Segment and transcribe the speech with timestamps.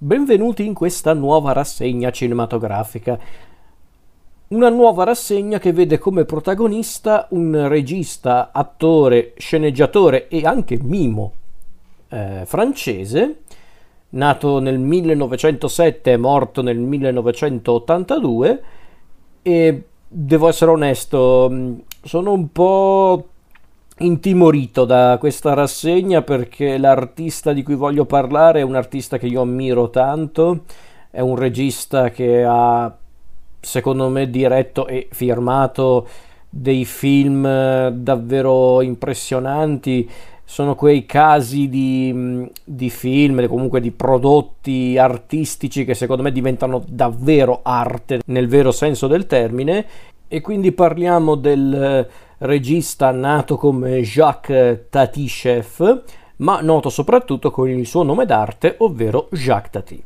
[0.00, 3.18] Benvenuti in questa nuova rassegna cinematografica.
[4.46, 11.32] Una nuova rassegna che vede come protagonista un regista, attore, sceneggiatore e anche mimo
[12.10, 13.40] eh, francese,
[14.10, 18.62] nato nel 1907 e morto nel 1982
[19.42, 23.28] e devo essere onesto, sono un po'
[23.98, 29.40] intimorito da questa rassegna perché l'artista di cui voglio parlare è un artista che io
[29.40, 30.64] ammiro tanto,
[31.10, 32.94] è un regista che ha
[33.60, 36.06] secondo me diretto e firmato
[36.48, 40.08] dei film davvero impressionanti.
[40.50, 47.60] Sono quei casi di, di film, comunque di prodotti artistici che secondo me diventano davvero
[47.62, 49.84] arte nel vero senso del termine.
[50.26, 56.02] E quindi parliamo del regista nato come Jacques Tati-Chef,
[56.36, 60.02] ma noto soprattutto con il suo nome d'arte, ovvero Jacques Tati.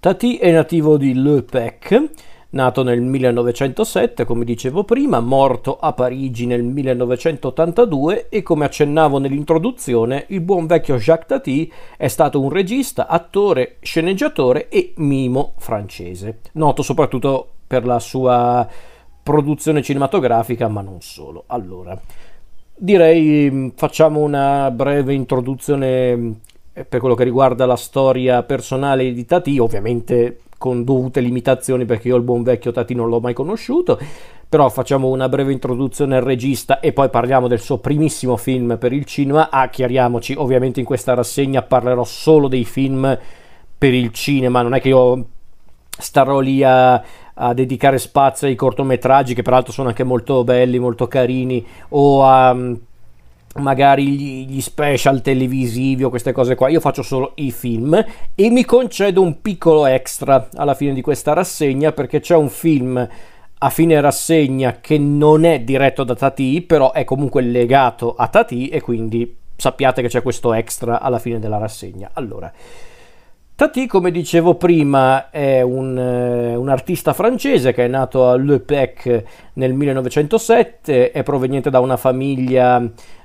[0.00, 2.10] Tati è nativo di Le Pec,
[2.54, 10.26] nato nel 1907, come dicevo prima, morto a Parigi nel 1982 e come accennavo nell'introduzione,
[10.28, 16.82] il buon vecchio Jacques Tati è stato un regista, attore, sceneggiatore e mimo francese, noto
[16.82, 18.66] soprattutto per la sua
[19.22, 21.44] produzione cinematografica, ma non solo.
[21.48, 21.98] Allora,
[22.76, 26.32] direi mm, facciamo una breve introduzione mm,
[26.74, 32.16] per quello che riguarda la storia personale di Tati, ovviamente con dovute limitazioni perché io
[32.16, 33.98] il buon vecchio Tati non l'ho mai conosciuto,
[34.48, 38.92] però facciamo una breve introduzione al regista e poi parliamo del suo primissimo film per
[38.92, 39.50] il cinema.
[39.50, 43.18] Ah, chiariamoci, ovviamente in questa rassegna parlerò solo dei film
[43.78, 45.26] per il cinema, non è che io
[45.96, 47.02] starò lì a
[47.34, 52.56] a dedicare spazio ai cortometraggi che peraltro sono anche molto belli, molto carini o a
[53.54, 56.68] magari gli, gli, special televisivi o queste cose qua.
[56.68, 61.32] Io faccio solo i film e mi concedo un piccolo extra alla fine di questa
[61.32, 63.08] rassegna perché c'è un film
[63.56, 68.68] a fine rassegna che non è diretto da Tati, però è comunque legato a Tati
[68.68, 72.10] e quindi sappiate che c'è questo extra alla fine della rassegna.
[72.12, 72.52] Allora,
[73.56, 78.58] Tati, come dicevo prima, è un, uh, un, artista francese che è nato a Le
[78.58, 82.84] Pec nel 1907, è proveniente da una famiglia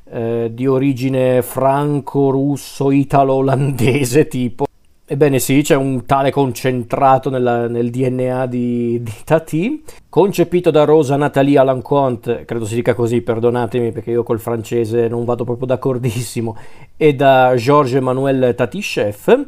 [0.10, 4.66] uh, di origine franco-russo-italo-olandese tipo.
[5.12, 11.16] Ebbene sì, c'è un tale concentrato nella, nel DNA di, di, Tati, concepito da Rosa
[11.16, 16.56] Nathalie Alenconte, credo si dica così, perdonatemi perché io col francese non vado proprio d'accordissimo,
[16.96, 19.48] e da Georges Emmanuel Tati Chef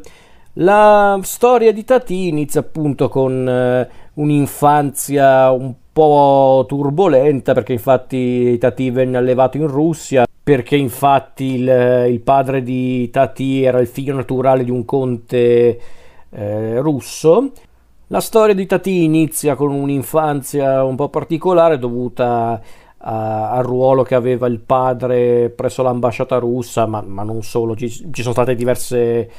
[0.56, 8.90] la storia di Tati inizia appunto con eh, un'infanzia un po' turbolenta perché infatti Tati
[8.90, 14.64] venne allevato in Russia perché infatti il, il padre di Tati era il figlio naturale
[14.64, 15.80] di un conte
[16.30, 17.52] eh, russo.
[18.08, 22.60] La storia di Tati inizia con un'infanzia un po' particolare dovuta
[22.98, 27.88] a, al ruolo che aveva il padre presso l'ambasciata russa, ma, ma non solo, ci,
[27.88, 29.30] ci sono state diverse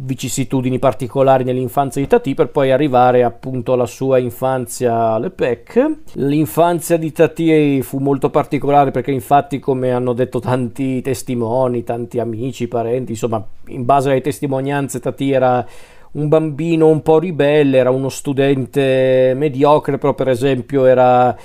[0.00, 5.96] vicissitudini particolari nell'infanzia di Tati per poi arrivare appunto alla sua infanzia alle PEC.
[6.14, 12.68] L'infanzia di Tati fu molto particolare perché infatti come hanno detto tanti testimoni, tanti amici,
[12.68, 15.66] parenti, insomma in base alle testimonianze Tati era
[16.10, 21.36] un bambino un po' ribelle, era uno studente mediocre, però per esempio era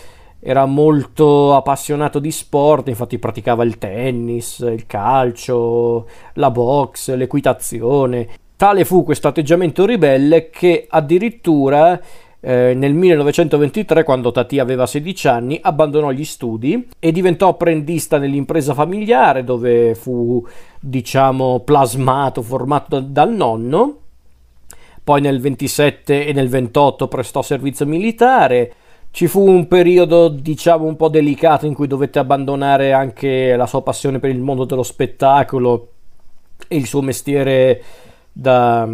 [0.45, 8.27] era molto appassionato di sport, infatti praticava il tennis, il calcio, la box, l'equitazione.
[8.55, 11.99] Tale fu questo atteggiamento ribelle che addirittura
[12.45, 18.73] eh, nel 1923, quando Tati aveva 16 anni, abbandonò gli studi e diventò apprendista nell'impresa
[18.73, 20.45] familiare dove fu,
[20.77, 23.97] diciamo, plasmato, formato dal nonno.
[25.01, 28.73] Poi nel 27 e nel 28 prestò servizio militare.
[29.09, 33.81] Ci fu un periodo, diciamo, un po' delicato in cui dovette abbandonare anche la sua
[33.83, 35.87] passione per il mondo dello spettacolo
[36.67, 37.81] e il suo mestiere
[38.33, 38.89] da,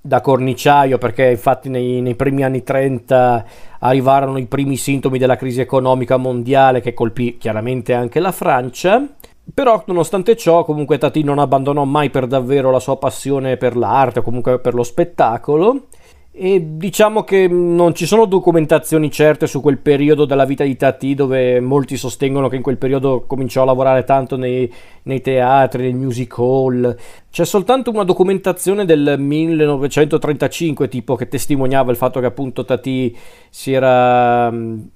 [0.00, 3.44] da corniciaio perché infatti nei, nei, primi anni 30
[3.78, 9.06] arrivarono i primi sintomi della crisi economica mondiale che colpì chiaramente anche la Francia.
[9.54, 14.18] Però nonostante ciò comunque Tati non abbandonò mai per davvero la sua passione per l'arte
[14.18, 15.84] o comunque per lo spettacolo
[16.38, 21.14] e diciamo che non ci sono documentazioni certe su quel periodo della vita di Tati
[21.14, 24.70] dove molti sostengono che in quel periodo cominciò a lavorare tanto nei,
[25.04, 26.94] nei teatri, nei music hall.
[27.30, 33.16] C'è soltanto una documentazione del 1935 tipo che testimoniava il fatto che appunto Tati
[33.48, 34.52] si era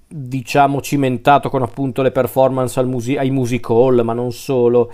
[0.06, 4.92] diciamo cimentato con appunto le performance muse- ai music hall ma non solo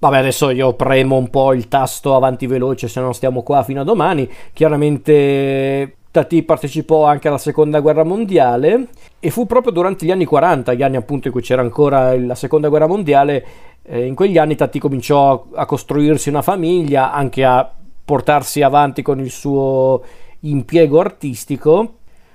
[0.00, 3.80] Vabbè, adesso io premo un po' il tasto avanti veloce, se non stiamo qua fino
[3.80, 4.30] a domani.
[4.52, 10.72] Chiaramente Tati partecipò anche alla seconda guerra mondiale e fu proprio durante gli anni 40,
[10.74, 13.44] gli anni appunto in cui c'era ancora la seconda guerra mondiale,
[13.82, 17.68] eh, in quegli anni Tati cominciò a costruirsi una famiglia, anche a
[18.04, 20.02] portarsi avanti con il suo
[20.40, 21.94] impiego artistico.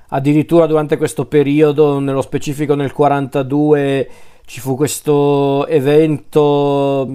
[0.09, 4.09] Addirittura durante questo periodo, nello specifico nel 42,
[4.45, 7.07] ci fu questo evento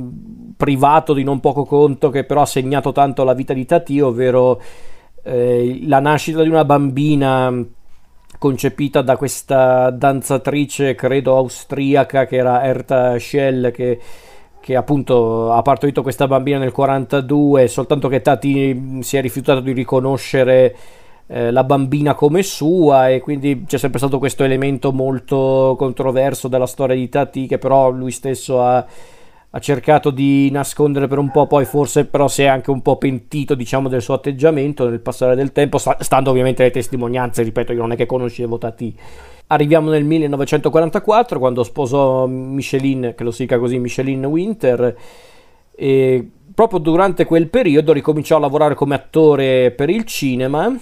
[0.56, 4.60] privato di non poco conto che però ha segnato tanto la vita di Tati, ovvero
[5.22, 7.52] eh, la nascita di una bambina
[8.38, 14.00] concepita da questa danzatrice, credo austriaca, che era Erta Schell, che,
[14.60, 19.72] che appunto ha partorito questa bambina nel 42, soltanto che Tati si è rifiutato di
[19.72, 20.76] riconoscere
[21.30, 26.66] eh, la bambina come sua e quindi c'è sempre stato questo elemento molto controverso della
[26.66, 28.84] storia di Tati che però lui stesso ha,
[29.50, 32.96] ha cercato di nascondere per un po', poi forse però si è anche un po'
[32.96, 37.80] pentito diciamo del suo atteggiamento nel passare del tempo, stando ovviamente alle testimonianze, ripeto io
[37.80, 38.96] non è che conoscevo Tati.
[39.50, 44.96] Arriviamo nel 1944 quando sposò Micheline, che lo si dica così, Micheline Winter
[45.75, 50.75] e proprio durante quel periodo ricominciò a lavorare come attore per il cinema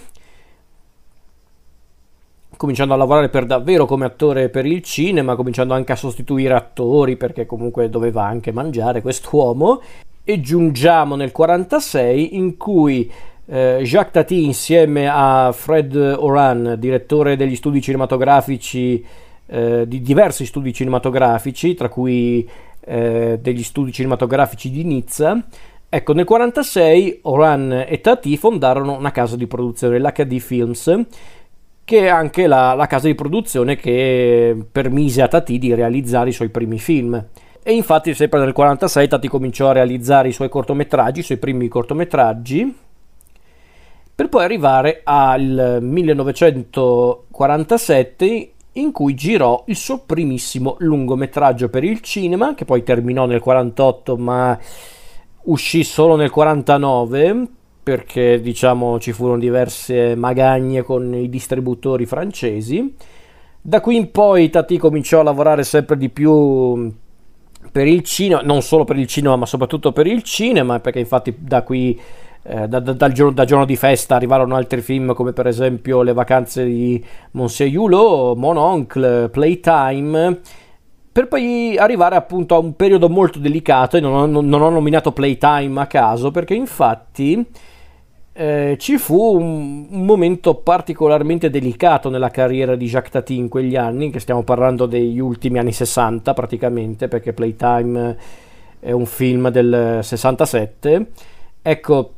[2.56, 7.16] cominciando a lavorare per davvero come attore per il cinema, cominciando anche a sostituire attori
[7.16, 9.80] perché comunque doveva anche mangiare quest'uomo.
[10.24, 13.10] E giungiamo nel 46 in cui
[13.46, 19.04] eh, Jacques Tati insieme a Fred Oran, direttore degli studi cinematografici
[19.46, 22.48] eh, di diversi studi cinematografici, tra cui
[22.80, 25.44] eh, degli studi cinematografici di Nizza,
[25.88, 31.06] Ecco, nel 1946 Oran e Tati fondarono una casa di produzione, l'HD Films,
[31.86, 36.32] che è anche la, la casa di produzione che permise a Tati di realizzare i
[36.32, 37.14] suoi primi film.
[37.62, 41.68] E infatti sempre nel 1946 Tati cominciò a realizzare i suoi cortometraggi, i suoi primi
[41.68, 42.76] cortometraggi,
[44.16, 52.54] per poi arrivare al 1947 in cui girò il suo primissimo lungometraggio per il cinema,
[52.54, 54.58] che poi terminò nel 1948 ma
[55.44, 57.46] uscì solo nel 1949
[57.86, 62.96] perché diciamo ci furono diverse magagne con i distributori francesi.
[63.62, 66.92] Da qui in poi Tati cominciò a lavorare sempre di più
[67.70, 71.32] per il cinema, non solo per il cinema, ma soprattutto per il cinema, perché infatti
[71.38, 71.96] da qui
[72.42, 76.12] eh, da, da, giorno, da, giorno, di festa arrivarono altri film come per esempio Le
[76.12, 77.00] vacanze di
[77.32, 80.40] Monsieur Hulot, Mon Oncle, Playtime
[81.12, 85.12] per poi arrivare appunto a un periodo molto delicato e non ho, non ho nominato
[85.12, 87.46] Playtime a caso perché infatti
[88.36, 93.76] eh, ci fu un, un, momento particolarmente delicato nella carriera di Jacques Tati in quegli
[93.76, 98.16] anni, che stiamo parlando degli ultimi anni 60 praticamente, perché Playtime
[98.78, 101.06] è un film del 67.
[101.62, 102.12] Ecco,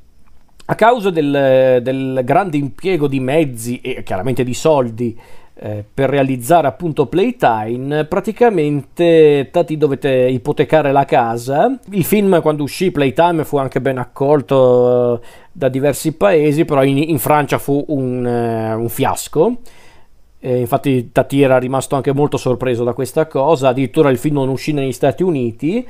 [0.65, 5.19] a causa del, del grande impiego di mezzi e chiaramente di soldi
[5.61, 11.77] eh, per realizzare appunto Playtime, praticamente Tati dovete ipotecare la casa.
[11.91, 16.99] Il film quando uscì Playtime fu anche ben accolto eh, da diversi paesi, però in,
[16.99, 19.59] in Francia fu un, uh, un fiasco.
[20.39, 24.49] E infatti Tati era rimasto anche molto sorpreso da questa cosa, addirittura il film non
[24.49, 25.85] uscì negli Stati Uniti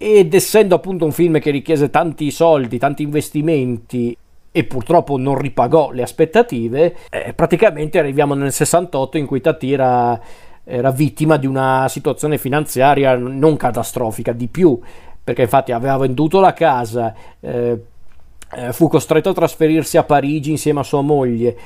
[0.00, 4.16] ed essendo appunto un film che richiese tanti soldi, tanti investimenti
[4.58, 10.20] e purtroppo non ripagò le aspettative, eh, praticamente arriviamo nel 68 in cui Tati era,
[10.92, 14.76] vittima di una situazione finanziaria non catastrofica, di più,
[15.22, 17.84] perché infatti aveva venduto la casa, eh,
[18.56, 21.56] eh, fu costretto a trasferirsi a Parigi insieme a sua moglie.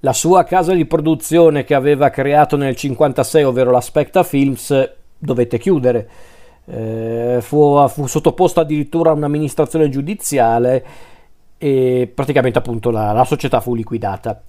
[0.00, 5.58] La sua casa di produzione che aveva creato nel 1956, ovvero la Specta Films, dovette
[5.58, 6.08] chiudere.
[6.64, 11.10] Eh, fu, fu sottoposto addirittura a un'amministrazione giudiziale
[11.62, 14.42] e praticamente appunto la, la società fu liquidata.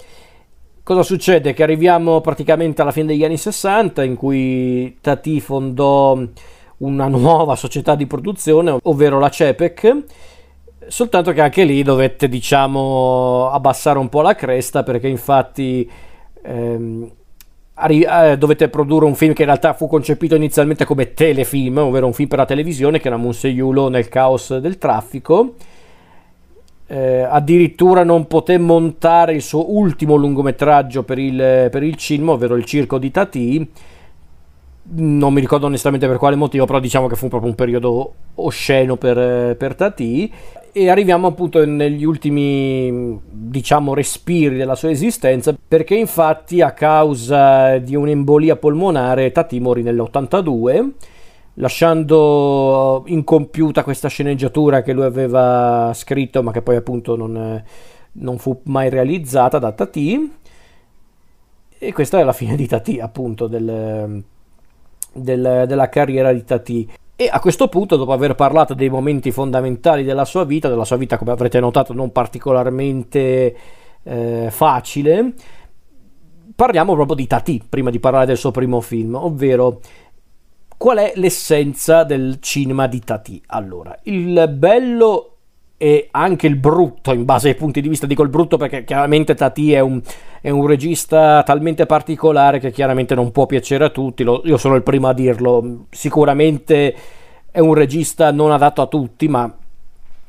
[0.81, 1.53] Cosa succede?
[1.53, 6.19] Che arriviamo praticamente alla fine degli anni 60 in cui Tati fondò
[6.77, 9.97] una nuova società di produzione, ovvero la CEPEC,
[10.87, 15.87] soltanto che anche lì dovette diciamo abbassare un po' la cresta perché infatti
[16.41, 17.11] ehm,
[17.75, 22.07] arri- eh, dovette produrre un film che in realtà fu concepito inizialmente come telefilm, ovvero
[22.07, 25.53] un film per la televisione che era Monseiulo nel caos del traffico
[26.93, 32.55] eh, addirittura non poté montare il suo ultimo lungometraggio per il, per il cinema, ovvero
[32.55, 33.67] il Circo di Tati.
[34.95, 38.95] Non mi ricordo onestamente per quale motivo, però diciamo che fu proprio un periodo osceno
[38.95, 40.31] per, per Tati.
[40.71, 47.95] E arriviamo appunto negli ultimi, diciamo, respiri della sua esistenza, perché infatti a causa di
[47.95, 50.91] un'embolia polmonare Tati morì nell'82
[51.55, 57.63] lasciando incompiuta questa sceneggiatura che lui aveva scritto ma che poi appunto non,
[58.13, 60.33] non fu mai realizzata da Tati.
[61.77, 64.23] E questa è la fine di Tati appunto del,
[65.13, 66.89] del, della carriera di Tati.
[67.15, 70.97] E a questo punto, dopo aver parlato dei momenti fondamentali della sua vita, della sua
[70.97, 73.55] vita come avrete notato non particolarmente
[74.01, 75.33] eh, facile,
[76.55, 79.79] parliamo proprio di Tati prima di parlare del suo primo film, ovvero
[80.77, 83.41] qual è l'essenza del cinema di Tati?
[83.47, 85.29] Allora, il bello
[85.77, 88.05] e anche il brutto in base ai punti di vista.
[88.05, 90.01] Dico il brutto perché chiaramente Tati è un,
[90.39, 94.23] è un regista talmente particolare che chiaramente non può piacere a tutti.
[94.23, 95.85] Lo, io sono il primo a dirlo.
[95.89, 96.95] Sicuramente
[97.51, 99.53] è un regista non adatto a tutti, ma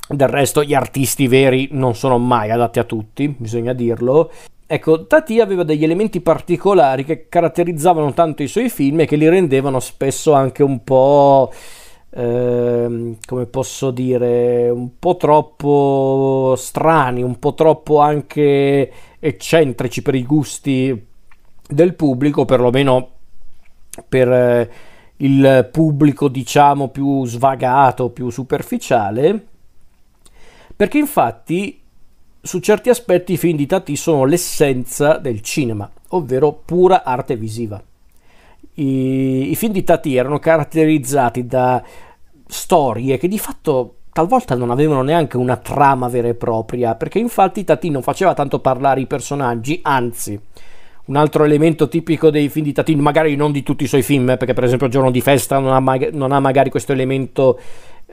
[0.09, 4.31] del resto gli artisti veri non sono mai adatti a tutti, bisogna dirlo.
[4.67, 9.29] Ecco, Tati aveva degli elementi particolari che caratterizzavano tanto i suoi film e che li
[9.29, 11.51] rendevano spesso anche un po'
[12.17, 20.25] Ehm, come posso dire, un po' troppo strani, un po' troppo anche eccentrici per i
[20.25, 21.07] gusti
[21.67, 23.09] del pubblico, perlomeno
[24.09, 24.71] per eh,
[25.19, 29.47] il pubblico diciamo più svagato, più superficiale,
[30.77, 31.81] perché infatti
[32.45, 37.83] su certi aspetti i film di Tati sono l'essenza del cinema, ovvero pura arte visiva.
[38.75, 41.83] I, I, film di Tati erano caratterizzati da
[42.47, 47.65] storie che di fatto talvolta non avevano neanche una trama vera e propria, perché infatti
[47.65, 50.39] Tati non faceva tanto parlare i personaggi, anzi,
[51.07, 54.29] un altro elemento tipico dei film di Tati, magari non di tutti i suoi film,
[54.29, 57.59] eh, perché per esempio Giorno di festa non ha, mag- non ha magari questo elemento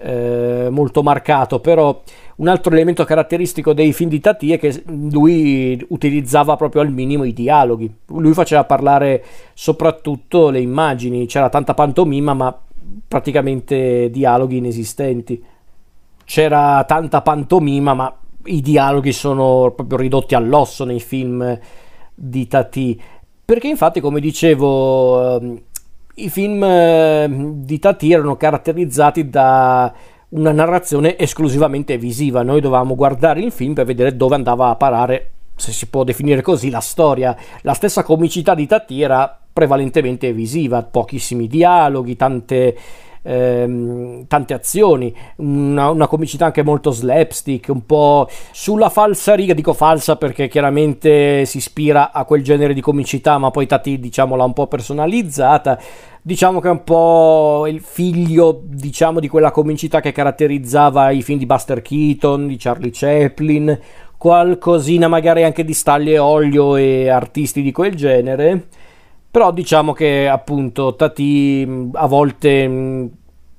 [0.02, 2.02] eh, molto marcato, però
[2.38, 7.24] un altro elemento caratteristico dei film di Tati è che lui utilizzava proprio al minimo
[7.24, 12.58] i dialoghi, lui faceva parlare soprattutto le immagini, c'era tanta pantomima, ma
[13.08, 15.44] praticamente dialoghi inesistenti.
[16.24, 18.16] C'era tanta pantomima, ma
[18.46, 21.60] i dialoghi sono proprio ridotti all'osso nei film
[22.14, 23.02] di Tati.
[23.44, 25.62] Perché infatti, come dicevo, ehm,
[26.24, 29.94] i film ehm, di Tati erano caratterizzati da
[30.30, 32.44] una narrazione esclusivamente visiva.
[32.44, 36.42] Noi dovevamo guardare il film per vedere dove andava a parare, se si può definire
[36.42, 37.36] così, la storia.
[37.62, 42.78] La stessa comicità di Tati era prevalentemente visiva, pochissimi dialoghi, tante,
[43.22, 49.74] ehm, tante azioni, una, una, comicità anche molto slapstick, un po' sulla falsa riga, dico
[49.74, 54.46] falsa perché chiaramente si ispira a quel genere di comicità, ma poi Tati diciamo l'ha
[54.46, 55.80] un po' personalizzata.
[56.24, 61.40] Diciamo che è un po' il figlio, diciamo, di quella comicità che caratterizzava i film
[61.40, 63.80] di Buster Keaton, di Charlie Chaplin,
[64.18, 68.68] qualcosina magari anche di Staglie Olio e artisti di quel genere
[69.32, 73.12] però diciamo che appunto Tati a volte mh,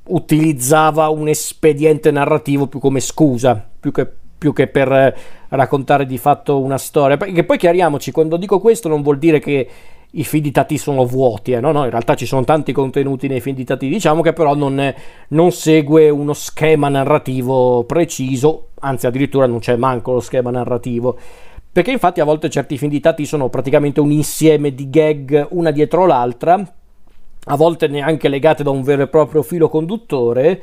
[0.09, 5.17] utilizzava un espediente narrativo più come scusa, più che, più che per
[5.49, 7.17] raccontare di fatto una storia.
[7.17, 9.67] Perché poi chiariamoci, quando dico questo non vuol dire che
[10.13, 11.61] i film di Tati sono vuoti, eh?
[11.61, 14.55] no, no, in realtà ci sono tanti contenuti nei film di Tati, diciamo che però
[14.55, 14.95] non,
[15.29, 21.17] non, segue uno schema narrativo preciso, anzi addirittura non c'è manco lo schema narrativo.
[21.73, 25.71] Perché infatti a volte certi film di Tati sono praticamente un insieme di gag una
[25.71, 26.63] dietro l'altra,
[27.45, 30.63] a volte neanche legate da un vero e proprio filo conduttore,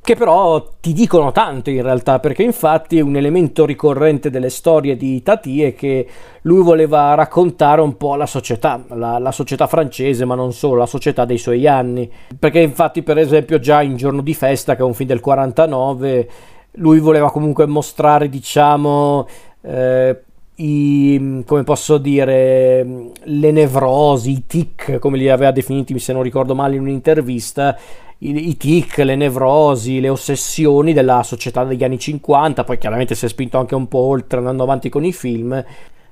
[0.00, 5.22] che però ti dicono tanto in realtà, perché infatti un elemento ricorrente delle storie di
[5.22, 6.06] Tati è che
[6.42, 10.86] lui voleva raccontare un po' la società, la, la, società francese, ma non solo, la
[10.86, 12.10] società dei suoi anni.
[12.38, 16.30] Perché infatti, per esempio, già in Giorno di festa, che è un film del 49,
[16.72, 19.26] lui voleva comunque mostrare, diciamo,
[19.60, 20.22] eh,
[20.56, 26.54] i, come posso dire, le nevrosi, i tic, come li aveva definiti, se non ricordo
[26.54, 27.76] male, in un'intervista,
[28.18, 33.26] i, i tic, le nevrosi, le ossessioni della società degli anni 50, poi chiaramente si
[33.26, 35.64] è spinto anche un po' oltre andando avanti con i film,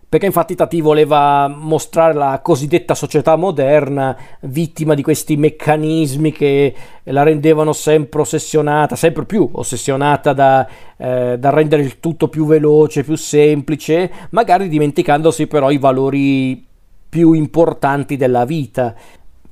[0.08, 7.24] perché infatti Tati voleva mostrare la cosiddetta società moderna vittima di questi meccanismi che la
[7.24, 13.16] rendevano sempre ossessionata, sempre più ossessionata da, eh, da rendere il tutto più veloce, più
[13.16, 16.64] semplice, magari dimenticandosi però i valori
[17.08, 18.94] più importanti della vita.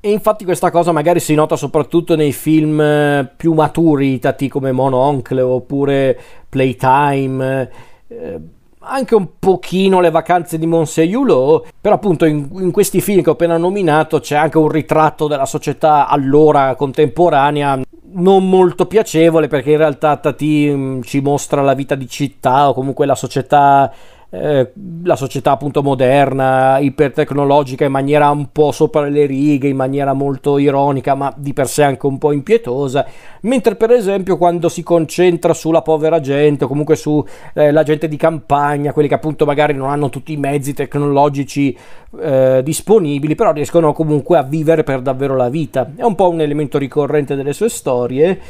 [0.07, 4.71] E infatti questa cosa magari si nota soprattutto nei film eh, più maturi, Tati come
[4.71, 7.71] Mono Oncle oppure Playtime.
[8.09, 8.41] Eh,
[8.81, 13.33] anche un pochino le vacanze di Monseiulot, però appunto in, in, questi film che ho
[13.33, 17.81] appena nominato c'è anche un ritratto della società allora contemporanea
[18.13, 22.75] non molto piacevole perché in realtà Tati mm, ci mostra la vita di città o
[22.75, 23.91] comunque la società
[24.35, 24.73] eh,
[25.05, 30.59] la società appunto moderna, ipertecnologica in maniera un po' sopra le righe, in maniera molto
[30.59, 33.07] ironica, ma di per sé anche un po' impietosa,
[33.43, 37.25] mentre per esempio quando si concentra sulla povera gente o comunque sulla
[37.55, 41.77] eh, gente di campagna, quelli che appunto magari non hanno tutti i mezzi tecnologici
[42.21, 45.93] eh, disponibili, però riescono comunque a vivere per davvero la vita.
[45.95, 48.41] È un po' un elemento ricorrente delle sue storie,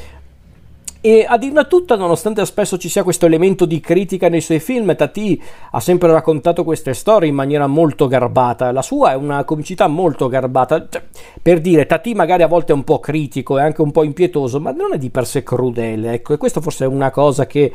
[1.07, 4.97] e a dirla tutta, nonostante spesso ci sia questo elemento di critica nei suoi film,
[4.97, 5.39] Tati
[5.73, 8.73] ha sempre raccontato queste storie in maniera molto garbata.
[8.73, 10.87] La sua è una comicità molto garbata.
[10.89, 11.03] Cioè,
[11.43, 14.61] per dire, Tati magari a volte è un po' critico e anche un po' impietoso,
[14.61, 16.15] ma non è di per sé crudele.
[16.15, 17.71] Ecco, e questo forse è una cosa che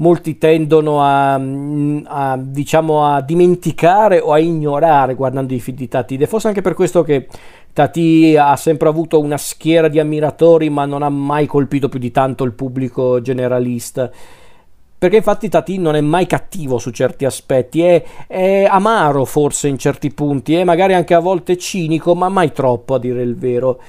[0.00, 6.14] molti tendono a, a, diciamo, a dimenticare o a ignorare guardando i film di Tati.
[6.14, 7.28] Ed è forse anche per questo che
[7.72, 12.10] Tati ha sempre avuto una schiera di ammiratori, ma non ha mai colpito più di
[12.10, 14.10] tanto il pubblico generalista.
[14.98, 19.78] Perché infatti Tati non è mai cattivo su certi aspetti, è, è amaro forse in
[19.78, 23.80] certi punti, è magari anche a volte cinico, ma mai troppo a dire il vero.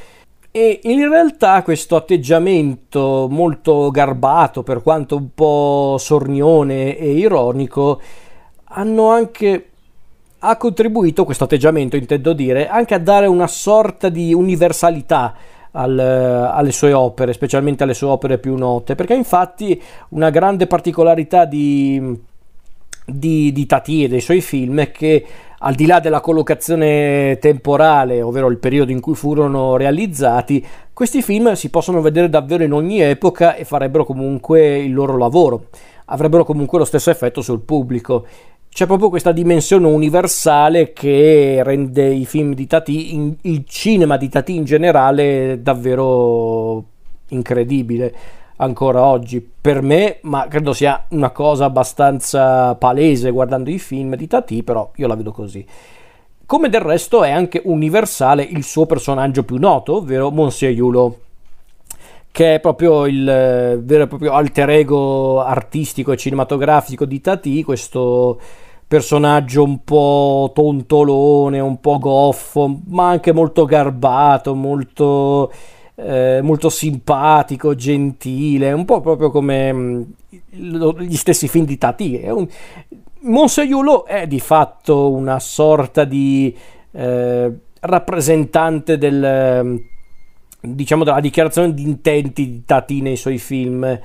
[0.51, 7.99] E in realtà questo atteggiamento molto garbato, per quanto un po' sornione e ironico,
[8.63, 9.70] hanno anche
[10.43, 15.35] ha contribuito, questo atteggiamento intendo dire, anche a dare una sorta di universalità
[15.71, 19.79] al, alle sue opere, specialmente alle sue opere più note, perché infatti
[20.09, 22.19] una grande particolarità di,
[23.05, 25.25] di, di Tati e dei suoi film è che
[25.59, 31.53] al di là della collocazione temporale, ovvero il periodo in cui furono realizzati, questi film
[31.53, 35.67] si possono vedere davvero in ogni epoca e farebbero comunque il loro lavoro,
[36.05, 38.25] avrebbero comunque lo stesso effetto sul pubblico
[38.73, 44.55] c'è proprio questa dimensione universale che rende i film di Tati, il cinema di Tati
[44.55, 46.85] in generale, davvero
[47.29, 48.15] incredibile
[48.57, 54.27] ancora oggi per me, ma credo sia una cosa abbastanza palese guardando i film di
[54.27, 55.65] Tati, però io la vedo così.
[56.45, 61.17] Come del resto è anche universale il suo personaggio più noto, ovvero Monsieur Hulot
[62.31, 67.63] che è proprio il eh, vero e proprio alter ego artistico e cinematografico di Tati,
[67.63, 68.39] questo
[68.87, 75.51] personaggio un po' tontolone, un po' goffo, ma anche molto garbato, molto,
[75.95, 80.01] eh, molto simpatico, gentile, un po' proprio come mm,
[80.49, 82.17] gli stessi film di Tati.
[82.17, 82.47] È un...
[83.23, 86.53] Monseiulo è di fatto una sorta di
[86.91, 89.89] eh, rappresentante del
[90.61, 93.99] diciamo della dichiarazione di intenti di Tati nei suoi film.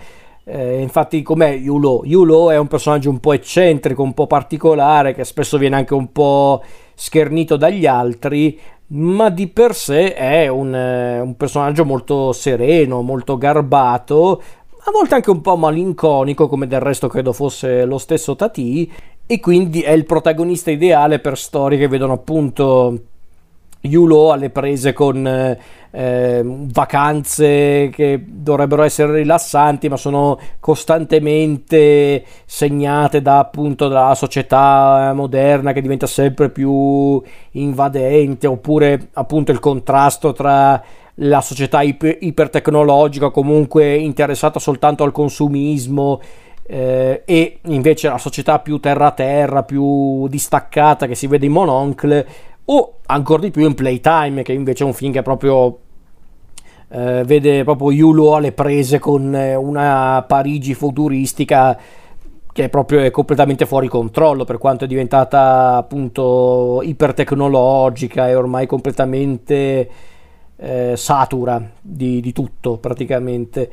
[0.49, 2.03] Eh, infatti, com'è Yulo?
[2.05, 6.13] Yulo è un personaggio un po' eccentrico, un po' particolare, che spesso viene anche un
[6.13, 6.63] po'
[6.95, 13.37] schernito dagli altri, ma di per sé è un, eh, un personaggio molto sereno, molto
[13.37, 14.43] garbato,
[14.85, 18.91] a volte anche un po' malinconico, come del resto credo fosse lo stesso Tati,
[19.27, 23.01] e quindi è il protagonista ideale per storie che vedono appunto
[23.81, 25.59] Yulo alle prese con
[25.99, 35.73] eh, vacanze che dovrebbero essere rilassanti ma sono costantemente segnate da appunto dalla società moderna
[35.73, 40.83] che diventa sempre più invadente oppure appunto il contrasto tra
[41.15, 46.21] la società iper- ipertecnologica comunque interessata soltanto al consumismo
[46.67, 52.27] eh, e invece la società più terra terra, più distaccata che si vede in Mononcle
[52.67, 55.79] o ancora di più in Playtime che invece è un film che proprio
[56.89, 61.79] eh, vede proprio Yulo alle prese con eh, una Parigi futuristica
[62.53, 68.67] che è proprio è completamente fuori controllo per quanto è diventata appunto ipertecnologica e ormai
[68.67, 69.91] completamente
[70.57, 73.71] eh, satura di, di, tutto praticamente.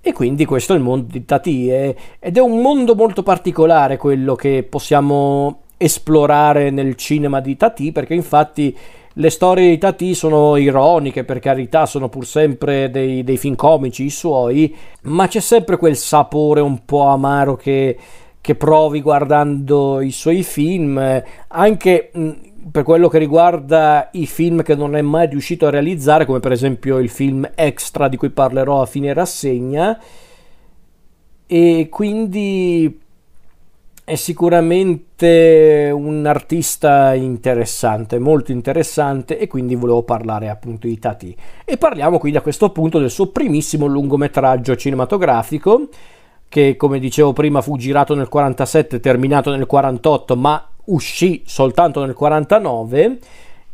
[0.00, 4.34] E quindi questo è il mondo di Tati ed è un mondo molto particolare quello
[4.34, 8.76] che possiamo esplorare nel cinema di Tati, perché infatti
[9.14, 14.04] le storie di Tati sono ironiche, per carità, sono pur sempre dei, dei film comici
[14.04, 17.98] i suoi, ma c'è sempre quel sapore un po' amaro che,
[18.40, 22.10] che provi guardando i suoi film, anche
[22.70, 26.52] per quello che riguarda i film che non è mai riuscito a realizzare, come per
[26.52, 30.00] esempio il film Extra di cui parlerò a fine rassegna.
[31.46, 33.01] E quindi
[34.04, 41.36] è sicuramente un artista interessante, molto interessante e quindi volevo parlare appunto di Tati.
[41.64, 45.88] E parliamo quindi a questo punto del suo primissimo lungometraggio cinematografico
[46.48, 52.14] che come dicevo prima fu girato nel 47, terminato nel 48, ma uscì soltanto nel
[52.14, 53.18] 49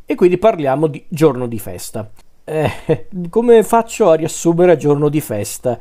[0.05, 2.09] e quindi parliamo di Giorno di festa.
[2.45, 5.77] Eh, come faccio a riassumere Giorno di festa?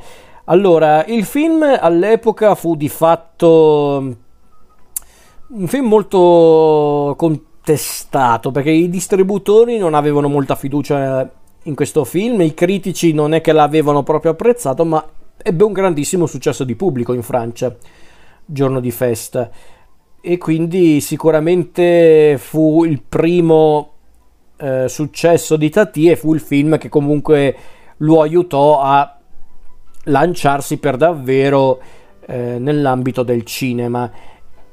[0.46, 4.16] Allora, il film all'epoca fu di fatto
[5.50, 11.32] Un film molto contestato perché i distributori non avevano molta fiducia
[11.64, 15.06] in questo film, i critici non è che l'avevano proprio apprezzato, ma
[15.38, 17.74] ebbe un grandissimo successo di pubblico in Francia,
[18.46, 19.50] giorno di festa.
[20.20, 23.92] E quindi sicuramente fu il primo
[24.58, 27.56] eh, successo di Tati e fu il film che comunque
[27.98, 29.18] lo aiutò a
[30.04, 31.80] lanciarsi per davvero
[32.26, 34.12] eh, nell'ambito del cinema.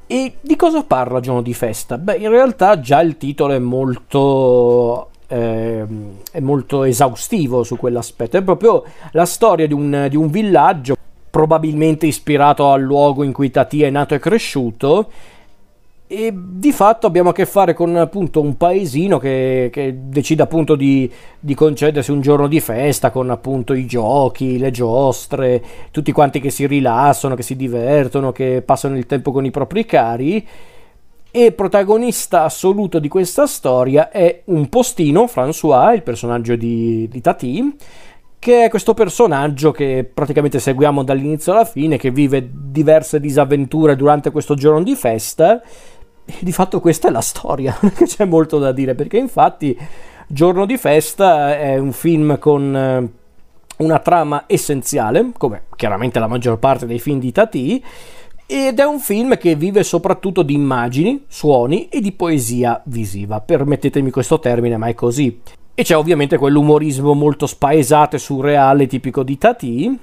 [0.07, 1.97] E di cosa parla Giorno di Festa?
[1.97, 5.83] Beh, in realtà già il titolo è molto, eh,
[6.31, 8.37] è molto esaustivo su quell'aspetto.
[8.37, 10.95] È proprio la storia di un, di un villaggio,
[11.31, 15.09] probabilmente ispirato al luogo in cui Tati è nato e cresciuto,
[16.07, 20.75] e di fatto abbiamo a che fare con appunto un paesino che, che decide appunto
[20.75, 26.39] di, di, concedersi un giorno di festa con appunto i giochi, le giostre, tutti quanti
[26.39, 30.47] che si rilassano, che si divertono, che passano il tempo con i propri cari.
[31.31, 37.75] E protagonista assoluto di questa storia è un postino, François, il personaggio di, di Tati,
[38.39, 44.31] che è questo personaggio che praticamente seguiamo dall'inizio alla fine, che vive diverse disavventure durante
[44.31, 45.61] questo giorno di festa
[46.39, 49.77] di fatto questa è la storia, non c'è molto da dire, perché infatti
[50.27, 53.09] Giorno di festa è un film con eh,
[53.77, 57.83] una trama essenziale, come chiaramente la maggior parte dei film di Tati,
[58.47, 63.39] ed è un film che vive soprattutto di immagini, suoni e di poesia visiva.
[63.39, 65.41] Permettetemi questo termine, ma è così.
[65.75, 69.99] E c'è ovviamente quell'umorismo molto spaesato e surreale tipico di Tati,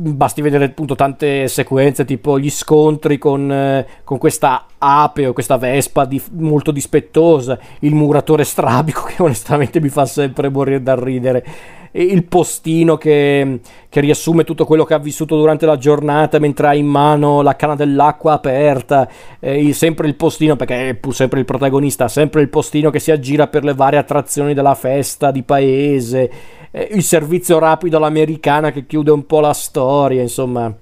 [0.00, 5.56] basti vedere appunto tante sequenze tipo gli scontri con, eh, con questa ape o questa
[5.56, 11.44] vespa di, molto dispettosa, il muratore strabico che onestamente mi fa sempre morire dal ridere,
[11.90, 16.68] e il postino che, che, riassume tutto quello che ha vissuto durante la giornata mentre
[16.68, 19.08] ha in mano la canna dell'acqua aperta,
[19.40, 23.10] eh, sempre il postino perché è pur sempre il protagonista, sempre il postino che si
[23.10, 26.30] aggira per le varie attrazioni della festa di paese
[26.78, 30.72] eh, il servizio rapido all'americana che chiude un po' la storia, insomma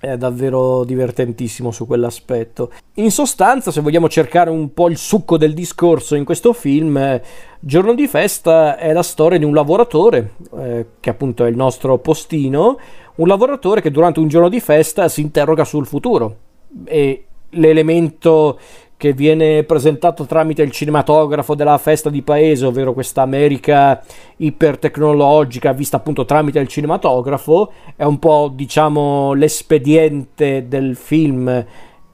[0.00, 2.72] è davvero divertentissimo su quell'aspetto.
[2.94, 7.22] In sostanza, se vogliamo cercare un po' il succo del discorso in questo film, eh,
[7.62, 11.98] Giorno di festa è la storia di un lavoratore, eh, che appunto è il nostro
[11.98, 12.78] postino,
[13.16, 16.36] un lavoratore che durante un giorno di festa si interroga sul futuro
[16.84, 18.58] e l'elemento
[19.00, 23.98] che viene presentato tramite il cinematografo della festa di paese, ovvero questa America
[24.36, 31.64] ipertecnologica vista appunto tramite il cinematografo, è un po' diciamo l'espediente del film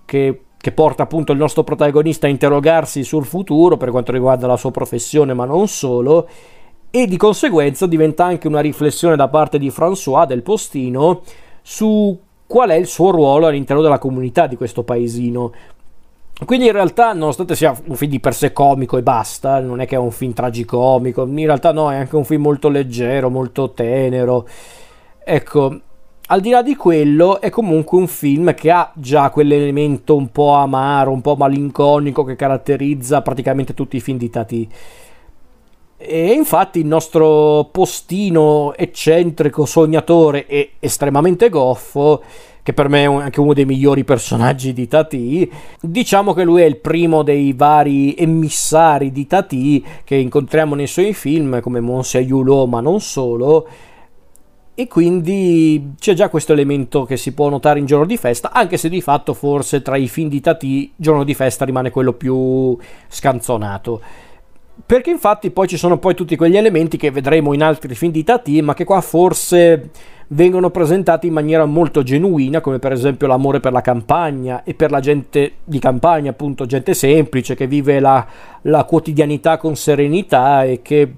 [0.05, 4.57] che, che porta appunto il nostro protagonista a interrogarsi sul futuro per quanto riguarda la
[4.57, 6.29] sua professione, ma non solo,
[6.89, 11.23] e di conseguenza diventa anche una riflessione da parte di François del postino
[11.63, 15.51] su qual è il suo ruolo all'interno della comunità di questo paesino
[16.45, 19.87] quindi in realtà, nonostante sia un film di per sé comico e basta, non è
[19.87, 23.73] che è un film tragicomico, in realtà no, è anche un film molto leggero, molto
[23.73, 24.47] tenero.
[25.25, 25.81] Ecco,
[26.27, 30.53] al di là di quello, è comunque un film che ha già quell'elemento un po'
[30.53, 34.69] amaro, un po' malinconico che caratterizza praticamente tutti i film di Tati.
[35.97, 42.23] E infatti il nostro postino eccentrico, sognatore e estremamente goffo
[42.67, 45.49] che per me è anche uno dei migliori personaggi di Tati.
[45.81, 51.15] Diciamo che lui è il primo dei vari emissari di Tati che incontriamo nei suoi
[51.15, 53.69] film, come Monsieur Hulot, ma non solo.
[54.75, 58.79] E quindi c'è già questo elemento che si può notare in Giorno di Festa, anche
[58.79, 62.77] se di fatto forse tra i film di Tati Giorno di Festa rimane quello più
[63.07, 64.01] scanzonato.
[64.85, 68.25] Perché infatti poi ci sono poi tutti quegli elementi che vedremo in altri film di
[68.25, 69.91] Tati, ma che qua forse
[70.29, 74.91] vengono presentati in maniera molto genuina, come per esempio l'amore per la campagna e per
[74.91, 78.27] la gente di campagna, appunto gente semplice che vive la,
[78.63, 81.13] la quotidianità con serenità e che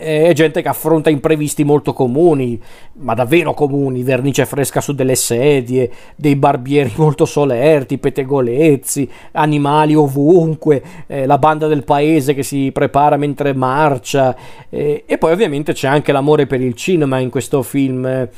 [0.00, 2.60] è gente che affronta imprevisti molto comuni,
[2.94, 10.82] ma davvero comuni, vernice fresca su delle sedie, dei barbieri molto solerti, pettegolezzi, animali ovunque,
[11.06, 14.34] eh, la banda del paese che si prepara mentre marcia
[14.70, 18.06] eh, e poi ovviamente c'è anche l'amore per il cinema in questo film.
[18.06, 18.30] Eh,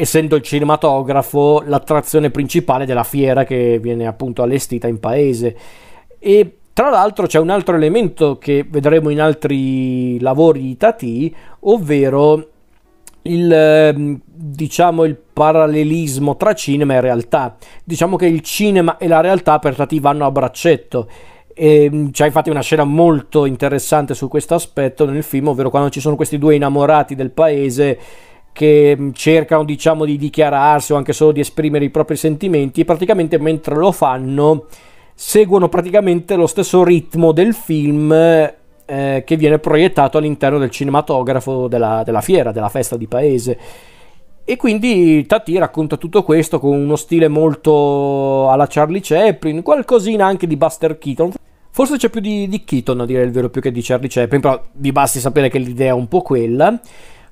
[0.00, 5.54] essendo il cinematografo l'attrazione principale della fiera che viene appunto allestita in paese.
[6.18, 12.48] E tra l'altro c'è un altro elemento che vedremo in altri lavori di Tati, ovvero
[13.22, 17.56] il, ehm, diciamo, il parallelismo tra cinema e realtà.
[17.84, 21.08] Diciamo che il cinema e la realtà per Tati vanno a braccetto.
[21.52, 26.00] E c'è infatti una scena molto interessante su questo aspetto nel film, ovvero quando ci
[26.00, 27.98] sono questi due innamorati del paese
[28.52, 32.84] che mm, cercano diciamo di dichiararsi o anche solo di esprimere i propri sentimenti e
[32.84, 34.66] praticamente mentre lo fanno
[35.22, 42.02] seguono praticamente lo stesso ritmo del film eh, che viene proiettato all'interno del cinematografo della,
[42.02, 43.58] della fiera, della festa di paese.
[44.42, 50.46] E quindi Tati racconta tutto questo con uno stile molto alla Charlie Chaplin, qualcosina anche
[50.46, 51.32] di Buster Keaton.
[51.68, 54.40] Forse c'è più di, di Keaton a dire il vero più che di Charlie Chaplin,
[54.40, 56.80] però vi basti sapere che l'idea è un po' quella.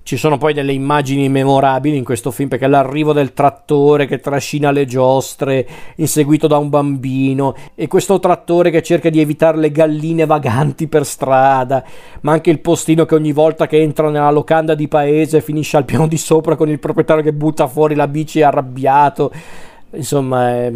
[0.09, 4.71] Ci sono poi delle immagini memorabili in questo film perché l'arrivo del trattore che trascina
[4.71, 10.25] le giostre inseguito da un bambino e questo trattore che cerca di evitare le galline
[10.25, 11.85] vaganti per strada,
[12.23, 15.85] ma anche il postino che ogni volta che entra nella locanda di paese finisce al
[15.85, 19.31] piano di sopra con il proprietario che butta fuori la bici arrabbiato.
[19.91, 20.73] Insomma, è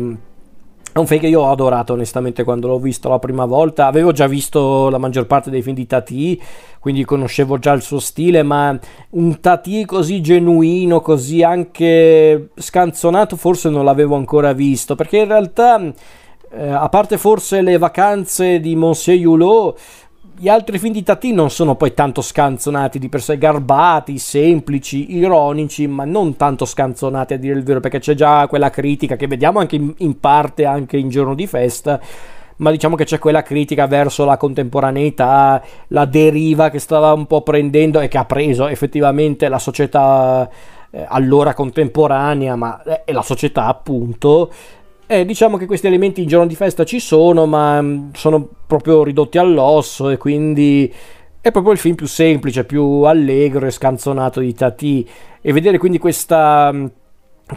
[0.92, 3.87] è un film che io ho adorato onestamente quando l'ho visto la prima volta.
[3.87, 6.40] Avevo già visto la maggior parte dei film di Tati,
[6.81, 8.78] quindi conoscevo già il suo stile, ma
[9.11, 15.81] un Tati così genuino, così anche scanzonato, forse non l'avevo ancora visto, perché in realtà,
[15.81, 19.78] eh, a parte forse le vacanze di Monsieur Hulot,
[20.37, 25.16] gli altri film di Tati non sono poi tanto scanzonati di per sé, garbati, semplici,
[25.16, 29.27] ironici, ma non tanto scanzonati a dire il vero, perché c'è già quella critica che
[29.27, 32.01] vediamo anche in, in parte anche in giorno di festa
[32.57, 37.42] ma diciamo che c'è quella critica verso la contemporaneità, la deriva che stava un po'
[37.42, 40.49] prendendo e che ha preso effettivamente la società
[40.90, 44.53] eh, allora contemporanea, ma è la società appunto
[45.12, 49.03] eh, diciamo che questi elementi in giorno di festa ci sono, ma mm, sono proprio
[49.03, 50.90] ridotti all'osso e quindi
[51.38, 55.07] è proprio il film più semplice, più allegro e scanzonato di Tati.
[55.42, 56.87] E vedere quindi questa mm,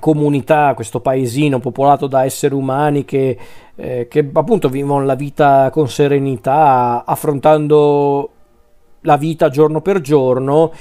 [0.01, 3.37] comunità, questo paesino popolato da esseri umani che,
[3.75, 8.29] eh, che appunto vivono la vita con serenità, affrontando
[9.01, 10.73] la vita giorno per giorno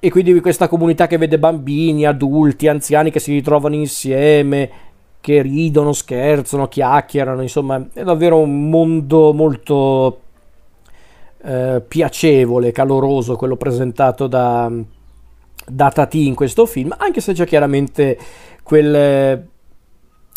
[0.00, 4.85] e quindi questa comunità che vede bambini, adulti, anziani che si ritrovano insieme
[5.26, 10.20] che ridono, scherzano, chiacchierano, insomma è davvero un mondo molto
[11.42, 14.70] eh, piacevole, caloroso quello presentato da,
[15.66, 18.16] da Tati in questo film, anche se c'è chiaramente
[18.62, 18.94] quel,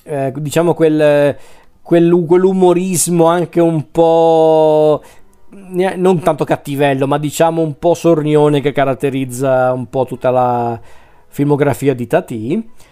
[0.05, 1.37] eh, diciamo quel,
[1.83, 5.03] quel, quell'umorismo anche un po'
[5.49, 10.81] non tanto cattivello, ma diciamo un po' sornione che caratterizza un po' tutta la
[11.27, 12.87] filmografia di Tati.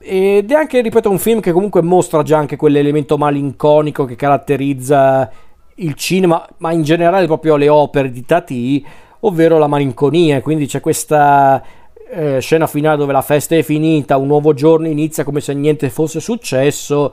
[0.00, 5.30] Ed è anche, ripeto, un film che comunque mostra già anche quell'elemento malinconico che caratterizza
[5.76, 8.84] il cinema, ma in generale proprio le opere di Tati,
[9.20, 10.40] ovvero la malinconia.
[10.40, 11.62] Quindi c'è questa
[12.10, 15.90] eh, scena finale dove la festa è finita, un nuovo giorno inizia come se niente
[15.90, 17.12] fosse successo.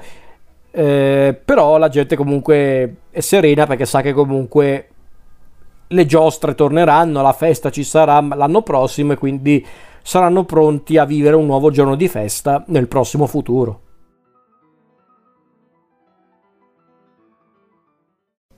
[0.72, 4.90] Eh, però la gente comunque è serena perché sa che comunque
[5.88, 9.66] le giostre torneranno, la festa ci sarà l'anno prossimo e quindi
[10.06, 13.82] saranno pronti a vivere un nuovo giorno di festa nel prossimo futuro.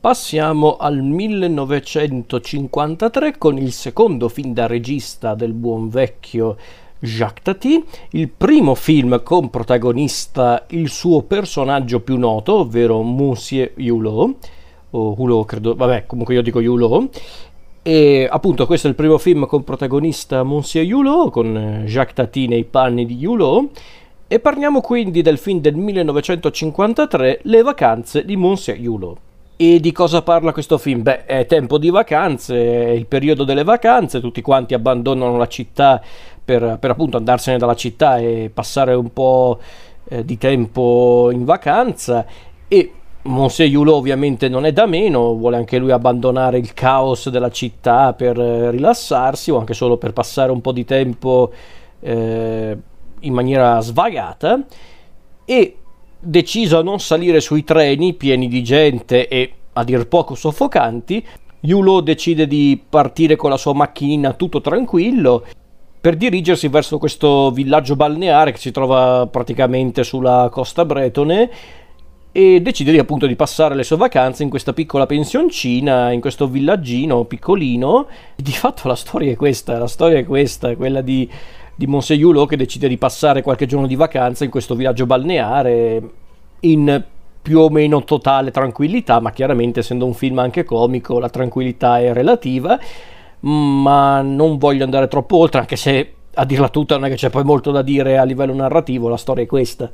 [0.02, 6.58] Passiamo al 1953 con il secondo film da regista del buon vecchio
[7.00, 7.82] Jacques Tati,
[8.12, 14.50] il primo film con protagonista il suo personaggio più noto, ovvero Monsieur Hulot,
[14.90, 17.22] o Hulot credo, vabbè comunque io dico Hulot,
[17.88, 22.46] e appunto questo è il primo film con protagonista Monsieur Hulot, con eh, Jacques Tati
[22.46, 23.80] nei panni di Hulot.
[24.28, 29.18] E parliamo quindi del film del 1953, Le vacanze di Monsieur Hulot.
[29.56, 31.02] E di cosa parla questo film?
[31.02, 36.04] Beh, è tempo di vacanze, è il periodo delle vacanze, tutti quanti abbandonano la città
[36.44, 39.60] per, per appunto andarsene dalla città e passare un po'
[40.10, 42.26] eh, di tempo in vacanza
[42.68, 42.92] e
[43.28, 48.14] Monsieur Hulot ovviamente non è da meno, vuole anche lui abbandonare il caos della città
[48.14, 51.52] per eh, rilassarsi o anche solo per passare un po' di tempo
[52.00, 52.78] eh,
[53.20, 54.64] in maniera svagata.
[55.44, 55.78] E
[56.20, 61.24] deciso a non salire sui treni pieni di gente e a dir poco soffocanti,
[61.60, 65.44] Hulot decide di partire con la sua macchinina tutto tranquillo
[66.00, 71.50] per dirigersi verso questo villaggio balneare che si trova praticamente sulla costa bretone
[72.38, 76.48] e decide di, appunto di passare le sue vacanze in questa piccola pensioncina, in questo
[76.48, 78.06] villaggino piccolino.
[78.36, 81.28] Di fatto la storia è questa, la storia è questa, quella di,
[81.74, 86.10] di Monseiulo che decide di passare qualche giorno di vacanza in questo villaggio balneare
[86.60, 87.04] in
[87.42, 92.14] più o meno totale tranquillità, ma chiaramente essendo un film anche comico la tranquillità è
[92.14, 92.78] relativa,
[93.40, 97.30] ma non voglio andare troppo oltre, anche se a dirla tutta non è che c'è
[97.30, 99.90] poi molto da dire a livello narrativo, la storia è questa.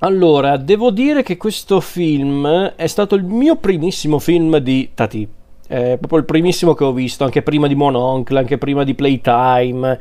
[0.00, 5.26] Allora, devo dire che questo film è stato il mio primissimo film di Tati.
[5.66, 9.98] È proprio il primissimo che ho visto, anche prima di Mononcle, anche prima di Playtime.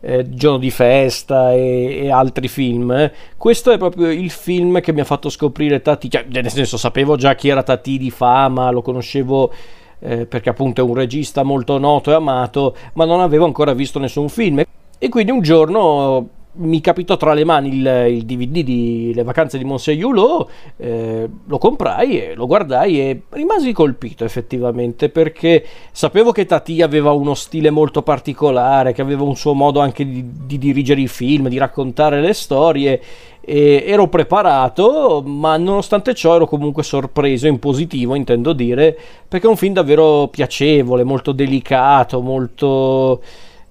[0.00, 3.10] eh, Giorno di festa e, e, altri film.
[3.36, 7.16] Questo è proprio il film che mi ha fatto scoprire Tati, cioè, nel senso sapevo
[7.16, 9.52] già chi era Tati di fama, lo conoscevo
[10.00, 13.98] eh, perché appunto è un regista molto noto e amato, ma non avevo ancora visto
[13.98, 14.62] nessun film.
[14.98, 19.56] E quindi un giorno mi capitò tra le mani il, il DVD di Le vacanze
[19.56, 26.30] di Monsieur Hulot, eh, lo comprai e lo guardai e rimasi colpito effettivamente perché sapevo
[26.30, 30.58] che Tati aveva uno stile molto particolare, che aveva un suo modo anche di, di
[30.58, 33.00] dirigere i film, di raccontare le storie
[33.44, 39.50] e ero preparato, ma nonostante ciò ero comunque sorpreso in positivo, intendo dire, perché è
[39.50, 43.20] un film davvero piacevole, molto delicato, molto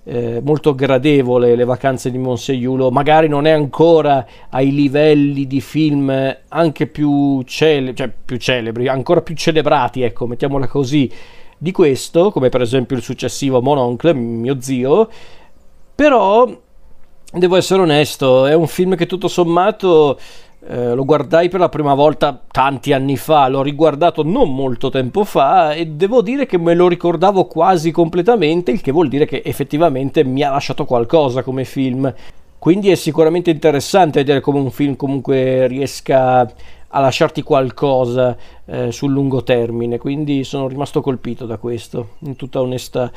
[0.04, 6.38] eh, molto gradevole le vacanze di Monseiulo, magari non è ancora ai livelli di film
[6.48, 11.12] anche più, cele- cioè più celebri, ancora più celebrati, ecco, mettiamola così,
[11.58, 15.08] di questo, come per esempio il successivo Mononcle, mio zio,
[15.94, 16.52] però
[17.32, 20.18] devo essere onesto, è un film che tutto sommato
[20.67, 25.24] eh, lo guardai per la prima volta tanti anni fa, l'ho riguardato non molto tempo
[25.24, 29.41] fa e devo dire che me lo ricordavo quasi completamente, il che vuol dire che
[29.43, 32.13] effettivamente mi ha lasciato qualcosa come film.
[32.60, 39.12] Quindi è sicuramente interessante vedere come un film comunque riesca a lasciarti qualcosa eh, sul
[39.12, 43.12] lungo termine, quindi sono rimasto colpito da questo, in tutta onestà.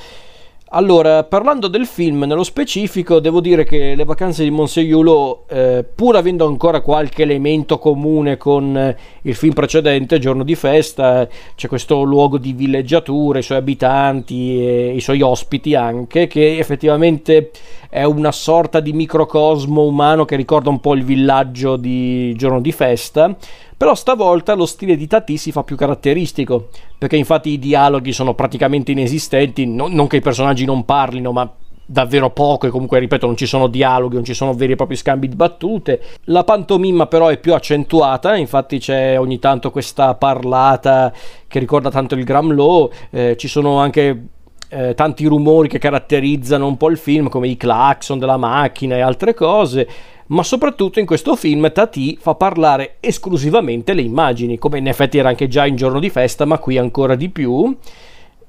[0.76, 6.16] Allora, parlando del film nello specifico, devo dire che Le vacanze di Monseiulo, eh, pur
[6.16, 12.02] avendo ancora qualche elemento comune con eh, il film precedente, Giorno di festa, c'è questo
[12.02, 17.52] luogo di villeggiatura, i suoi abitanti e i suoi ospiti anche, che effettivamente
[17.88, 22.72] è una sorta di microcosmo umano che ricorda un po' il villaggio di Giorno di
[22.72, 23.36] festa
[23.84, 28.32] però stavolta lo stile di Tati si fa più caratteristico, perché infatti i dialoghi sono
[28.32, 31.52] praticamente inesistenti, no, non che i personaggi non parlino, ma
[31.84, 34.96] davvero poco e comunque ripeto non ci sono dialoghi, non ci sono veri e propri
[34.96, 36.00] scambi di battute.
[36.24, 41.12] La pantomima però è più accentuata, infatti c'è ogni tanto questa parlata
[41.46, 44.28] che ricorda tanto il Gramlow, eh, ci sono anche
[44.70, 49.00] eh, tanti rumori che caratterizzano un po' il film come i clacson della macchina e
[49.00, 49.86] altre cose
[50.26, 55.28] ma soprattutto in questo film Tati fa parlare esclusivamente le immagini, come in effetti era
[55.28, 57.76] anche già in giorno di festa, ma qui ancora di più.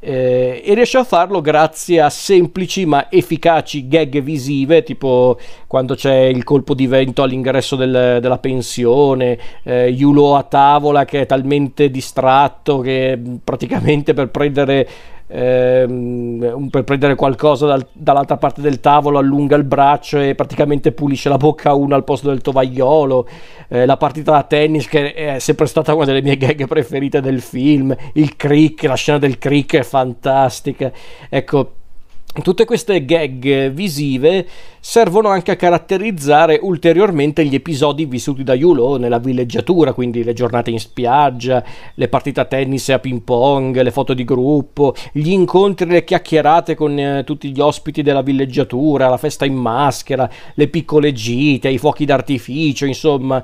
[0.08, 6.26] Eh, e riesce a farlo grazie a semplici ma efficaci gag visive, tipo quando c'è
[6.26, 11.90] il colpo di vento all'ingresso del, della pensione, eh, Yulo a tavola che è talmente
[11.90, 14.88] distratto che praticamente per prendere
[15.28, 21.30] ehm, per prendere qualcosa dal, dall'altra parte del tavolo allunga il braccio e praticamente pulisce
[21.30, 23.28] la bocca a uno al posto del tovagliolo.
[23.68, 27.42] Eh, la partita da tennis che è sempre stata una delle mie gag preferite del
[27.42, 27.96] film.
[28.14, 30.92] Il crick, la scena del crick è fantastica.
[31.30, 31.74] Ecco
[32.42, 34.46] Tutte queste gag visive
[34.80, 40.70] servono anche a caratterizzare ulteriormente gli episodi vissuti da Yulo nella villeggiatura, quindi le giornate
[40.70, 45.32] in spiaggia, le partite a tennis e a ping pong, le foto di gruppo, gli
[45.32, 50.68] incontri, le chiacchierate con eh, tutti gli ospiti della villeggiatura, la festa in maschera, le
[50.68, 53.42] piccole gite, i fuochi d'artificio, insomma,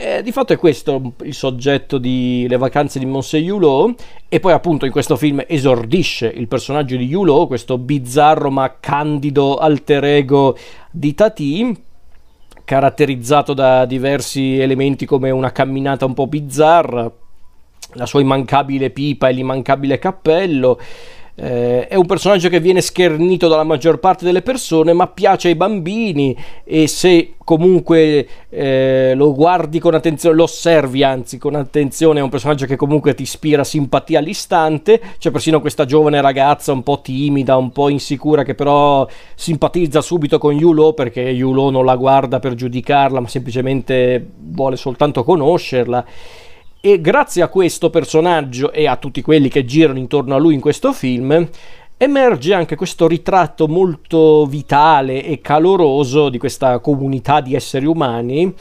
[0.00, 4.52] eh, di fatto è questo il soggetto di Le vacanze di Monsieur Hulot e poi
[4.52, 10.56] appunto in questo film esordisce il personaggio di Hulot, questo bizzarro ma candido alter ego
[10.92, 11.76] di Tati,
[12.62, 17.10] caratterizzato da diversi elementi come una camminata un po' bizzarra,
[17.94, 20.78] la sua immancabile pipa e l'immancabile cappello,
[21.40, 25.54] eh, è un personaggio che viene schernito dalla maggior parte delle persone, ma piace ai
[25.54, 32.22] bambini e se comunque eh, lo guardi con attenzione, lo osservi anzi con attenzione, è
[32.24, 35.00] un personaggio che comunque ti ispira simpatia all'istante.
[35.18, 40.38] C'è persino questa giovane ragazza un po' timida, un po' insicura, che però simpatizza subito
[40.38, 46.04] con Yulo perché Yulo non la guarda per giudicarla, ma semplicemente vuole soltanto conoscerla.
[46.80, 50.60] E grazie a questo personaggio e a tutti quelli che girano intorno a lui in
[50.60, 51.48] questo film,
[51.96, 58.54] emerge anche questo ritratto molto vitale e caloroso di questa comunità di esseri umani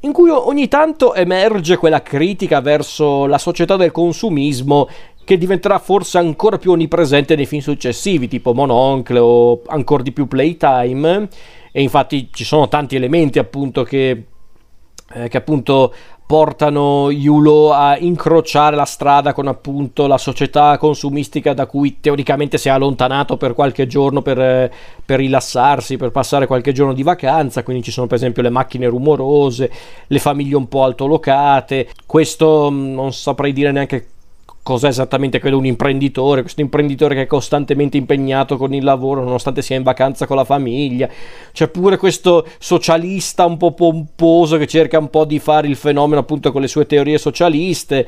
[0.00, 4.88] in cui ogni tanto emerge quella critica verso la società del consumismo
[5.24, 10.26] che diventerà forse ancora più onnipresente nei film successivi, tipo Mononcle o ancora di più
[10.26, 11.28] Playtime.
[11.70, 14.24] E infatti ci sono tanti elementi appunto che,
[15.12, 15.94] eh, che appunto
[16.30, 22.68] portano Yulo a incrociare la strada con appunto la società consumistica da cui teoricamente si
[22.68, 24.70] è allontanato per qualche giorno per,
[25.04, 28.86] per, rilassarsi, per passare qualche giorno di vacanza, quindi ci sono per esempio le macchine
[28.86, 29.72] rumorose,
[30.06, 34.06] le famiglie un po' altolocate, questo mm, non saprei dire neanche
[34.62, 39.62] cos'è esattamente quello un imprenditore, questo imprenditore che è costantemente impegnato con il lavoro nonostante
[39.62, 41.08] sia in vacanza con la famiglia,
[41.52, 46.20] c'è pure questo socialista un po' pomposo che cerca un po' di fare il fenomeno
[46.20, 48.06] appunto con le sue teorie socialiste.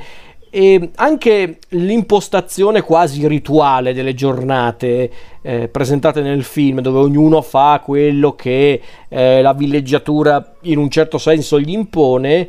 [0.55, 8.35] E anche l'impostazione quasi rituale delle giornate eh, presentate nel film dove ognuno fa quello
[8.35, 8.79] che
[9.09, 12.47] eh, la villeggiatura in un certo senso gli impone.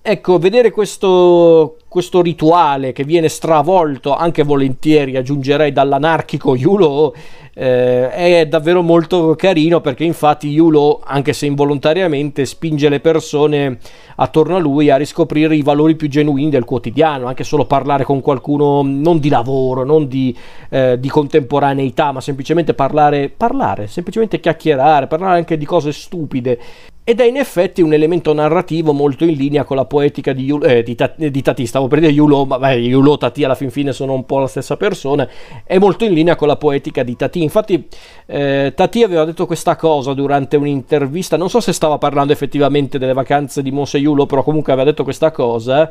[0.00, 7.12] Ecco vedere questo, questo rituale che viene stravolto anche volentieri aggiungerei dall'anarchico Yulo
[7.52, 13.78] eh, è davvero molto carino perché infatti Yulo, anche se involontariamente, spinge le persone
[14.16, 18.20] attorno a lui a riscoprire i valori più genuini del quotidiano, anche solo parlare con
[18.20, 20.34] qualcuno non di lavoro, non di,
[20.68, 26.58] eh, di contemporaneità, ma semplicemente parlare, parlare, semplicemente chiacchierare, parlare anche di cose stupide.
[27.02, 30.64] Ed è in effetti un elemento narrativo molto in linea con la poetica di, Yulo,
[30.64, 33.92] eh, di, di Tati, stavo per dire Yulo, ma beh, e Tati alla fin fine
[33.92, 35.28] sono un po' la stessa persona,
[35.64, 37.86] è molto in linea con la poetica di Tati, infatti
[38.26, 43.12] eh, Tati aveva detto questa cosa durante un'intervista, non so se stava parlando effettivamente delle
[43.12, 45.90] vacanze di Monse Yulo, però comunque aveva detto questa cosa,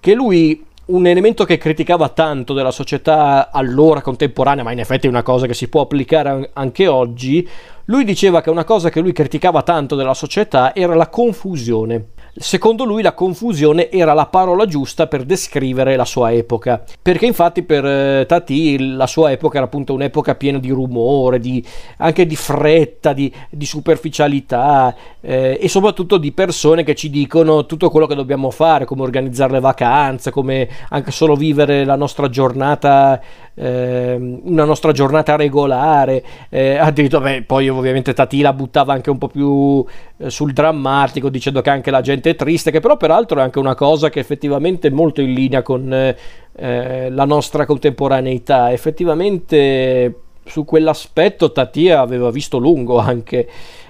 [0.00, 5.10] che lui un elemento che criticava tanto della società allora contemporanea, ma in effetti è
[5.10, 7.46] una cosa che si può applicare anche oggi,
[7.86, 12.10] lui diceva che una cosa che lui criticava tanto della società era la confusione.
[12.38, 17.62] Secondo lui la confusione era la parola giusta per descrivere la sua epoca, perché infatti
[17.62, 21.64] per eh, Tati la sua epoca era appunto un'epoca piena di rumore, di,
[21.96, 27.88] anche di fretta, di, di superficialità eh, e soprattutto di persone che ci dicono tutto
[27.88, 33.18] quello che dobbiamo fare, come organizzare le vacanze, come anche solo vivere la nostra giornata
[33.56, 36.22] eh, una nostra giornata regolare.
[36.48, 39.84] Eh, addirittura, beh, poi ovviamente Tati la buttava anche un po' più
[40.18, 43.58] eh, sul drammatico, dicendo che anche la gente è triste, che però peraltro è anche
[43.58, 48.72] una cosa che effettivamente è molto in linea con eh, la nostra contemporaneità.
[48.72, 53.48] Effettivamente su quell'aspetto Tati aveva visto lungo anche.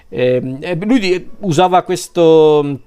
[0.09, 2.79] Ehm, lui usava questo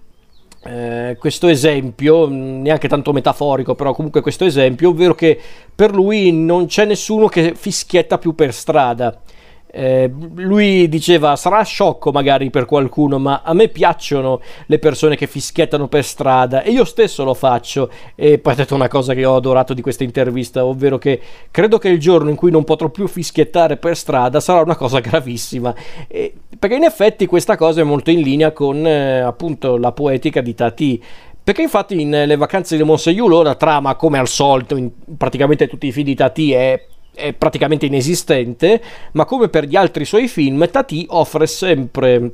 [0.63, 5.39] eh, questo esempio, neanche tanto metaforico, però comunque questo esempio, ovvero che
[5.73, 9.21] per lui non c'è nessuno che fischietta più per strada.
[9.71, 15.27] Eh, lui diceva sarà sciocco magari per qualcuno ma a me piacciono le persone che
[15.27, 17.89] fischiettano per strada e io stesso lo faccio.
[18.15, 21.19] E poi ha detto una cosa che ho adorato di questa intervista ovvero che
[21.51, 24.99] credo che il giorno in cui non potrò più fischiettare per strada sarà una cosa
[25.01, 25.73] gravissima.
[26.07, 30.41] E, perché in effetti questa cosa è molto in linea con eh, appunto la poetica
[30.41, 31.03] di Tati.
[31.41, 35.91] Perché infatti nelle vacanze di Monseiulo la trama come al solito in praticamente tutti i
[35.91, 38.81] film di Tati è è praticamente inesistente,
[39.13, 42.31] ma come per gli altri suoi film, Tati offre sempre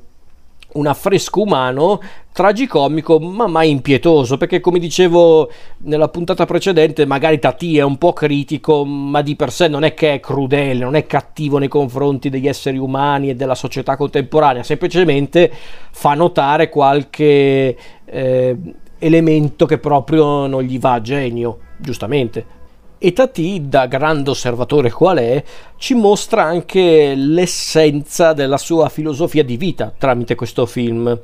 [0.76, 2.02] un affresco umano
[2.32, 5.50] tragicomico ma mai impietoso perché come dicevo
[5.80, 9.94] nella puntata precedente magari Tati è un po' critico ma di per sé non è
[9.94, 14.64] che è crudele non è cattivo nei confronti degli esseri umani e della società contemporanea
[14.64, 15.50] semplicemente
[15.92, 18.58] fa notare qualche eh,
[19.00, 22.64] elemento che proprio non gli va a genio giustamente
[22.98, 25.44] e Tati, da grande osservatore qual è,
[25.78, 31.20] ci mostra anche l'essenza della sua filosofia di vita tramite questo film,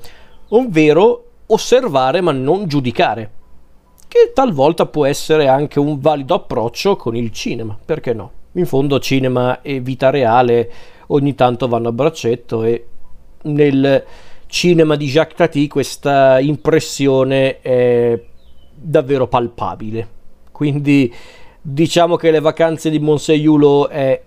[0.49, 3.32] ovvero osservare ma non giudicare,
[4.07, 8.32] che talvolta può essere anche un valido approccio con il cinema, perché no?
[8.53, 10.72] In fondo cinema e vita reale
[11.07, 12.86] ogni tanto vanno a braccetto e
[13.43, 14.03] nel
[14.47, 18.22] cinema di Jacques Tati questa impressione è
[18.74, 20.19] davvero palpabile.
[20.51, 21.13] Quindi
[21.64, 24.20] Diciamo che Le vacanze di Monseiulo è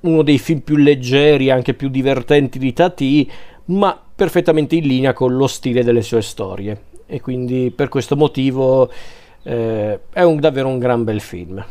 [0.00, 3.28] uno dei film più leggeri, anche più divertenti di Tati,
[3.66, 6.82] ma perfettamente in linea con lo stile delle sue storie.
[7.06, 8.88] E quindi per questo motivo
[9.42, 11.64] eh, è un, davvero un gran bel film.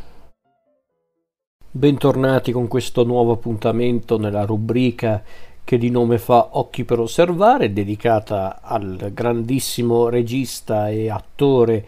[1.71, 5.23] Bentornati con questo nuovo appuntamento nella rubrica
[5.63, 11.85] che di nome fa Occhi per osservare, dedicata al grandissimo regista e attore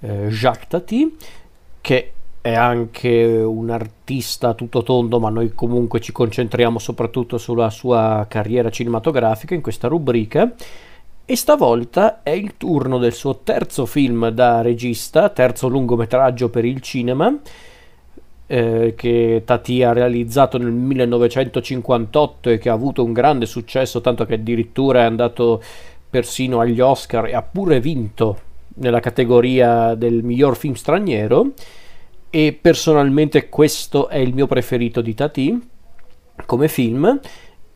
[0.00, 1.16] eh, Jacques Tati,
[1.80, 2.12] che
[2.46, 8.70] è anche un artista tutto tondo, ma noi comunque ci concentriamo soprattutto sulla sua carriera
[8.70, 10.54] cinematografica in questa rubrica.
[11.24, 16.80] E stavolta è il turno del suo terzo film da regista, terzo lungometraggio per il
[16.80, 17.36] cinema,
[18.46, 24.24] eh, che Tati ha realizzato nel 1958 e che ha avuto un grande successo, tanto
[24.24, 25.60] che addirittura è andato
[26.08, 28.38] persino agli Oscar e ha pure vinto
[28.76, 31.54] nella categoria del miglior film straniero
[32.30, 35.68] e personalmente questo è il mio preferito di Tati
[36.44, 37.20] come film.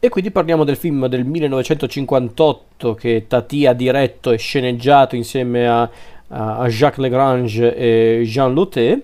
[0.03, 5.91] E quindi parliamo del film del 1958 che Tati ha diretto e sceneggiato insieme a,
[6.29, 9.03] a Jacques Legrange e Jean Lotte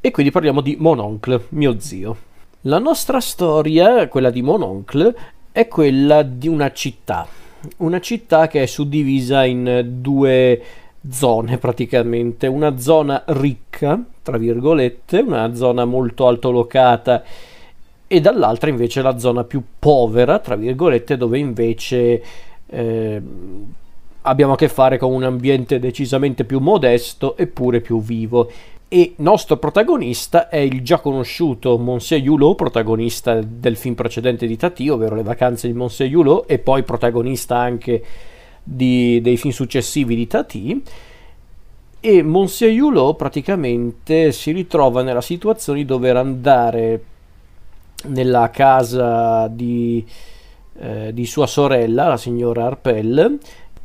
[0.00, 2.16] e quindi parliamo di Mononcle, mio zio.
[2.62, 5.14] La nostra storia, quella di Mononcle,
[5.52, 7.26] è quella di una città,
[7.78, 10.62] una città che è suddivisa in due
[11.10, 17.22] zone praticamente, una zona ricca, tra virgolette, una zona molto altolocata
[18.08, 22.22] e dall'altra invece la zona più povera, tra virgolette, dove invece
[22.66, 23.22] eh,
[24.22, 28.50] abbiamo a che fare con un ambiente decisamente più modesto eppure più vivo.
[28.88, 34.88] E nostro protagonista è il già conosciuto Monsieur Hulot, protagonista del film precedente di Tati,
[34.88, 38.02] ovvero Le vacanze di Monsieur Hulot, e poi protagonista anche
[38.68, 40.82] di, dei film successivi di Tati.
[42.00, 47.02] E Monsieur Hulot praticamente si ritrova nella situazione di dover andare
[48.06, 50.04] nella casa di,
[50.78, 53.38] eh, di sua sorella, la signora Arpel,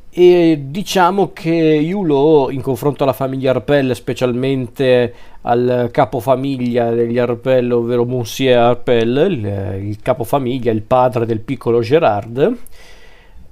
[0.10, 8.06] e diciamo che Hulot in confronto alla famiglia Arpel, specialmente al capofamiglia degli Arpel, ovvero
[8.06, 12.58] Monsieur Arpel, il, il capofamiglia, il padre del piccolo Gerard,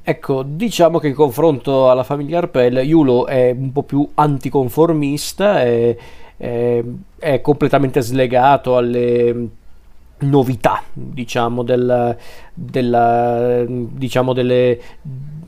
[0.10, 5.96] Ecco, diciamo che in confronto alla famiglia Arpel, Yulo è un po' più anticonformista, è,
[6.36, 6.84] è,
[7.20, 9.50] è completamente slegato alle
[10.22, 12.18] novità, diciamo, del,
[12.56, 14.80] della, diciamo delle,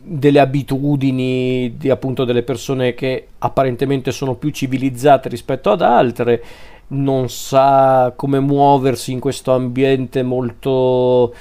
[0.03, 6.43] delle abitudini di, appunto delle persone che apparentemente sono più civilizzate rispetto ad altre.
[6.89, 11.33] Non sa come muoversi in questo ambiente molto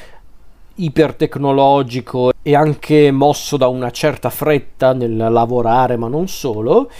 [0.76, 6.90] ipertecnologico e anche mosso da una certa fretta nel lavorare, ma non solo.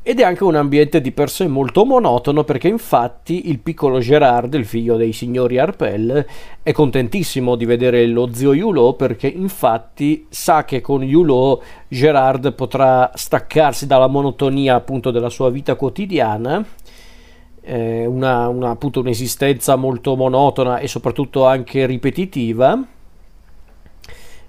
[0.00, 4.54] Ed è anche un ambiente di per sé molto monotono perché infatti il piccolo Gerard,
[4.54, 6.24] il figlio dei signori Arpel,
[6.62, 13.10] è contentissimo di vedere lo zio Hulot perché infatti sa che con Hulot Gerard potrà
[13.14, 16.64] staccarsi dalla monotonia appunto della sua vita quotidiana
[17.60, 22.82] eh, una, una, appunto un'esistenza molto monotona e soprattutto anche ripetitiva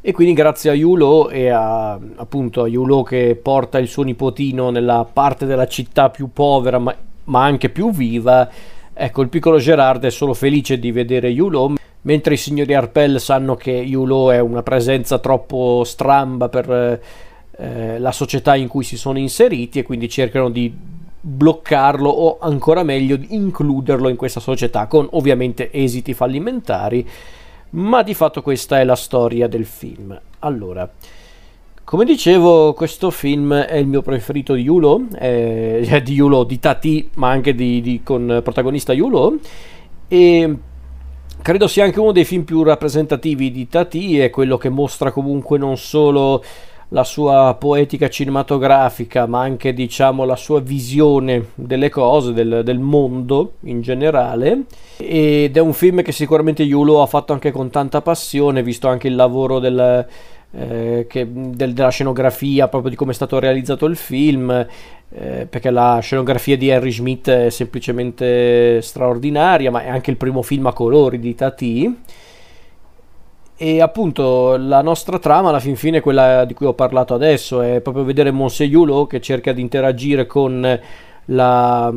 [0.02, 4.70] e quindi grazie a Yulo e a, appunto a Yulo che porta il suo nipotino
[4.70, 6.95] nella parte della città più povera ma,
[7.26, 8.50] ma anche più viva,
[8.93, 13.56] ecco il piccolo Gerard è solo felice di vedere Yulo, mentre i signori Arpel sanno
[13.56, 17.02] che Yulo è una presenza troppo stramba per
[17.58, 20.74] eh, la società in cui si sono inseriti e quindi cercano di
[21.22, 27.06] bloccarlo o ancora meglio di includerlo in questa società con ovviamente esiti fallimentari
[27.72, 30.20] ma di fatto questa è la storia del film.
[30.40, 30.90] Allora,
[31.84, 37.10] come dicevo, questo film è il mio preferito di Yulo, eh, di Yulo, di Tati,
[37.16, 39.38] ma anche di, di, con protagonista Yulo,
[40.08, 40.58] e
[41.42, 45.58] credo sia anche uno dei film più rappresentativi di Tati, è quello che mostra comunque
[45.58, 46.44] non solo
[46.90, 53.54] la sua poetica cinematografica, ma anche diciamo la sua visione delle cose, del, del mondo
[53.62, 54.64] in generale.
[54.98, 59.08] Ed è un film che sicuramente Yulo ha fatto anche con tanta passione, visto anche
[59.08, 60.08] il lavoro del,
[60.52, 65.70] eh, che, del, della scenografia, proprio di come è stato realizzato il film, eh, perché
[65.70, 70.74] la scenografia di Henry Schmidt è semplicemente straordinaria, ma è anche il primo film a
[70.74, 71.98] colori di Tati.
[73.62, 77.82] E appunto la nostra trama, alla fin fine, quella di cui ho parlato adesso, è
[77.82, 80.80] proprio vedere Monseiulo che cerca di interagire con
[81.26, 81.93] la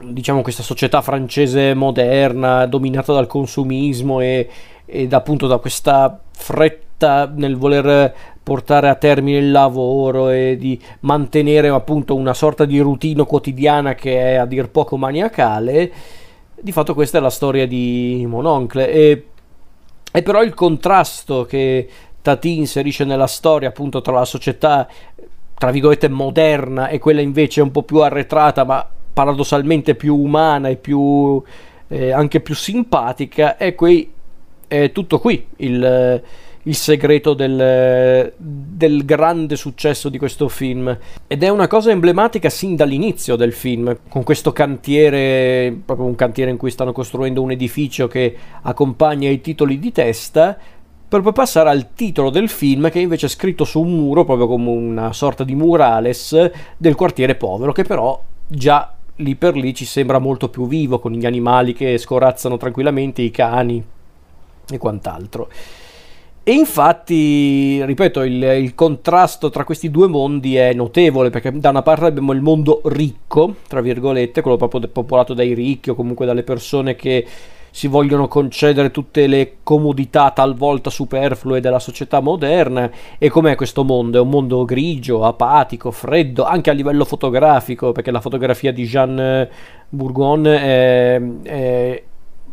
[0.00, 4.48] diciamo questa società francese moderna dominata dal consumismo e,
[4.86, 11.68] ed appunto da questa fretta nel voler portare a termine il lavoro e di mantenere
[11.68, 15.92] appunto una sorta di routine quotidiana che è a dir poco maniacale.
[16.58, 19.26] Di fatto questa è la storia di Mononcle e
[20.10, 21.88] è però il contrasto che
[22.22, 24.88] Tati inserisce nella storia appunto tra la società
[25.54, 30.76] tra virgolette moderna e quella invece un po' più arretrata ma paradossalmente più umana e
[30.76, 31.42] più
[31.88, 34.12] eh, anche più simpatica è, qui,
[34.66, 36.22] è tutto qui il,
[36.66, 40.96] il segreto del, del, grande successo di questo film.
[41.26, 46.50] Ed è una cosa emblematica sin dall'inizio del film con questo cantiere proprio un cantiere
[46.50, 50.56] in cui stanno costruendo un edificio che accompagna i titoli di testa
[51.08, 54.48] per poi passare al titolo del film che è invece scritto su un muro proprio
[54.48, 59.84] come una sorta di murales del quartiere povero che però già lì per lì ci
[59.84, 63.82] sembra molto più vivo con gli animali che scorazzano tranquillamente i cani
[64.68, 65.48] e quant'altro
[66.48, 71.82] e infatti, ripeto, il, il, contrasto tra questi due mondi è notevole perché da una
[71.82, 76.44] parte abbiamo il mondo ricco, tra virgolette, quello proprio popolato dai ricchi o comunque dalle
[76.44, 77.26] persone che
[77.68, 82.92] si vogliono concedere tutte le comodità talvolta superflue della società moderna.
[83.18, 84.18] E com'è questo mondo?
[84.18, 89.48] È un mondo grigio, apatico, freddo, anche a livello fotografico, perché la fotografia di Jean
[89.88, 92.02] Bourgon è, è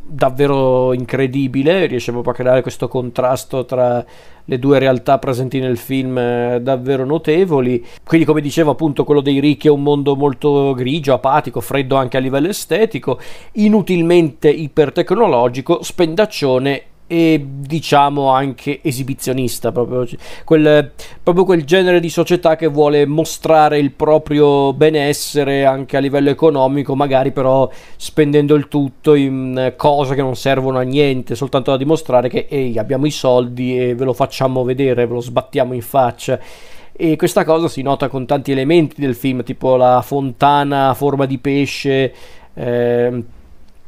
[0.05, 4.05] davvero incredibile, riesce proprio a creare questo contrasto tra
[4.45, 7.83] le due realtà presenti nel film eh, davvero notevoli.
[8.03, 12.17] Quindi, come dicevo, appunto, quello dei ricchi è un mondo molto grigio, apatico, freddo anche
[12.17, 13.19] a livello estetico,
[13.53, 16.83] inutilmente ipertecnologico, spendaccione
[17.13, 20.07] e diciamo anche esibizionista, proprio
[20.43, 20.89] quel,
[21.21, 26.95] proprio quel genere di società che vuole mostrare il proprio benessere anche a livello economico,
[26.95, 32.29] magari però spendendo il tutto in cose che non servono a niente, soltanto da dimostrare
[32.29, 36.39] che ehi, abbiamo i soldi e ve lo facciamo vedere, ve lo sbattiamo in faccia.
[36.91, 41.27] E questa cosa si nota con tanti elementi del film, tipo la fontana a forma
[41.27, 42.11] di pesce.
[42.55, 43.23] Eh,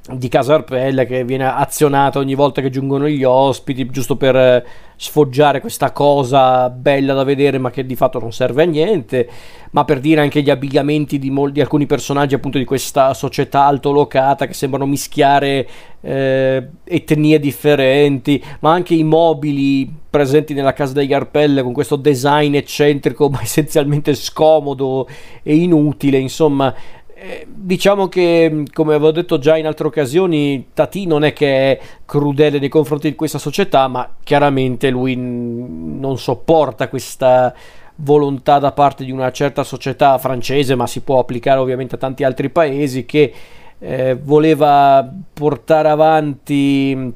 [0.07, 4.65] di Casa Arpelle che viene azionata ogni volta che giungono gli ospiti, giusto per eh,
[4.95, 9.27] sfoggiare questa cosa bella da vedere ma che di fatto non serve a niente,
[9.71, 13.65] ma per dire anche gli abbigliamenti di, mol- di alcuni personaggi appunto di questa società
[13.65, 15.67] altolocata che sembrano mischiare
[16.01, 22.53] eh, etnie differenti, ma anche i mobili presenti nella casa degli Arpelle con questo design
[22.53, 25.07] eccentrico ma essenzialmente scomodo
[25.41, 26.73] e inutile, insomma
[27.17, 31.79] eh, diciamo che, come avevo detto già in altre occasioni, Tati non è che è
[32.05, 37.53] crudele nei confronti di questa società, ma chiaramente lui non sopporta questa
[37.97, 42.25] volontà da parte di una certa società francese, ma si può applicare ovviamente a tanti
[42.25, 43.33] altri paesi, che
[43.79, 47.13] eh, voleva portare avanti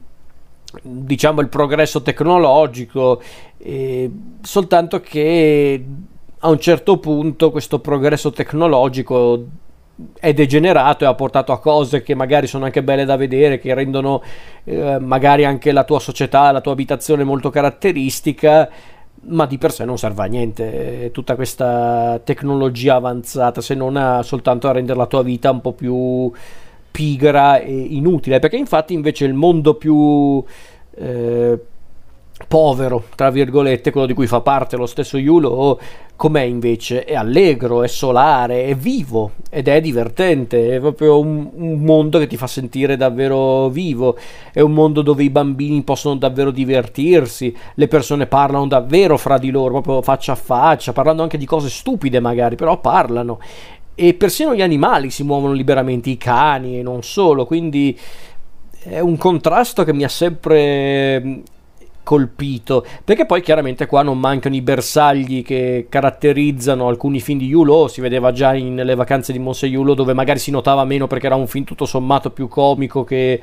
[0.81, 3.19] diciamo il progresso tecnologico
[3.57, 5.83] eh, soltanto che
[6.37, 9.45] a un certo punto questo progresso tecnologico
[10.19, 13.73] è degenerato e ha portato a cose che magari sono anche belle da vedere, che
[13.73, 14.21] rendono
[14.63, 18.69] eh, magari anche la tua società, la tua abitazione molto caratteristica,
[19.21, 21.09] ma di per sé non serve a niente.
[21.11, 25.73] Tutta questa tecnologia avanzata, se non a, soltanto a rendere la tua vita un po'
[25.73, 26.31] più
[26.91, 30.43] pigra e inutile, perché infatti invece il mondo più...
[30.95, 31.59] Eh,
[32.47, 35.79] povero, tra virgolette, quello di cui fa parte lo stesso Yulo,
[36.15, 37.05] com'è invece?
[37.05, 42.27] È allegro, è solare, è vivo ed è divertente, è proprio un, un, mondo che
[42.27, 44.17] ti fa sentire davvero vivo,
[44.51, 49.49] è un mondo dove i bambini possono davvero divertirsi, le persone parlano davvero fra di
[49.49, 53.39] loro, proprio faccia a faccia, parlando anche di cose stupide magari, però parlano.
[53.95, 57.97] E persino gli animali si muovono liberamente, i cani e non solo, quindi
[58.81, 61.43] è un contrasto che mi ha sempre
[62.10, 62.84] colpito.
[63.03, 67.88] Perché poi chiaramente qua non mancano i bersagli che caratterizzano alcuni film di Yulo.
[67.88, 71.28] Si vedeva già in Le vacanze di Monse Yulo dove magari si notava meno perché
[71.28, 73.39] era un film tutto sommato più comico che,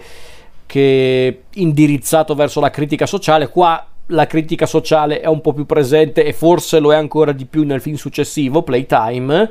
[0.67, 3.51] che indirizzato verso la critica sociale.
[3.51, 7.45] Qua la critica sociale è un po' più presente e forse lo è ancora di
[7.45, 9.49] più nel film successivo Playtime.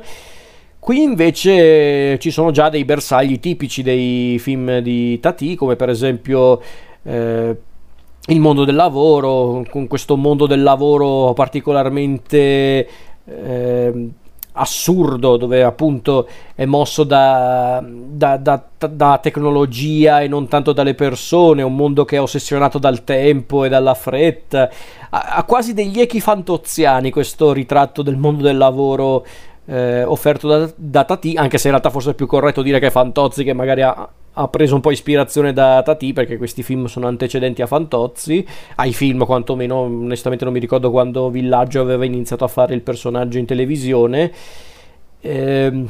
[0.78, 6.60] Qui invece ci sono già dei bersagli tipici dei film di Tati, come per esempio
[7.02, 7.56] eh,
[8.26, 12.88] il mondo del lavoro, con questo mondo del lavoro particolarmente
[13.24, 14.10] eh,
[14.56, 21.62] assurdo, dove appunto è mosso da, da, da, da, tecnologia e non tanto dalle persone,
[21.62, 24.70] un mondo che è ossessionato dal tempo e dalla fretta,
[25.10, 29.24] ha, quasi degli echi fantoziani questo ritratto del mondo del lavoro
[29.66, 32.86] eh, offerto da, da Tati, anche se in realtà forse è più corretto dire che
[32.86, 34.08] è Fantozzi che magari ha,
[34.38, 38.92] ha preso un po' ispirazione da Tati perché questi film sono antecedenti a Fantozzi, ai
[38.92, 43.46] film quantomeno, onestamente non mi ricordo quando Villaggio aveva iniziato a fare il personaggio in
[43.46, 44.32] televisione.
[45.20, 45.88] Ehm,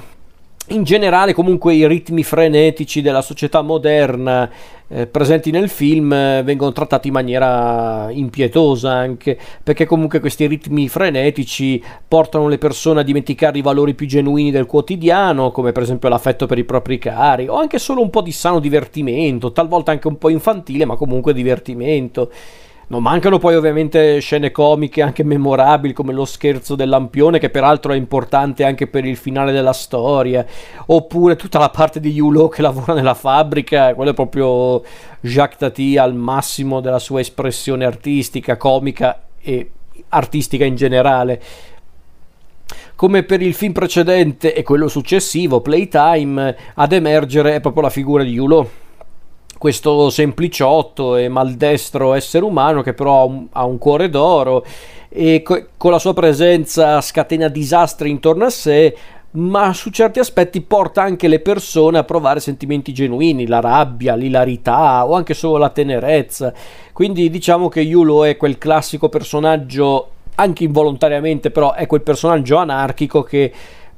[0.69, 4.51] in generale comunque i ritmi frenetici della società moderna
[4.89, 10.89] eh, presenti nel film eh, vengono trattati in maniera impietosa anche perché comunque questi ritmi
[10.89, 16.09] frenetici portano le persone a dimenticare i valori più genuini del quotidiano come per esempio
[16.09, 20.09] l'affetto per i propri cari o anche solo un po' di sano divertimento talvolta anche
[20.09, 22.31] un po' infantile ma comunque divertimento
[22.89, 27.93] non mancano poi ovviamente scene comiche anche memorabili come lo scherzo del lampione che peraltro
[27.93, 30.47] è importante anche per il finale della storia
[30.87, 34.83] oppure tutta la parte di Yulo che lavora nella fabbrica quello è proprio
[35.21, 39.71] Jacques Tati al massimo della sua espressione artistica, comica e
[40.11, 41.43] artistica in generale.
[42.95, 48.23] Come per il film precedente e quello successivo, Playtime, ad emergere è proprio la figura
[48.23, 48.71] di Yulo
[49.59, 54.65] questo sempliciotto e maldestro essere umano che però ha un, ha un cuore d'oro
[55.09, 58.95] e co- con la sua presenza scatena disastri intorno a sé
[59.37, 65.07] ma su certi aspetti porta anche le persone a provare sentimenti genuini, la rabbia, l'ilarità
[65.07, 66.55] o anche solo la tenerezza.
[66.93, 73.23] Quindi diciamo che Yulo è quel classico personaggio, anche involontariamente, però è quel personaggio anarchico
[73.23, 73.53] che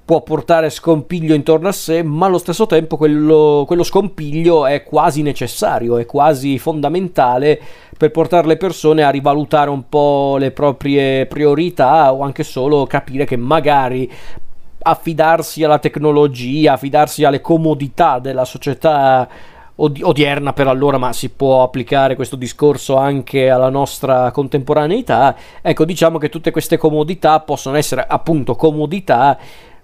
[0.08, 5.20] può portare scompiglio intorno a sé, ma allo stesso tempo quello, quello, scompiglio è quasi
[5.20, 7.60] necessario, è quasi fondamentale
[7.94, 13.26] per portare le persone a rivalutare un po' le proprie priorità o anche solo capire
[13.26, 14.10] che magari
[14.80, 19.28] affidarsi alla tecnologia, affidarsi alle comodità della società
[19.80, 25.36] odierna per allora, ma si può applicare questo discorso anche alla nostra contemporaneità.
[25.60, 29.38] Ecco, diciamo che tutte queste comodità possono essere appunto comodità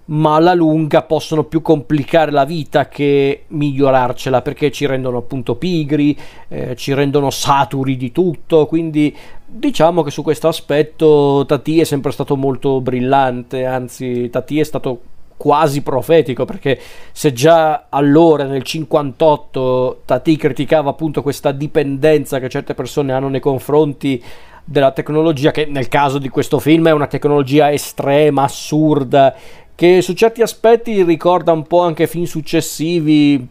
[0.05, 6.15] ma alla lunga possono più complicare la vita che migliorarcela perché ci rendono appunto pigri,
[6.47, 12.11] eh, ci rendono saturi di tutto, quindi diciamo che su questo aspetto Tati è sempre
[12.11, 15.01] stato molto brillante, anzi Tati è stato
[15.37, 16.79] quasi profetico perché
[17.11, 23.39] se già allora nel 58 Tati criticava appunto questa dipendenza che certe persone hanno nei
[23.41, 24.23] confronti
[24.67, 29.35] della tecnologia che nel caso di questo film è una tecnologia estrema, assurda
[29.75, 33.47] che su certi aspetti ricorda un po' anche film successivi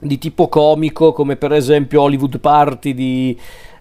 [0.00, 3.36] di tipo comico, come per esempio Hollywood Party di,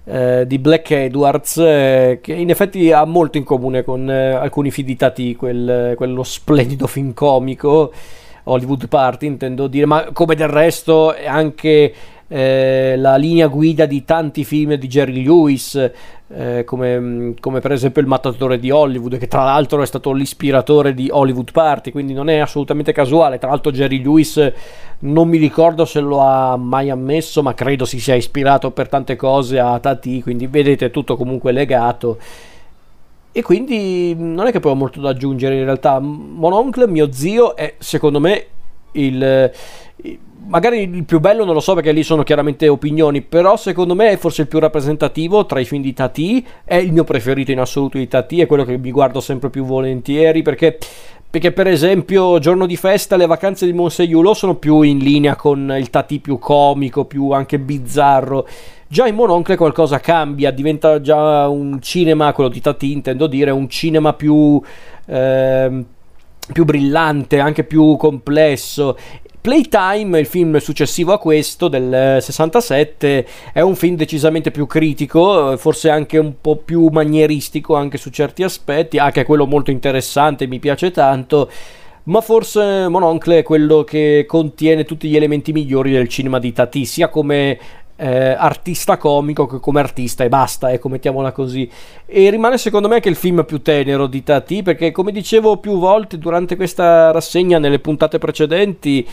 [0.05, 4.71] eh, di Black Edwards, eh, che in effetti ha molto in comune con eh, alcuni
[4.71, 7.93] film di Tati, quel, quello splendido film comico,
[8.45, 11.93] Hollywood Party intendo dire, ma come del resto anche
[12.30, 15.91] eh, la linea guida di tanti film di Jerry Lewis,
[16.30, 20.93] eh, come, come, per esempio Il mattatore di Hollywood, che tra l'altro è stato l'ispiratore
[20.93, 23.38] di Hollywood Party, quindi non è assolutamente casuale.
[23.38, 24.51] Tra l'altro Jerry Lewis
[24.99, 29.15] non mi ricordo se lo ha mai ammesso, ma credo si sia ispirato per tante
[29.15, 32.17] cose a Tati, quindi vedete tutto comunque legato.
[33.32, 35.99] E quindi non è che poi ho molto da aggiungere in realtà.
[35.99, 38.45] Mononcle, mio zio, è secondo me
[38.93, 39.51] il,
[40.48, 44.10] magari il più bello non lo so perché lì sono chiaramente opinioni, però secondo me
[44.10, 47.60] è forse il più rappresentativo tra i film di Tati, è il mio preferito in
[47.60, 50.78] assoluto di Tati, è quello che mi guardo sempre più volentieri perché
[51.30, 55.76] perché per esempio giorno di festa le vacanze di Monseiulo sono più in linea con
[55.78, 58.48] il Tati più comico, più anche bizzarro.
[58.88, 63.68] Già in Mononcle qualcosa cambia, diventa già un cinema, quello di Tati intendo dire, un
[63.68, 64.60] cinema più
[65.06, 65.84] eh,
[66.52, 68.98] più brillante, anche più complesso
[69.48, 75.89] Playtime, il film successivo a questo del 67, è un film decisamente più critico, forse
[75.89, 80.91] anche un po' più manieristico anche su certi aspetti, anche quello molto interessante, mi piace
[80.91, 81.50] tanto
[82.04, 86.86] ma forse Mononcle è quello che contiene tutti gli elementi migliori del cinema di Tati,
[86.86, 87.58] sia come
[87.98, 91.70] eh, artista comico che come artista e basta, ecco, mettiamola così.
[92.06, 95.78] E rimane secondo me anche il film più tenero di Tati, perché come dicevo più
[95.78, 99.06] volte durante questa rassegna, nelle puntate precedenti,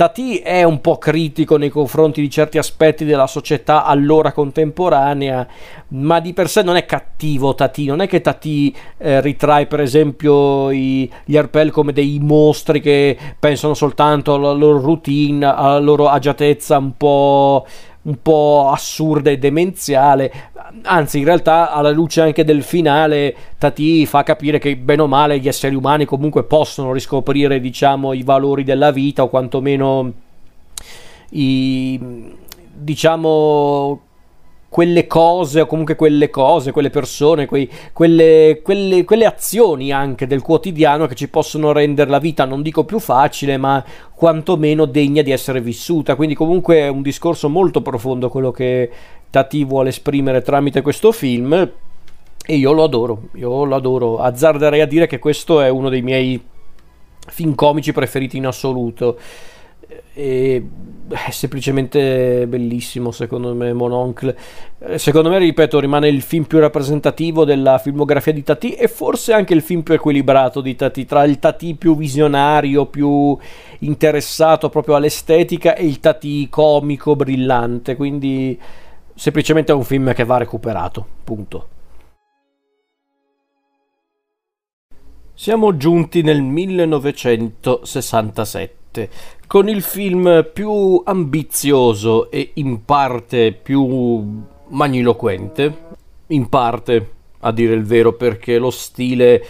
[0.00, 5.46] Tati è un po' critico nei confronti di certi aspetti della società allora contemporanea,
[5.88, 9.80] ma di per sé non è cattivo Tati, non è che Tati eh, ritrae per
[9.80, 16.08] esempio i, gli Arpel come dei mostri che pensano soltanto alla loro routine, alla loro
[16.08, 17.66] agiatezza un po'
[18.02, 20.32] un po' assurda e demenziale.
[20.82, 25.38] Anzi, in realtà, alla luce anche del finale, Tati fa capire che bene o male
[25.38, 30.12] gli esseri umani comunque possono riscoprire, diciamo, i valori della vita o quantomeno
[31.30, 32.38] i
[32.80, 34.00] diciamo
[34.70, 40.42] quelle cose o comunque quelle cose, quelle persone, quei, quelle, quelle, quelle, azioni anche del
[40.42, 45.32] quotidiano che ci possono rendere la vita, non dico più facile, ma quantomeno degna di
[45.32, 46.14] essere vissuta.
[46.14, 48.88] Quindi comunque è un discorso molto profondo quello che
[49.28, 51.52] Tati vuole esprimere tramite questo film
[52.46, 54.18] e io lo adoro, io lo adoro.
[54.18, 56.40] Azzarderei a dire che questo è uno dei miei
[57.26, 59.18] film comici preferiti in assoluto
[60.12, 60.68] e
[61.08, 64.36] è semplicemente bellissimo secondo me Mononcle.
[64.78, 69.32] Eh, secondo me ripeto rimane il film più rappresentativo della filmografia di Tati e forse
[69.32, 73.36] anche il film più equilibrato di Tati tra il Tati più visionario più
[73.80, 77.96] interessato proprio all'estetica e il Tati comico brillante.
[77.96, 78.58] Quindi
[79.14, 81.68] semplicemente è un film che va recuperato punto.
[85.34, 95.78] Siamo giunti nel 1967 con il film più ambizioso e in parte più magniloquente,
[96.28, 99.44] in parte a dire il vero perché lo stile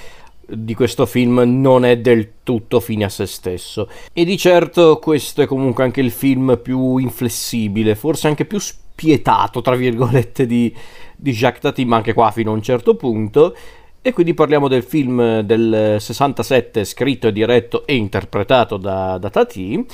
[0.46, 3.90] di questo film non è del tutto fine a se stesso.
[4.14, 9.60] E di certo questo è comunque anche il film più inflessibile, forse anche più spietato,
[9.60, 10.74] tra virgolette, di,
[11.14, 13.54] di Jacques Tati, ma anche qua fino a un certo punto.
[14.02, 19.84] E quindi parliamo del film del 67 scritto e diretto e interpretato da, da Tati,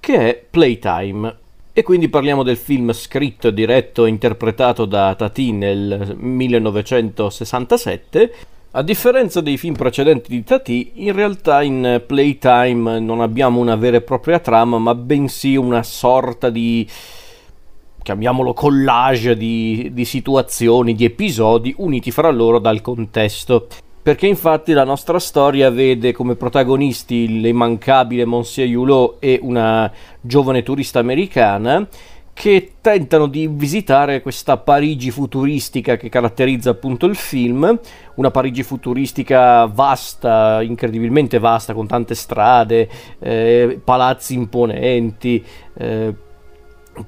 [0.00, 1.36] che è Playtime.
[1.72, 8.34] E quindi parliamo del film scritto, diretto e interpretato da Tati nel 1967.
[8.72, 13.98] A differenza dei film precedenti di Tati, in realtà in Playtime non abbiamo una vera
[13.98, 16.84] e propria trama, ma bensì una sorta di
[18.02, 23.68] chiamiamolo collage di, di situazioni, di episodi uniti fra loro dal contesto.
[24.02, 29.90] Perché infatti la nostra storia vede come protagonisti l'immancabile Monsieur Hulot e una
[30.20, 31.86] giovane turista americana
[32.34, 37.78] che tentano di visitare questa Parigi futuristica che caratterizza appunto il film,
[38.16, 42.88] una Parigi futuristica vasta, incredibilmente vasta, con tante strade,
[43.20, 45.44] eh, palazzi imponenti,
[45.74, 46.14] eh,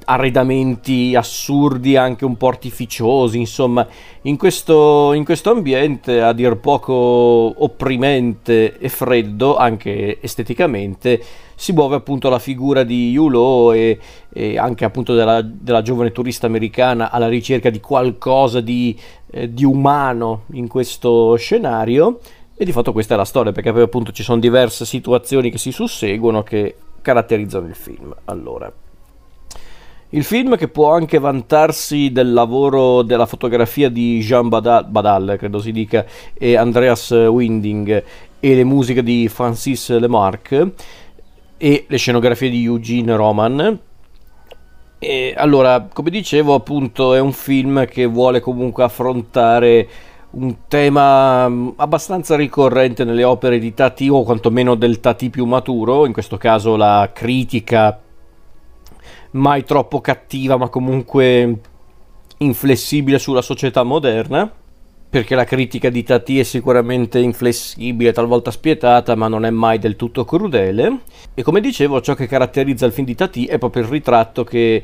[0.07, 3.87] arredamenti assurdi, anche un po' artificiosi, insomma,
[4.23, 11.23] in questo, in questo, ambiente a dir poco opprimente e freddo, anche esteticamente,
[11.55, 13.99] si muove appunto la figura di Yulo e,
[14.33, 18.99] e anche appunto della, della, giovane turista americana alla ricerca di qualcosa di,
[19.31, 22.21] eh, di umano in questo scenario.
[22.57, 25.59] E di fatto questa è la storia, perché poi appunto ci sono diverse situazioni che
[25.59, 28.15] si susseguono che caratterizzano il film.
[28.27, 28.73] Allora,
[30.15, 35.59] il film che può anche vantarsi del lavoro della fotografia di Jean Badal, Badal credo
[35.59, 38.05] si dica, e Andreas Winding
[38.39, 40.73] e le musiche di Francis Lemarque
[41.57, 43.79] e le scenografie di Eugene Roman.
[45.01, 49.89] E allora, come dicevo, appunto, è un film che vuole comunque affrontare
[50.31, 56.07] un tema mm, abbastanza ricorrente nelle opere di Tati o quantomeno del Tati più maturo,
[56.07, 57.99] in questo caso la critica
[59.35, 61.61] mai troppo cattiva, ma comunque
[62.39, 64.51] inflessibile sulla società moderna.
[65.15, 69.95] Perché la critica di Tati è sicuramente inflessibile, talvolta spietata, ma non è mai del
[69.95, 71.03] tutto crudele.
[71.35, 74.83] E come dicevo, ciò che caratterizza il film di Tati è proprio il ritratto che,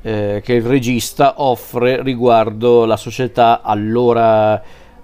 [0.00, 4.62] eh, che il regista offre riguardo la società allora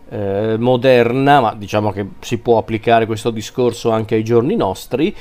[0.08, 5.12] eh, moderna, ma diciamo che si può applicare questo discorso anche ai giorni nostri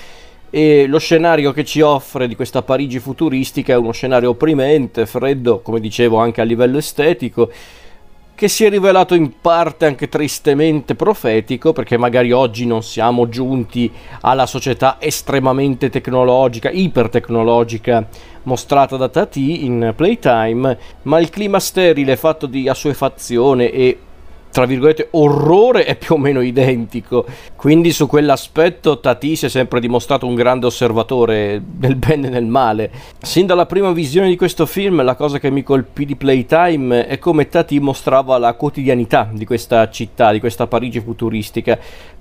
[0.49, 5.59] e lo scenario che ci offre di questa Parigi futuristica è uno scenario opprimente, freddo,
[5.59, 7.51] come dicevo anche a livello estetico,
[8.33, 13.91] che si è rivelato in parte anche tristemente profetico, perché magari oggi non siamo giunti
[14.21, 18.07] alla società estremamente tecnologica, ipertecnologica
[18.43, 23.97] mostrata da Tati in Playtime, ma il clima sterile fatto di assuefazione e
[24.51, 27.25] tra virgolette orrore è più o meno identico.
[27.55, 32.45] Quindi su quell'aspetto Tati si è sempre dimostrato un grande osservatore nel bene e nel
[32.45, 32.91] male.
[33.21, 37.19] Sin dalla prima visione di questo film la cosa che mi colpì di Playtime è
[37.19, 41.77] come Tati mostrava la quotidianità di questa città di questa Parigi futuristica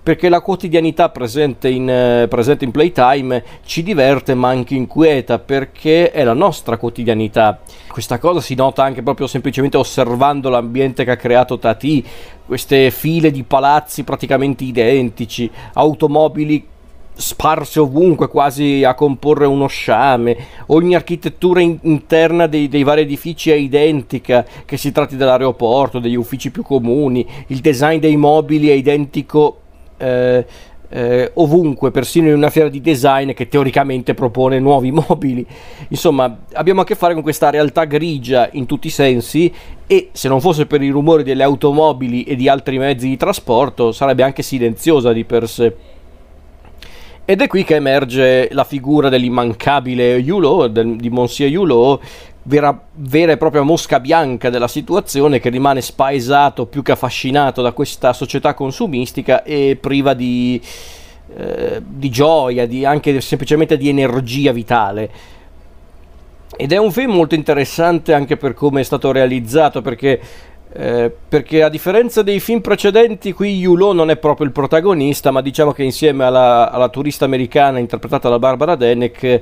[0.07, 6.13] perché la quotidianità presente in, eh, presente in Playtime ci diverte ma anche inquieta perché
[6.13, 7.59] è la nostra quotidianità.
[7.89, 12.07] Questa cosa si nota anche proprio semplicemente osservando l'ambiente che ha creato Tati,
[12.47, 16.65] queste file di palazzi praticamente identici, automobili
[17.13, 20.37] sparse ovunque, quasi a comporre uno sciame.
[20.67, 26.15] Ogni architettura in- interna dei, dei, vari edifici è identica, che si tratti dell'aeroporto, degli
[26.15, 29.63] uffici più comuni, il design dei mobili è identico
[29.97, 30.47] eh,
[30.89, 35.45] eh, ovunque, persino in una fiera di design che teoricamente propone nuovi mobili.
[35.89, 39.53] Insomma, abbiamo a che fare con questa realtà grigia in tutti i sensi
[39.87, 43.93] e se non fosse per i rumori delle automobili e di altri mezzi di trasporto
[43.93, 45.75] sarebbe anche silenziosa di per sé.
[47.29, 52.01] Ed è qui che emerge la figura dell'immancabile Hulot, di Monsieur Hulot,
[52.47, 57.73] vera, vera e propria mosca bianca della situazione che rimane spaesato più che affascinato da
[57.73, 60.61] questa società consumistica e priva di,
[61.37, 65.11] eh, di gioia, di, anche semplicemente di energia vitale.
[66.57, 70.21] Ed è un film molto interessante anche per come è stato realizzato, perché,
[70.73, 75.41] eh, perché a differenza dei film precedenti, qui Yulo non è proprio il protagonista, ma
[75.41, 79.41] diciamo che insieme alla, alla turista americana interpretata da Barbara Denek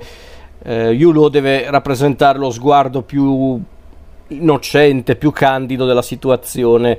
[0.64, 3.60] eh, Yulo deve rappresentare lo sguardo più
[4.28, 6.98] innocente, più candido della situazione.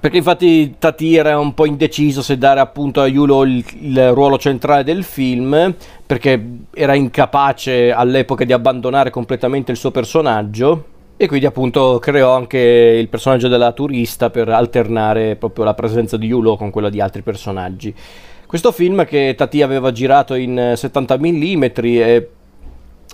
[0.00, 4.36] Perché infatti Tati era un po' indeciso se dare appunto a Yulo il, il, ruolo
[4.36, 6.44] centrale del film, perché
[6.74, 10.86] era incapace all'epoca di abbandonare completamente il suo personaggio.
[11.16, 16.26] E quindi appunto creò anche il personaggio della turista per alternare proprio la presenza di
[16.26, 17.94] Yulo con quella di altri personaggi.
[18.52, 22.28] Questo film che Tati aveva girato in 70 mm e,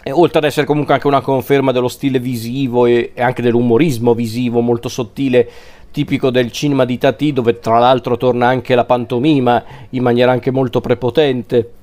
[0.02, 4.58] e oltre ad essere comunque anche una conferma dello stile visivo e, anche dell'umorismo visivo
[4.58, 5.48] molto sottile
[5.92, 10.50] tipico del cinema di Tati, dove tra l'altro torna anche la pantomima in maniera anche
[10.50, 11.74] molto prepotente.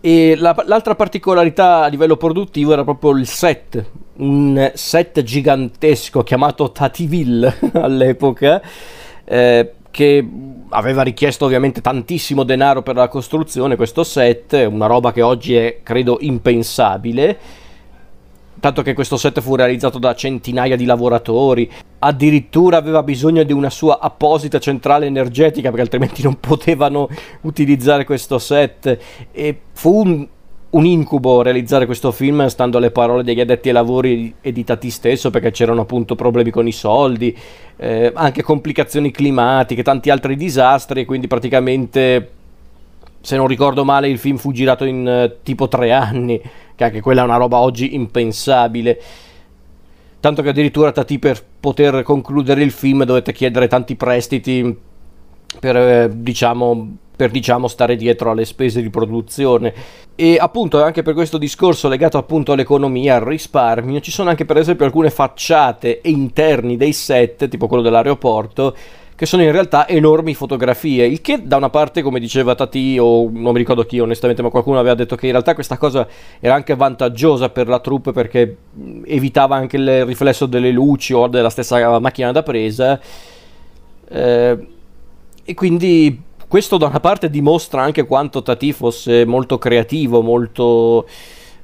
[0.00, 6.70] E la, l'altra particolarità a livello produttivo era proprio il set, un set gigantesco chiamato
[6.70, 8.62] Tativille all'epoca,
[9.24, 10.26] eh, che
[10.70, 15.80] aveva richiesto ovviamente tantissimo denaro per la costruzione, questo set, una roba che oggi è
[15.82, 17.38] credo impensabile
[18.60, 21.68] tanto che questo set fu realizzato da centinaia di lavoratori,
[22.00, 27.08] addirittura aveva bisogno di una sua apposita centrale energetica perché altrimenti non potevano
[27.42, 28.98] utilizzare questo set.
[29.32, 30.28] E fu un,
[30.70, 34.90] un incubo realizzare questo film stando alle parole degli addetti ai lavori e di Tati
[34.90, 37.36] stesso perché c'erano appunto problemi con i soldi,
[37.76, 42.30] eh, anche complicazioni climatiche, tanti altri disastri quindi praticamente
[43.20, 46.40] se non ricordo male il film fu girato in uh, tipo tre anni
[46.74, 49.00] che anche quella è una roba oggi impensabile.
[50.20, 54.88] Tanto che addirittura Tati per poter concludere il film dovete chiedere tanti prestiti
[55.58, 59.74] per, eh, diciamo, per diciamo stare dietro alle spese di produzione
[60.14, 64.58] e appunto anche per questo discorso legato appunto all'economia, al risparmio, ci sono anche per
[64.58, 68.76] esempio alcune facciate e interni dei set, tipo quello dell'aeroporto,
[69.14, 73.28] che sono in realtà enormi fotografie, il che da una parte, come diceva Tati, o
[73.30, 76.06] non mi ricordo chi onestamente, ma qualcuno aveva detto che in realtà questa cosa
[76.38, 78.56] era anche vantaggiosa per la troupe perché
[79.04, 82.98] evitava anche il riflesso delle luci o della stessa macchina da presa.
[84.08, 84.66] Eh,
[85.44, 91.06] e quindi questo da una parte dimostra anche quanto Tati fosse molto creativo, molto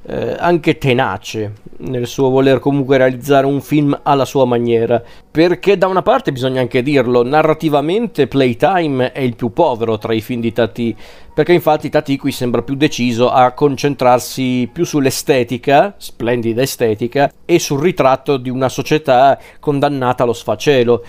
[0.09, 5.03] eh, anche tenace nel suo voler comunque realizzare un film alla sua maniera.
[5.29, 10.21] Perché da una parte bisogna anche dirlo, narrativamente Playtime è il più povero tra i
[10.21, 10.97] film di Tati,
[11.35, 17.81] perché infatti Tati qui sembra più deciso a concentrarsi più sull'estetica, splendida estetica, e sul
[17.81, 21.05] ritratto di una società condannata allo sfacelo.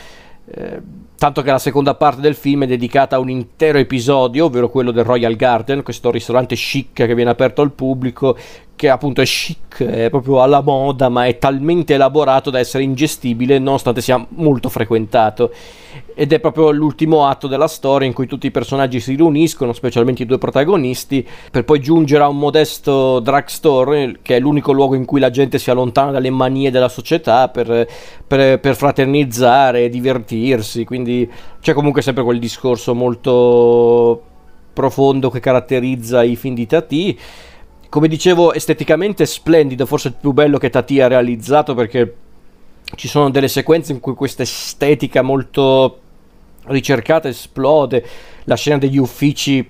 [0.50, 0.82] Eh,
[1.18, 4.92] tanto che la seconda parte del film è dedicata a un intero episodio, ovvero quello
[4.92, 8.38] del Royal Garden, questo ristorante chic che viene aperto al pubblico,
[8.78, 13.58] che appunto è chic, è proprio alla moda, ma è talmente elaborato da essere ingestibile
[13.58, 15.52] nonostante sia molto frequentato.
[16.14, 20.24] Ed è proprio l'ultimo atto della storia in cui tutti i personaggi si riuniscono, specialmente
[20.24, 25.06] i due protagonisti, per poi giungere a un modesto drugstore, che è l'unico luogo in
[25.06, 27.88] cui la gente si allontana dalle manie della società per,
[28.28, 30.86] per, per fraternizzare e divertirsi.
[30.86, 31.07] Quindi
[31.62, 34.22] c'è comunque sempre quel discorso molto
[34.74, 37.20] profondo che caratterizza i film di Tati
[37.90, 42.16] come dicevo, esteticamente splendido, forse il più bello che Tati ha realizzato perché
[42.96, 46.00] ci sono delle sequenze in cui questa estetica molto
[46.66, 48.06] ricercata esplode,
[48.44, 49.66] la scena degli uffici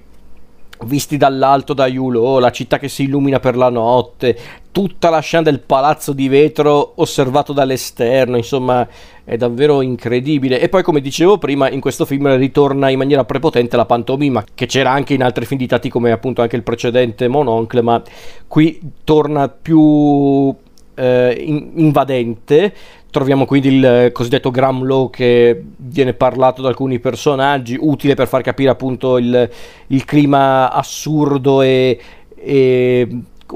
[0.85, 4.37] visti dall'alto da Yulo, la città che si illumina per la notte,
[4.77, 8.87] tutta la scena del palazzo di vetro osservato dall'esterno, insomma
[9.23, 10.59] è davvero incredibile.
[10.59, 14.67] E poi come dicevo prima, in questo film ritorna in maniera prepotente la pantomima, che
[14.67, 17.99] c'era anche in altri film di Tati come appunto anche il precedente Mononcle, ma
[18.47, 20.53] qui torna più
[20.93, 21.35] eh,
[21.73, 22.71] invadente.
[23.09, 28.69] Troviamo quindi il cosiddetto Gramlow che viene parlato da alcuni personaggi, utile per far capire
[28.69, 29.49] appunto il,
[29.87, 31.99] il clima assurdo e,
[32.35, 33.07] e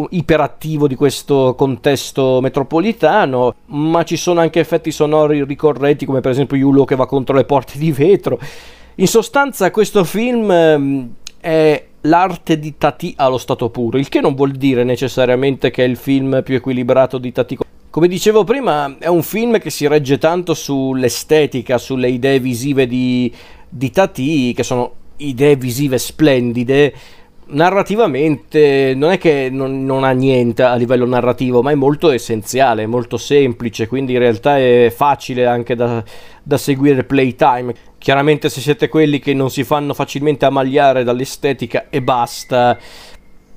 [0.09, 6.57] iperattivo di questo contesto metropolitano, ma ci sono anche effetti sonori ricorrenti come per esempio
[6.57, 8.39] Yulo che va contro le porte di vetro.
[8.95, 14.35] In sostanza questo film ehm, è l'arte di Tati allo stato puro, il che non
[14.35, 17.57] vuol dire necessariamente che è il film più equilibrato di Tati.
[17.89, 23.31] Come dicevo prima, è un film che si regge tanto sull'estetica, sulle idee visive di,
[23.67, 26.93] di Tati, che sono idee visive splendide,
[27.51, 32.85] narrativamente non è che non, non, ha niente a livello narrativo, ma è molto essenziale,
[32.87, 36.03] molto semplice, quindi in realtà è facile anche da,
[36.43, 37.73] da seguire playtime.
[37.97, 42.77] Chiaramente se siete quelli che non si fanno facilmente ammagliare dall'estetica e basta,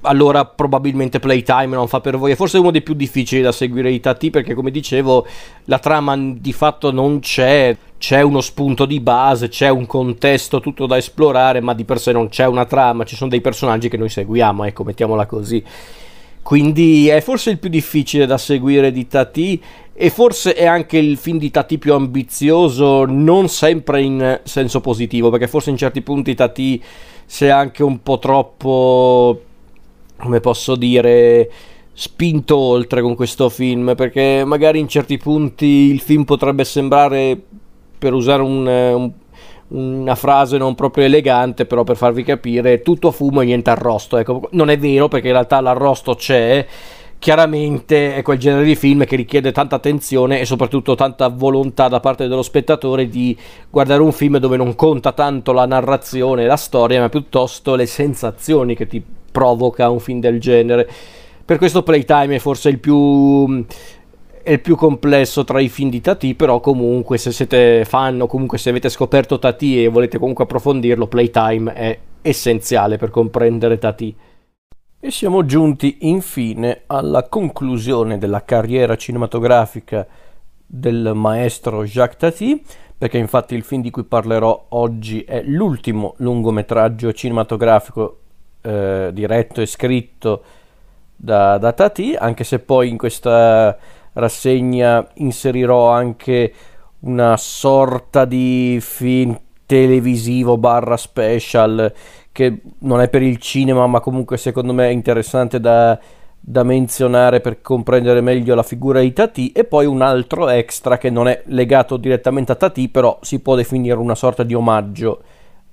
[0.05, 2.33] allora probabilmente Playtime non fa per voi.
[2.33, 5.27] È forse uno dei più difficili da seguire i Tati perché, come dicevo,
[5.65, 7.77] la trama di fatto non c'è.
[7.97, 12.13] C'è uno spunto di base, c'è un contesto tutto da esplorare, ma di per sé
[12.13, 13.05] non c'è una trama.
[13.05, 15.63] Ci sono dei personaggi che noi seguiamo, ecco, mettiamola così.
[16.43, 19.59] Quindi è forse il più difficile da seguire di Tati
[19.95, 25.31] e forse è anche il film di Tati più ambizioso, non sempre in senso positivo,
[25.31, 26.83] perché forse in certi punti Tati
[27.25, 29.41] si è anche un po' troppo
[30.25, 31.51] come posso dire,
[31.93, 37.39] spinto oltre con questo film, perché magari in certi punti il film potrebbe sembrare,
[37.99, 39.13] per usare un, un,
[39.69, 44.17] una frase non proprio elegante, però per farvi capire, tutto a fumo e niente arrosto.
[44.17, 46.67] Ecco, non è vero perché in realtà l'arrosto c'è
[47.25, 51.99] chiaramente è quel genere di film che richiede tanta attenzione e soprattutto tanta volontà da
[51.99, 53.35] parte dello spettatore di
[53.71, 57.87] guardare un film dove non conta tanto la narrazione e la storia, ma piuttosto le
[57.87, 59.03] sensazioni che ti
[59.35, 60.89] provoca un film del genere.
[61.45, 63.67] Per questo Playtime è forse il più
[64.45, 68.27] è il più complesso tra i film di Tati, però comunque se siete fan o
[68.27, 74.15] comunque se avete scoperto Tati e volete comunque approfondirlo, Playtime è essenziale per comprendere Tati.
[75.01, 80.07] E siamo giunti infine alla conclusione della carriera cinematografica
[80.67, 82.63] del maestro Jacques Tati,
[82.97, 88.19] perché infatti il film di cui parlerò oggi è l'ultimo lungometraggio cinematografico
[88.65, 90.43] eh, diretto e scritto
[91.15, 93.77] da, da Tati, anche se poi in questa
[94.15, 96.53] rassegna inserirò anche
[97.01, 101.93] una sorta di film televisivo barra special
[102.33, 105.99] che non è per il cinema, ma comunque secondo me è interessante da,
[106.41, 111.11] da menzionare per comprendere meglio la figura di Tati, e poi un altro extra che
[111.11, 115.23] non è legato direttamente a Tati, però si può definire una sorta di omaggio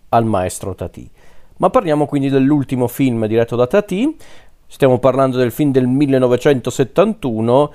[0.10, 1.10] al maestro Tati.
[1.62, 4.18] Ma parliamo quindi dell'ultimo film diretto da Tati,
[4.66, 7.72] stiamo parlando del film del 1971,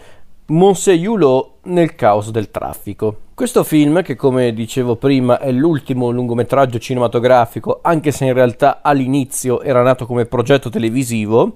[0.46, 3.18] Monsieur Hulot nel caos del traffico.
[3.32, 9.62] Questo film, che come dicevo prima è l'ultimo lungometraggio cinematografico, anche se in realtà all'inizio
[9.62, 11.54] era nato come progetto televisivo,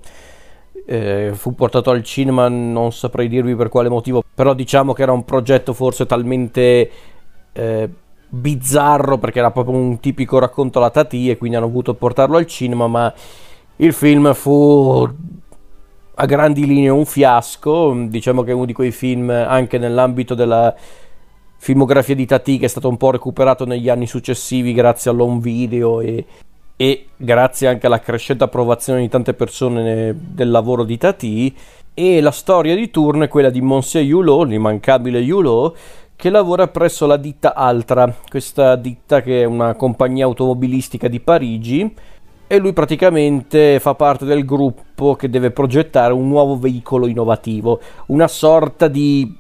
[0.87, 5.11] eh, fu portato al cinema, non saprei dirvi per quale motivo, però diciamo che era
[5.11, 6.91] un progetto forse talmente
[7.51, 7.91] eh,
[8.31, 12.47] bizzarro perché era proprio un tipico racconto alla Tati e quindi hanno voluto portarlo al
[12.47, 13.13] cinema, ma
[13.77, 15.09] il film fu
[16.15, 20.75] a grandi linee un fiasco, diciamo che è uno di quei film anche nell'ambito della
[21.57, 26.01] filmografia di Tati che è stato un po' recuperato negli anni successivi grazie all'home video
[26.01, 26.25] e,
[26.77, 31.55] e grazie anche alla crescente approvazione di tante persone del lavoro di Tati.
[31.93, 35.77] E la storia di turno è quella di Monsieur Hulot, l'immancabile Hulot
[36.21, 41.95] che lavora presso la ditta Altra, questa ditta che è una compagnia automobilistica di Parigi
[42.47, 48.29] e lui praticamente fa parte del gruppo che deve progettare un nuovo veicolo innovativo, una
[48.29, 49.35] sorta di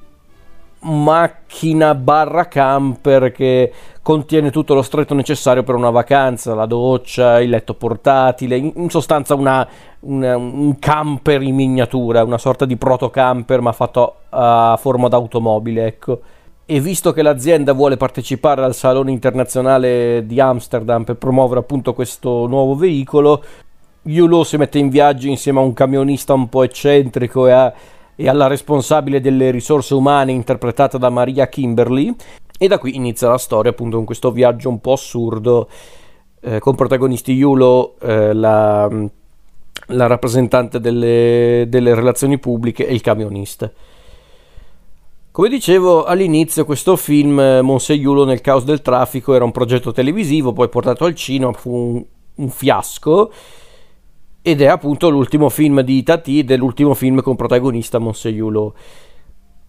[0.83, 3.70] macchina barra camper che
[4.01, 9.35] contiene tutto lo stretto necessario per una vacanza, la doccia, il letto portatile, in sostanza
[9.35, 9.68] una,
[10.01, 15.85] una, un camper in miniatura, una sorta di proto camper ma fatto a forma d'automobile,
[15.85, 16.20] ecco
[16.73, 22.47] e visto che l'azienda vuole partecipare al Salone internazionale di Amsterdam per promuovere appunto questo
[22.47, 23.43] nuovo veicolo,
[24.03, 27.73] Yulo si mette in viaggio insieme a un camionista un po' eccentrico e, a,
[28.14, 32.14] e alla responsabile delle risorse umane interpretata da Maria Kimberly
[32.57, 35.68] e da qui inizia la storia appunto con questo viaggio un po' assurdo
[36.39, 38.89] eh, con protagonisti Yulo, eh, la,
[39.87, 43.73] la, rappresentante delle, delle relazioni pubbliche e il camionista.
[45.33, 50.53] Come dicevo all'inizio, questo film, eh, Monseiulo nel caos del traffico, era un progetto televisivo,
[50.53, 52.05] poi portato al cinema, fu un,
[52.35, 53.31] un fiasco
[54.43, 58.74] ed è appunto l'ultimo film di Tati ed è l'ultimo film con protagonista Monseiulo.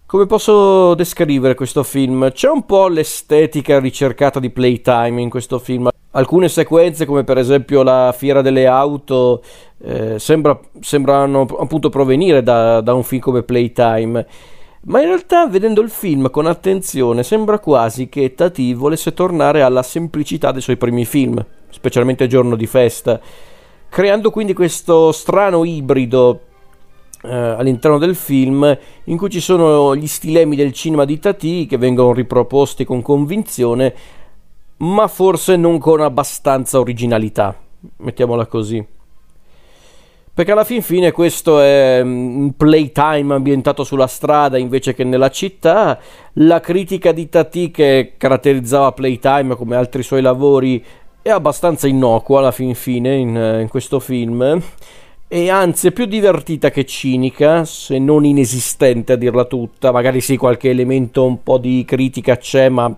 [0.04, 2.32] Come posso descrivere questo film?
[2.32, 5.90] C'è un po' l'estetica ricercata di Playtime in questo film.
[6.10, 9.44] Alcune sequenze, come per esempio la fiera delle auto,
[9.80, 14.26] eh, sembra, sembrano appunto provenire da, da un film come Playtime
[14.84, 19.82] ma in realtà vedendo il film con attenzione sembra quasi che Tati volesse tornare alla
[19.82, 23.20] semplicità dei suoi primi film, specialmente Giorno di festa,
[23.88, 26.40] creando quindi questo strano ibrido
[27.22, 31.76] eh, all'interno del film in cui ci sono gli stilemi del cinema di Tati che
[31.76, 33.94] vengono riproposti con convinzione,
[34.78, 37.56] ma forse non con abbastanza originalità,
[37.98, 38.84] mettiamola così.
[40.34, 45.28] Perché alla fin fine questo è mm, un playtime ambientato sulla strada invece che nella
[45.28, 45.98] città.
[46.34, 50.82] La critica di Tati che caratterizzava Playtime come altri suoi lavori
[51.20, 54.58] è abbastanza innocua alla fin fine in, in questo film.
[55.28, 59.92] E anzi è più divertita che cinica, se non inesistente a dirla tutta.
[59.92, 62.94] Magari sì, qualche elemento un po' di critica c'è, ma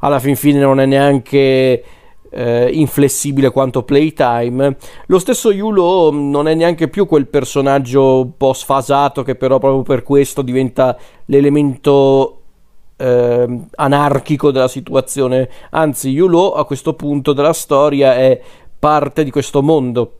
[0.00, 1.82] alla fin fine non è neanche
[2.30, 4.76] eh, inflessibile quanto Playtime.
[5.06, 9.82] Lo stesso Yulo non è neanche più quel personaggio un po' sfasato che però proprio
[9.82, 10.96] per questo diventa
[11.26, 12.38] l'elemento
[12.96, 15.48] eh, anarchico della situazione.
[15.70, 18.40] Anzi, Yulo a questo punto della storia è
[18.78, 20.12] parte di questo mondo.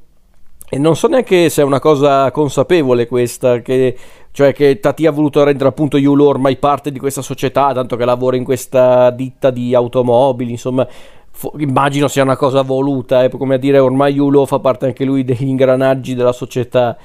[0.71, 3.97] E non so neanche se è una cosa consapevole questa, che,
[4.33, 8.05] cioè che Tati ha voluto rendere appunto Yulo ormai parte di questa società, tanto che
[8.05, 10.87] lavora in questa ditta di automobili, insomma,
[11.59, 15.25] immagino sia una cosa voluta, eh, come a dire ormai Yulo fa parte anche lui
[15.25, 16.97] degli ingranaggi della società.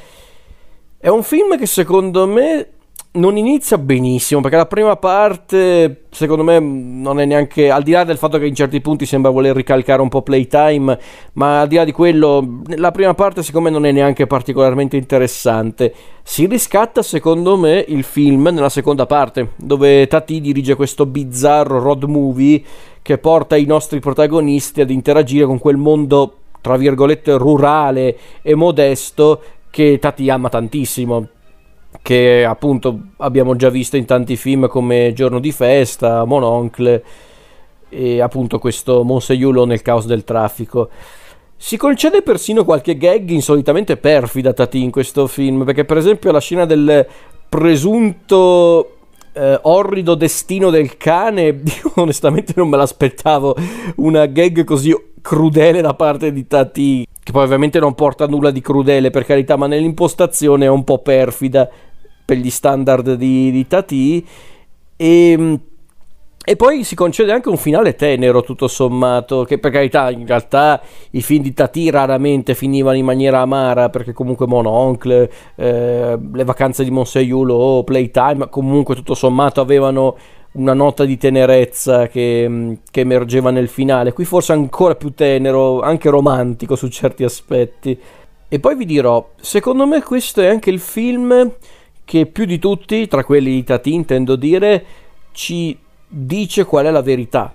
[0.97, 2.69] È un film che secondo me
[3.15, 8.03] non inizia benissimo perché la prima parte secondo me non è neanche al di là
[8.03, 10.97] del fatto che in certi punti sembra voler ricalcare un po' playtime
[11.33, 14.97] ma al di là di quello la prima parte secondo me non è neanche particolarmente
[14.97, 15.93] interessante
[16.23, 22.03] si riscatta secondo me il film nella seconda parte dove Tati dirige questo bizzarro road
[22.05, 22.63] movie
[23.03, 29.41] che porta i nostri protagonisti ad interagire con quel mondo tra virgolette rurale e modesto
[29.69, 31.27] che Tati ama tantissimo
[32.01, 37.03] che appunto abbiamo già visto in tanti film come Giorno di festa, Mononcle
[37.89, 40.89] e appunto questo Monseiulo nel caos del traffico.
[41.55, 46.41] Si concede persino qualche gag insolitamente perfida Tati in questo film, perché per esempio la
[46.41, 47.07] scena del
[47.47, 48.92] presunto
[49.33, 53.55] eh, orrido destino del cane, io onestamente non me l'aspettavo,
[53.97, 58.61] una gag così crudele da parte di Tati, che poi ovviamente non porta nulla di
[58.61, 61.69] crudele per carità, ma nell'impostazione è un po' perfida
[62.25, 64.25] per gli standard di, di Tati.
[64.95, 65.59] E, ehm,
[66.45, 70.81] e poi si concede anche un finale tenero tutto sommato che per carità in realtà
[71.11, 76.83] i film di Tati raramente finivano in maniera amara perché comunque Mononcle eh, le vacanze
[76.83, 80.17] di Monseiulo Playtime comunque tutto sommato avevano
[80.53, 84.13] una nota di tenerezza che, che, emergeva nel finale.
[84.13, 87.97] Qui forse ancora più tenero, anche romantico su certi aspetti.
[88.47, 91.53] E poi vi dirò, secondo me questo è anche il film
[92.05, 94.85] che più di tutti, tra quelli di Tati intendo dire,
[95.31, 95.75] ci
[96.13, 97.53] dice qual è la verità.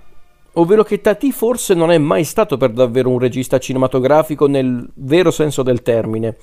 [0.53, 5.31] Ovvero che Tati forse non è mai stato per davvero un regista cinematografico nel vero
[5.31, 6.35] senso del termine.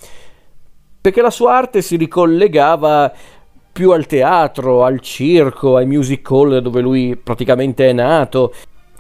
[1.01, 3.12] Perché la sua arte si ricollegava
[3.70, 8.55] più al teatro, al circo, ai musical dove lui praticamente è nato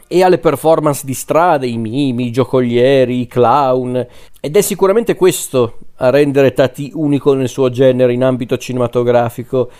[0.06, 4.06] e alle performance di strada, i mimi, i giocolieri, i clown.
[4.38, 9.70] Ed è sicuramente questo a rendere Tati unico nel suo genere in ambito cinematografico.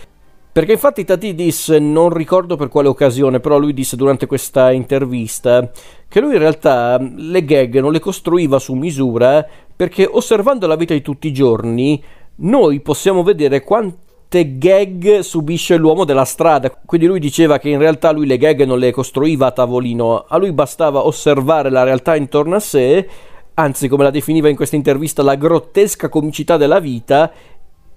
[0.57, 5.71] Perché infatti Tati disse, non ricordo per quale occasione, però lui disse durante questa intervista
[6.09, 9.47] che lui in realtà le gag non le costruiva su misura
[9.77, 12.03] perché osservando la vita di tutti i giorni
[12.37, 16.71] noi possiamo vedere quante gag subisce l'uomo della strada.
[16.71, 20.39] Quindi lui diceva che in realtà lui le gag non le costruiva a tavolino, a
[20.39, 23.07] lui bastava osservare la realtà intorno a sé,
[23.53, 27.31] anzi come la definiva in questa intervista la grottesca comicità della vita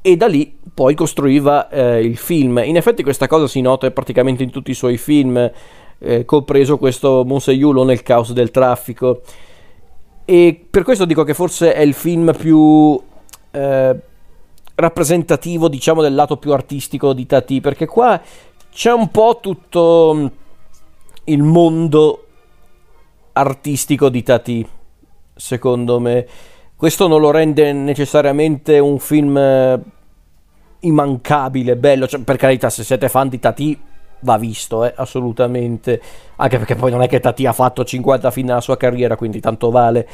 [0.01, 2.61] e da lì poi costruiva eh, il film.
[2.63, 5.51] In effetti questa cosa si nota praticamente in tutti i suoi film,
[5.99, 9.21] eh, compreso questo Monseiulo nel caos del traffico.
[10.25, 12.99] E per questo dico che forse è il film più
[13.51, 13.95] eh,
[14.75, 18.21] rappresentativo, diciamo, del lato più artistico di Tati, perché qua
[18.71, 20.25] c'è un po' tutto mm,
[21.25, 22.25] il mondo
[23.33, 24.67] artistico di Tati,
[25.35, 26.27] secondo me.
[26.79, 29.81] Questo non lo rende necessariamente un film eh,
[30.79, 33.77] immancabile, bello, cioè, per carità, se siete fan di Tati
[34.21, 36.01] va visto, eh, assolutamente,
[36.37, 39.41] anche perché poi non è che Tati ha fatto 50 film nella sua carriera, quindi
[39.41, 40.07] tanto vale.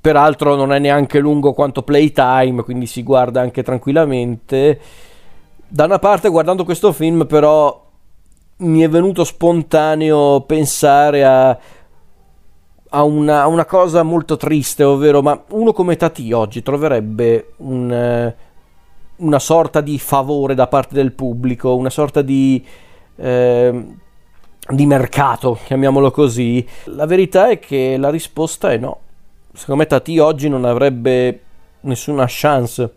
[0.00, 4.80] Peraltro non è neanche lungo quanto Playtime, quindi si guarda anche tranquillamente.
[5.68, 7.80] Da una parte, guardando questo film, però
[8.56, 11.56] mi è venuto spontaneo pensare a,
[12.92, 18.34] a, una, una, cosa molto triste, ovvero, ma uno come Tati oggi troverebbe un,
[19.16, 22.64] una sorta di favore da parte del pubblico, una sorta di...
[23.16, 23.86] Eh,
[24.64, 26.64] di mercato, chiamiamolo così.
[26.84, 29.00] La verità è che la risposta è no
[29.52, 31.40] secondo me Tati oggi non avrebbe
[31.80, 32.94] nessuna chance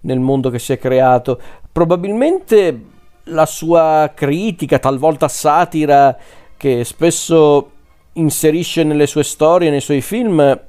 [0.00, 1.40] nel mondo che si è creato.
[1.70, 2.84] Probabilmente
[3.24, 6.16] la sua critica, talvolta satira,
[6.56, 7.70] che spesso
[8.14, 10.60] inserisce nelle sue storie, nei suoi film,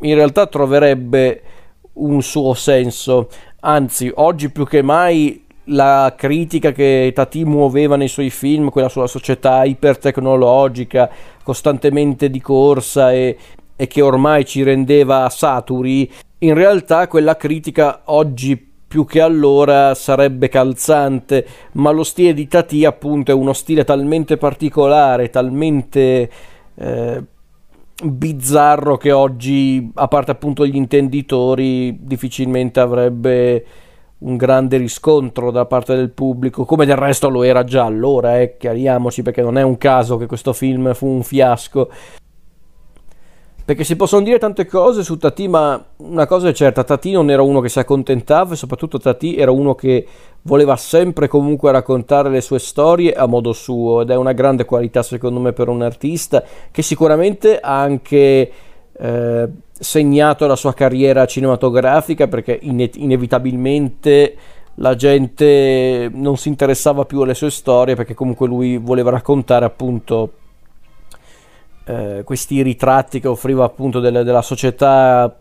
[0.00, 1.42] in realtà troverebbe
[1.94, 3.28] un suo senso.
[3.60, 9.06] Anzi, oggi più che mai la critica che Tati muoveva nei suoi film, quella sulla
[9.06, 11.10] società ipertecnologica,
[11.42, 13.36] costantemente di corsa e
[13.80, 18.54] e che ormai ci rendeva saturi, in realtà quella critica oggi
[18.86, 24.36] più che allora sarebbe calzante, ma lo stile di Tati appunto è uno stile talmente
[24.36, 26.30] particolare, talmente
[26.80, 27.22] eh,
[28.02, 33.64] bizzarro che oggi, a parte appunto gli intenditori, difficilmente avrebbe
[34.18, 38.56] un grande riscontro da parte del pubblico, come del resto lo era già allora, eh,
[38.56, 41.90] chiariamoci perché non è un caso che questo film fu un fiasco
[43.70, 47.30] perché si possono dire tante cose su Tati, ma una cosa è certa, Tati non
[47.30, 50.04] era uno che si accontentava e soprattutto Tati era uno che
[50.42, 55.04] voleva sempre comunque raccontare le sue storie a modo suo ed è una grande qualità
[55.04, 56.42] secondo me per un artista
[56.72, 58.50] che sicuramente ha anche
[58.92, 64.34] eh, segnato la sua carriera cinematografica perché ine- inevitabilmente
[64.74, 70.32] la gente non si interessava più alle sue storie perché comunque lui voleva raccontare appunto
[71.84, 75.34] eh, questi ritratti che offriva appunto delle, della società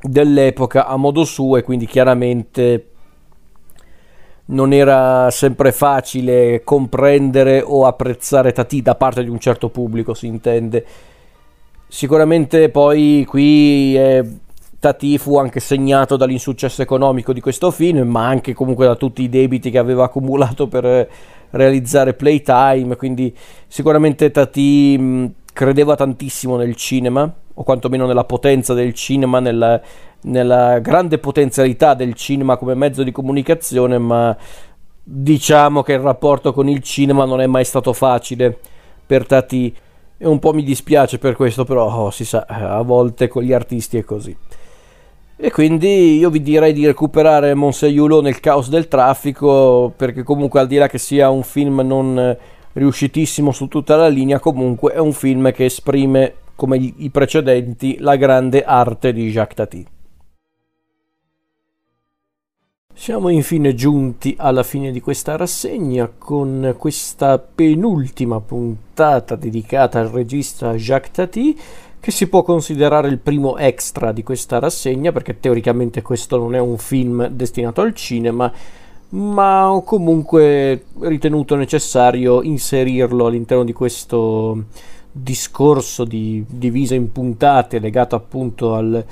[0.00, 2.88] dell'epoca a modo suo e quindi chiaramente
[4.46, 10.26] non era sempre facile comprendere o apprezzare Tati da parte di un certo pubblico, si
[10.26, 10.84] intende.
[11.88, 14.24] Sicuramente poi qui eh,
[14.78, 19.30] Tati fu anche segnato dall'insuccesso economico di questo film, ma anche comunque da tutti i
[19.30, 21.08] debiti che aveva accumulato per
[21.50, 23.34] realizzare Playtime, quindi
[23.66, 29.80] sicuramente Tati mh, credeva tantissimo nel cinema, o quantomeno nella potenza del cinema, nella,
[30.22, 34.36] nella grande potenzialità del cinema come mezzo di comunicazione, ma
[35.02, 38.58] diciamo che il rapporto con il cinema non è mai stato facile
[39.06, 39.74] per Tati
[40.16, 43.52] e un po' mi dispiace per questo, però oh, si sa, a volte con gli
[43.52, 44.36] artisti è così.
[45.36, 50.66] E quindi io vi direi di recuperare Monseiulo nel caos del traffico, perché comunque al
[50.66, 52.36] di là che sia un film non
[52.74, 58.16] riuscitissimo su tutta la linea, comunque è un film che esprime, come i precedenti, la
[58.16, 59.86] grande arte di Jacques Tati.
[62.96, 70.74] Siamo infine giunti alla fine di questa rassegna con questa penultima puntata dedicata al regista
[70.74, 71.58] Jacques Tati
[71.98, 76.60] che si può considerare il primo extra di questa rassegna perché teoricamente questo non è
[76.60, 78.52] un film destinato al cinema
[79.14, 84.64] ma ho comunque ritenuto necessario inserirlo all'interno di questo
[85.12, 89.04] discorso di divisa in puntate legato appunto al,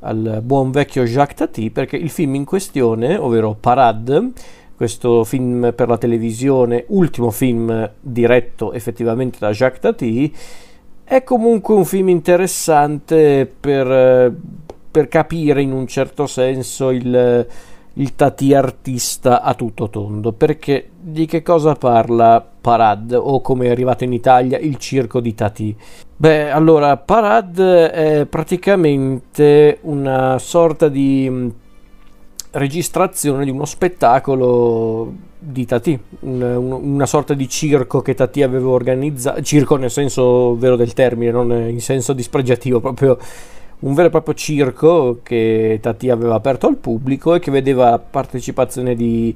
[0.00, 4.32] al buon vecchio Jacques Tati perché il film in questione, ovvero Parade,
[4.76, 10.36] questo film per la televisione, ultimo film diretto effettivamente da Jacques Tati,
[11.02, 14.34] è comunque un film interessante per,
[14.90, 17.46] per capire in un certo senso il,
[17.98, 23.70] il Tati artista a tutto tondo, perché di che cosa parla Parad o come è
[23.70, 25.76] arrivato in Italia il circo di Tati?
[26.16, 31.48] Beh, allora Parad è praticamente una sorta di mm,
[32.52, 39.40] registrazione di uno spettacolo di Tati, una, una sorta di circo che Tati aveva organizzato,
[39.40, 43.16] circo nel senso vero del termine, non in senso dispregiativo, proprio
[43.78, 48.94] un vero e proprio circo che Tati aveva aperto al pubblico e che vedeva partecipazione
[48.94, 49.34] di,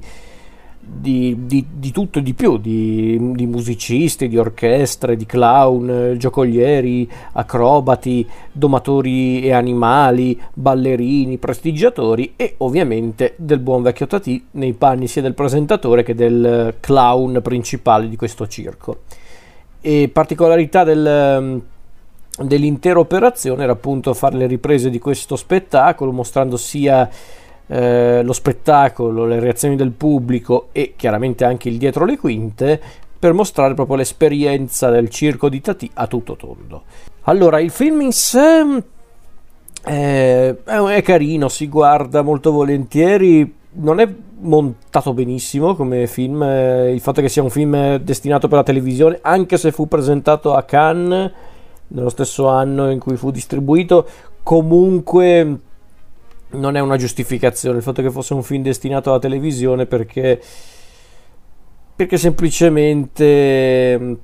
[0.79, 7.07] di, di, di tutto e di più, di, di, musicisti, di orchestre, di clown, giocolieri,
[7.33, 15.21] acrobati, domatori e animali, ballerini, prestigiatori e ovviamente del buon vecchio Tati nei panni sia
[15.21, 19.01] del presentatore che del clown principale di questo circo.
[19.81, 21.61] E particolarità del
[22.37, 27.09] dell'intera operazione era appunto fare le riprese di questo spettacolo mostrando sia
[27.67, 32.81] eh, lo spettacolo, le reazioni del pubblico e chiaramente anche il dietro le quinte
[33.17, 36.83] per mostrare proprio l'esperienza del circo di Tati a tutto tondo.
[37.23, 38.83] Allora, il film in sé
[39.83, 47.21] è, è carino, si guarda molto volentieri, non è montato benissimo come film, il fatto
[47.21, 51.31] che sia un film destinato per la televisione, anche se fu presentato a Cannes
[51.93, 54.07] nello stesso anno in cui fu distribuito,
[54.43, 55.59] comunque
[56.51, 60.41] non è una giustificazione il fatto che fosse un film destinato alla televisione perché,
[61.95, 64.17] perché semplicemente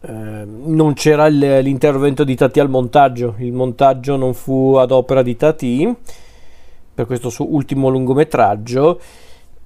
[0.00, 5.96] non c'era l'intervento di Tati al montaggio, il montaggio non fu ad opera di Tati
[6.94, 9.00] per questo suo ultimo lungometraggio.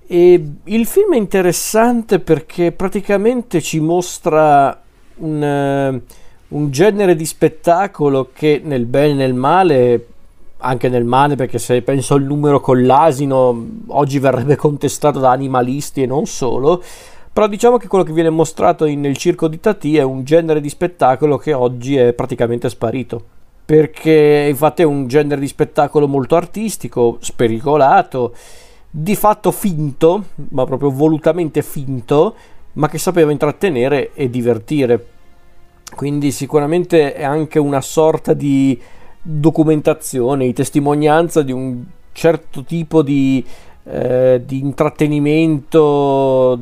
[0.08, 4.80] E il film è interessante perché praticamente ci mostra
[5.16, 6.00] un
[6.48, 10.06] un genere di spettacolo che nel bene e nel male,
[10.58, 16.02] anche nel male perché se penso al numero con l'asino, oggi verrebbe contestato da animalisti
[16.02, 16.82] e non solo,
[17.32, 20.68] però diciamo che quello che viene mostrato nel circo di Tati è un genere di
[20.68, 23.22] spettacolo che oggi è praticamente sparito.
[23.66, 28.32] Perché infatti è un genere di spettacolo molto artistico, spericolato,
[28.88, 32.34] di fatto finto, ma proprio volutamente finto,
[32.74, 35.04] ma che sapeva intrattenere e divertire
[35.94, 38.80] quindi sicuramente è anche una sorta di
[39.22, 41.82] documentazione, di testimonianza di un
[42.12, 43.44] certo tipo di,
[43.84, 46.58] eh, di intrattenimento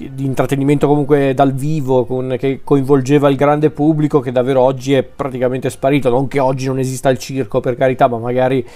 [0.00, 5.02] di intrattenimento comunque dal vivo con, che coinvolgeva il grande pubblico che davvero oggi è
[5.02, 6.08] praticamente sparito.
[6.08, 8.66] Non che oggi non esista il circo per carità ma magari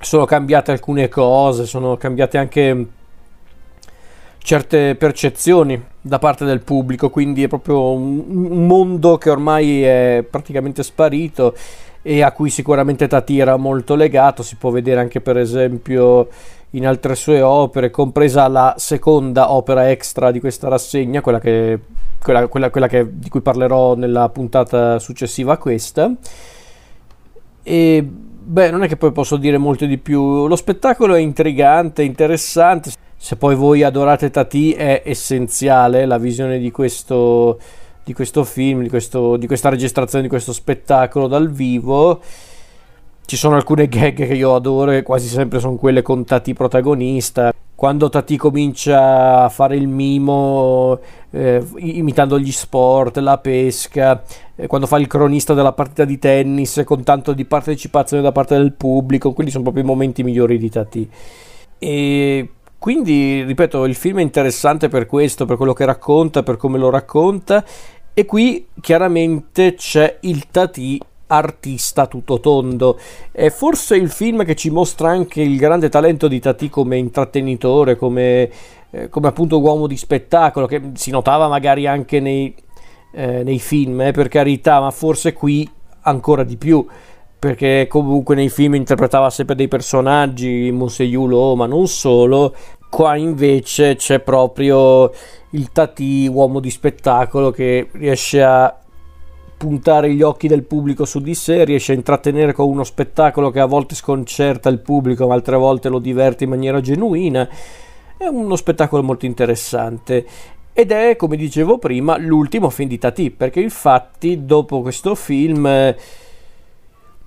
[0.00, 2.86] sono cambiate alcune cose sono cambiate anche
[4.48, 10.82] certe percezioni da parte del pubblico, quindi è proprio un, mondo che ormai è praticamente
[10.82, 11.54] sparito
[12.00, 16.28] e a cui sicuramente Tati era molto legato, si può vedere anche per esempio
[16.70, 21.78] in altre sue opere, compresa la seconda opera extra di questa rassegna, quella, che,
[22.18, 26.10] quella, quella, quella che, di cui parlerò nella puntata successiva a questa.
[27.62, 30.46] E beh, non è che poi posso dire molto di più.
[30.46, 32.92] Lo spettacolo è intrigante, interessante.
[33.20, 37.58] Se poi voi adorate Tati è essenziale la visione di questo,
[38.04, 42.20] di questo film, di, questo, di questa registrazione di questo spettacolo dal vivo
[43.28, 47.52] ci sono alcune gag che io adoro e quasi sempre sono quelle con Tati protagonista.
[47.74, 54.22] Quando Tati comincia a fare il mimo eh, imitando gli sport, la pesca,
[54.56, 58.56] eh, quando fa il cronista della partita di tennis con tanto di partecipazione da parte
[58.56, 61.10] del pubblico, quelli sono proprio i momenti migliori di Tati.
[61.78, 66.78] E quindi, ripeto, il film è interessante per questo, per quello che racconta, per come
[66.78, 67.64] lo racconta.
[68.14, 72.98] E qui chiaramente c'è il Tati artista tutto tondo.
[73.32, 77.96] È forse il film che ci mostra anche il grande talento di Tati come intrattenitore,
[77.96, 78.50] come,
[78.90, 82.54] eh, come appunto uomo di spettacolo, che si notava magari anche nei,
[83.12, 85.68] eh, nei film, eh, per carità, ma forse qui
[86.02, 86.86] ancora di più.
[87.38, 92.52] Perché comunque nei film interpretava sempre dei personaggi, Monseiulo, ma non solo.
[92.90, 95.12] Qua invece c'è proprio
[95.50, 98.76] il Tati, uomo di spettacolo, che riesce a
[99.56, 103.60] puntare gli occhi del pubblico su di sé, riesce a intrattenere con uno spettacolo che
[103.60, 107.48] a volte sconcerta il pubblico, ma altre volte lo diverte in maniera genuina.
[108.16, 110.26] È uno spettacolo molto interessante.
[110.72, 115.94] Ed è, come dicevo prima, l'ultimo film di Tati, perché infatti dopo questo film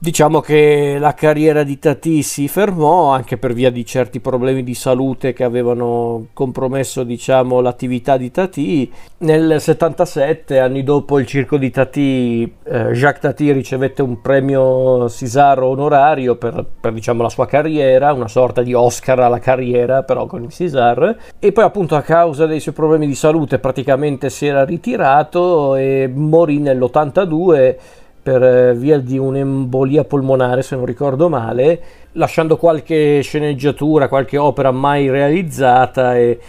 [0.03, 4.73] Diciamo che la carriera di Tati si fermò anche per via di certi problemi di
[4.73, 8.91] salute che avevano compromesso diciamo, l'attività di Tati.
[9.19, 15.68] Nel 77, anni dopo il circo di Tati, eh, Jacques Tati ricevette un premio Cisaro
[15.68, 20.41] onorario per, per diciamo, la sua carriera, una sorta di Oscar alla carriera però con
[20.41, 21.15] il Cisar.
[21.38, 26.11] E poi appunto a causa dei suoi problemi di salute praticamente si era ritirato e
[26.11, 31.81] morì nell'82 per eh, via di un'embolia polmonare, se non ricordo male,
[32.14, 36.39] lasciando qualche sceneggiatura, qualche opera mai realizzata e,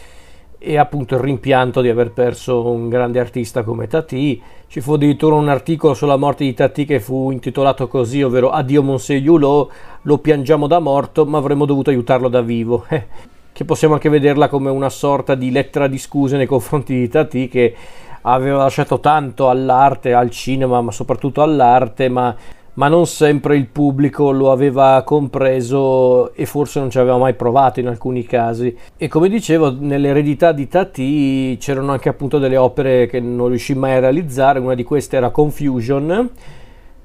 [0.58, 4.40] e appunto il rimpianto di aver perso un grande artista come Tati.
[4.66, 8.82] Ci fu addirittura un articolo sulla morte di Tati che fu intitolato così, ovvero Addio
[8.82, 9.66] Monseigneur,
[10.02, 12.84] lo piangiamo da morto, ma avremmo dovuto aiutarlo da vivo.
[13.52, 17.48] che possiamo anche vederla come una sorta di lettera di scuse nei confronti di Tati
[17.48, 17.74] che
[18.22, 22.34] aveva lasciato tanto all'arte, al cinema, ma soprattutto all'arte, ma,
[22.74, 27.80] ma, non sempre il pubblico lo aveva compreso e forse non ci aveva mai provato
[27.80, 28.76] in alcuni casi.
[28.96, 33.92] E come dicevo, nell'eredità di Tati c'erano anche appunto delle opere che non riuscì mai
[33.94, 36.30] a realizzare, una di queste era Confusion.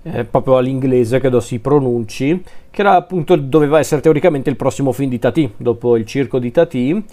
[0.03, 2.41] Eh, proprio all'inglese credo si pronunci
[2.71, 6.51] che era appunto doveva essere teoricamente il prossimo film di Tati dopo il circo di
[6.51, 7.03] Tati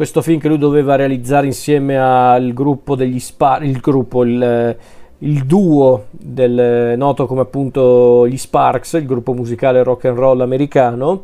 [0.00, 4.74] questo film che lui doveva realizzare insieme al gruppo degli Sparks, il gruppo, il,
[5.18, 11.20] il duo del, noto come appunto gli Sparks, il gruppo musicale rock and roll americano.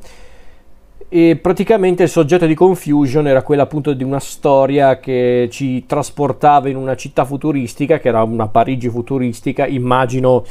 [1.08, 6.68] E praticamente il soggetto di Confusion era quello appunto di una storia che ci trasportava
[6.68, 10.44] in una città futuristica, che era una Parigi futuristica, immagino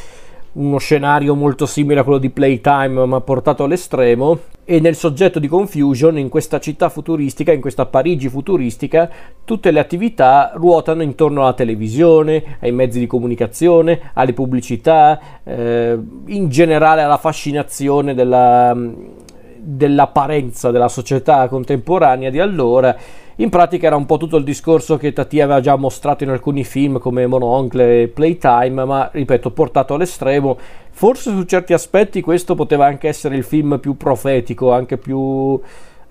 [0.55, 5.47] uno scenario molto simile a quello di Playtime ma portato all'estremo e nel soggetto di
[5.47, 9.09] Confusion in questa città futuristica, in questa Parigi futuristica,
[9.43, 16.49] tutte le attività ruotano intorno alla televisione, ai mezzi di comunicazione, alle pubblicità, eh, in
[16.49, 18.75] generale alla fascinazione della,
[19.57, 22.95] dell'apparenza della società contemporanea di allora
[23.37, 26.63] in pratica era un po' tutto il discorso che Tati aveva già mostrato in alcuni
[26.63, 30.57] film come Mononcle e Playtime, ma ripeto, portato all'estremo.
[30.91, 35.59] Forse su certi aspetti questo poteva anche essere il film più profetico, anche più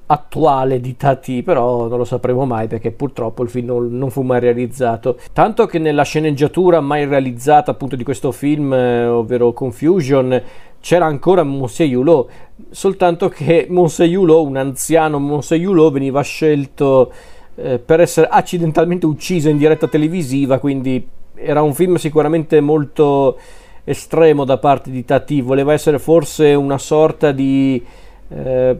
[0.06, 4.20] attuale di Tati, però non lo sapremo mai perché purtroppo il film non, non, fu
[4.20, 5.18] mai realizzato.
[5.32, 10.42] Tanto che nella sceneggiatura mai realizzata appunto di questo film, eh, ovvero Confusion,
[10.84, 12.26] c'era ancora Monseigneur
[12.68, 17.10] soltanto che Monseigneur, un anziano Monseigneur, veniva scelto
[17.54, 23.38] eh, per essere accidentalmente ucciso in diretta televisiva, quindi era un film sicuramente molto
[23.82, 27.82] estremo da parte di Tati, voleva essere forse una sorta di...
[28.28, 28.78] Eh,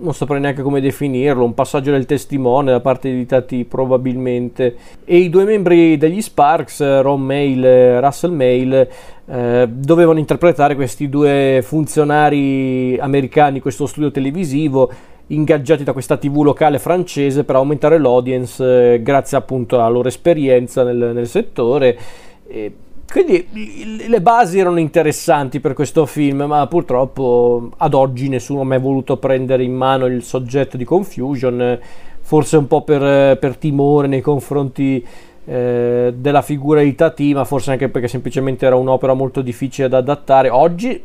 [0.00, 4.76] non saprei neanche come definirlo, un passaggio del testimone da parte di Tati probabilmente.
[5.04, 8.88] E i due membri degli Sparks, Ron Mail e Russell Mail,
[9.26, 14.90] eh, dovevano interpretare questi due funzionari americani questo studio televisivo
[15.30, 20.82] ingaggiati da questa tv locale francese per aumentare l'audience eh, grazie appunto alla loro esperienza
[20.84, 21.98] nel, nel settore.
[22.46, 22.72] E
[23.10, 28.78] Quindi le basi erano interessanti per questo film, ma purtroppo ad oggi nessuno ha mai
[28.78, 31.78] voluto prendere in mano il soggetto di Confusion,
[32.20, 35.02] forse un po' per, per timore nei confronti
[35.46, 39.96] eh, della figura di Tati, ma forse anche perché semplicemente era un'opera molto difficile da
[39.96, 40.50] adattare.
[40.50, 41.02] Oggi,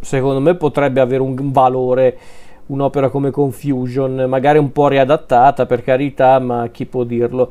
[0.00, 2.18] secondo me, potrebbe avere un valore
[2.64, 7.50] un'opera come Confusion, magari un po' riadattata per carità, ma chi può dirlo.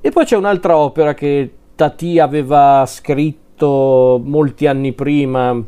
[0.00, 5.62] E poi c'è un'altra opera che Tati aveva scritto molti anni prima,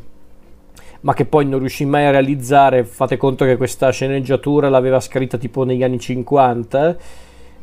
[1.01, 2.85] ma che poi non riuscì mai a realizzare.
[2.85, 6.97] Fate conto che questa sceneggiatura l'aveva scritta tipo negli anni 50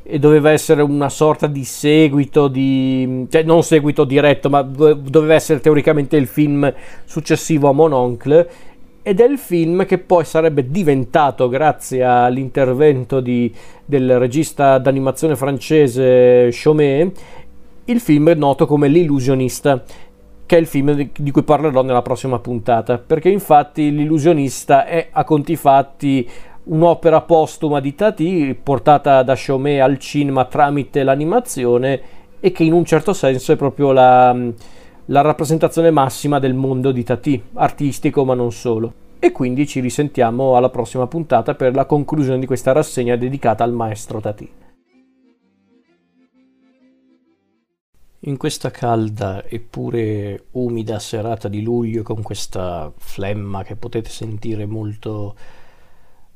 [0.03, 5.59] e doveva essere una sorta di seguito di cioè non seguito diretto, ma doveva essere
[5.59, 6.71] teoricamente il film
[7.03, 8.49] successivo a Mononcle
[9.07, 13.53] ed è il film che poi sarebbe diventato, grazie all'intervento di,
[13.85, 17.19] del regista d'animazione francese Chomet,
[17.85, 19.83] il film noto come L'illusionista,
[20.45, 25.23] che è il film di, cui parlerò nella prossima puntata, perché infatti L'illusionista è a
[25.23, 26.27] conti fatti
[26.63, 32.01] un'opera postuma di Tati portata da Chomet al cinema tramite l'animazione
[32.39, 34.35] e che in un certo senso è proprio la,
[35.05, 38.93] la rappresentazione massima del mondo di Tati, artistico ma non solo.
[39.19, 43.73] E quindi ci risentiamo alla prossima puntata per la conclusione di questa rassegna dedicata al
[43.73, 44.64] maestro Tati.
[48.27, 55.35] In questa calda eppure umida serata di luglio, con questa flemma che potete sentire molto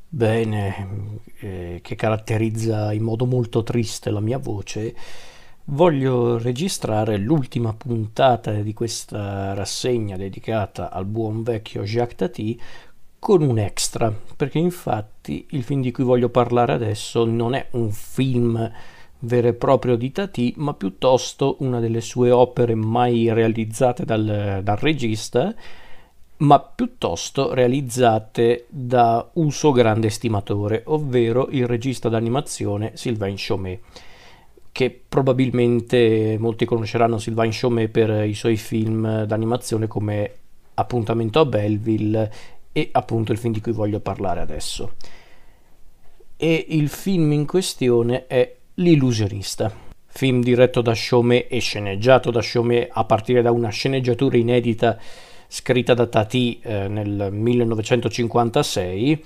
[0.07, 4.95] bene, eh, che caratterizza in modo molto triste la mia voce,
[5.66, 12.61] voglio registrare l'ultima puntata di questa rassegna dedicata al buon vecchio Jacques Tati
[13.18, 17.90] con un extra, perché infatti il film di cui voglio parlare adesso non è un
[17.90, 18.72] film
[19.20, 24.78] vero e proprio di Tati, ma piuttosto una delle sue opere mai realizzate dal, dal
[24.78, 25.54] regista,
[26.38, 33.80] ma piuttosto realizzate da un suo grande estimatore, ovvero il regista d'animazione Sylvain Chomet,
[34.72, 40.34] che probabilmente molti conosceranno Sylvain Chomet per i suoi film d'animazione come
[40.76, 42.32] Appuntamento a Belleville
[42.72, 44.94] e appunto il film di cui voglio parlare adesso.
[46.38, 49.69] E il film in questione è L'illusionista,
[50.07, 54.97] film diretto da Chomet e sceneggiato da Chomet a partire da una sceneggiatura inedita
[55.49, 59.26] scritta da Tati eh, nel 1956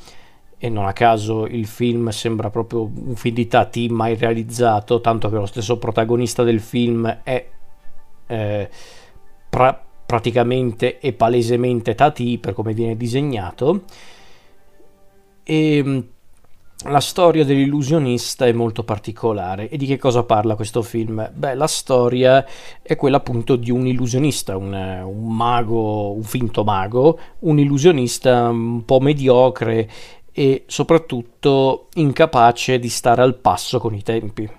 [0.57, 5.29] e non a caso il film sembra proprio un film di Tati mai realizzato, tanto
[5.29, 7.47] che lo stesso protagonista del film è
[8.25, 8.69] eh,
[9.49, 13.83] pra- praticamente e palesemente Tati per come viene disegnato.
[15.43, 16.12] E
[16.83, 19.69] la storia dell'illusionista è molto particolare.
[19.69, 21.29] E di che cosa parla questo film?
[21.33, 22.45] Beh, la storia
[22.81, 28.83] è quella appunto di un illusionista, un, un mago, un finto mago, un illusionista un
[28.85, 29.89] po' mediocre
[30.31, 34.49] e soprattutto incapace di stare al passo con i tempi.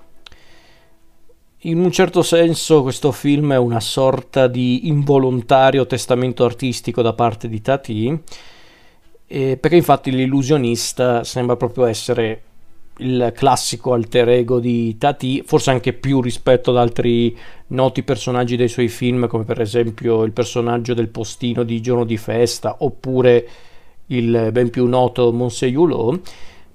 [1.67, 7.49] In un certo senso questo film è una sorta di involontario testamento artistico da parte
[7.49, 8.21] di Tati
[9.35, 12.43] eh, perché infatti l'illusionista sembra proprio essere
[12.99, 17.37] il classico alter ego di Tati, forse anche più rispetto ad altri
[17.69, 22.17] noti personaggi dei suoi film, come per esempio il personaggio del postino di Giorno di
[22.17, 23.49] Festa, oppure
[24.07, 26.21] il ben più noto Monsieur Hulot,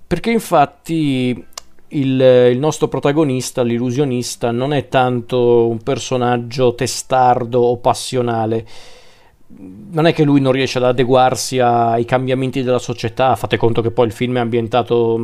[0.05, 1.41] perché infatti
[1.87, 2.21] il,
[2.51, 8.65] il, nostro protagonista, l'illusionista, non è tanto un personaggio testardo o passionale,
[9.57, 13.91] non è che lui non riesce ad adeguarsi ai cambiamenti della società, fate conto che
[13.91, 15.17] poi il film è ambientato,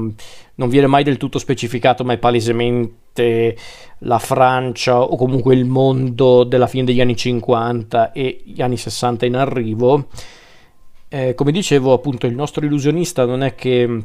[0.55, 3.55] non viene mai del tutto specificato, ma è palesemente
[3.99, 9.25] la Francia o comunque il mondo della fine degli anni 50 e gli anni 60
[9.25, 10.07] in arrivo.
[11.07, 14.03] Eh, come dicevo, appunto, il nostro illusionista non è che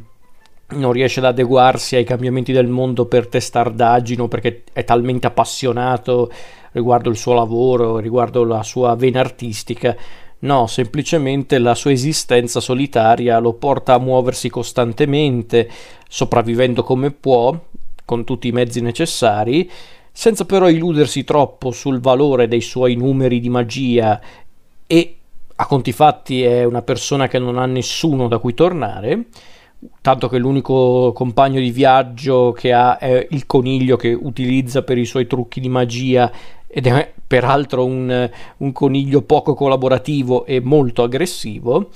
[0.71, 6.31] non riesce ad adeguarsi ai cambiamenti del mondo per testardaggine perché è talmente appassionato
[6.71, 9.95] riguardo il suo lavoro, riguardo la sua vena artistica.
[10.39, 15.69] No, semplicemente la sua esistenza solitaria lo porta a muoversi costantemente,
[16.07, 17.57] sopravvivendo come può,
[18.05, 19.69] con tutti i mezzi necessari,
[20.11, 24.19] senza però illudersi troppo sul valore dei suoi numeri di magia
[24.87, 25.15] e
[25.55, 29.25] a conti fatti è una persona che non ha nessuno da cui tornare
[30.01, 35.05] tanto che l'unico compagno di viaggio che ha è il coniglio che utilizza per i
[35.05, 36.31] suoi trucchi di magia
[36.67, 41.89] ed è peraltro un, un coniglio poco collaborativo e molto aggressivo,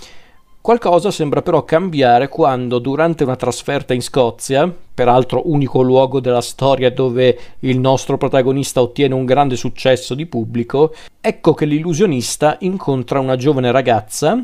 [0.66, 6.90] Qualcosa sembra però cambiare quando durante una trasferta in Scozia, peraltro unico luogo della storia
[6.90, 10.92] dove il nostro protagonista ottiene un grande successo di pubblico,
[11.22, 14.42] ecco che l'illusionista incontra una giovane ragazza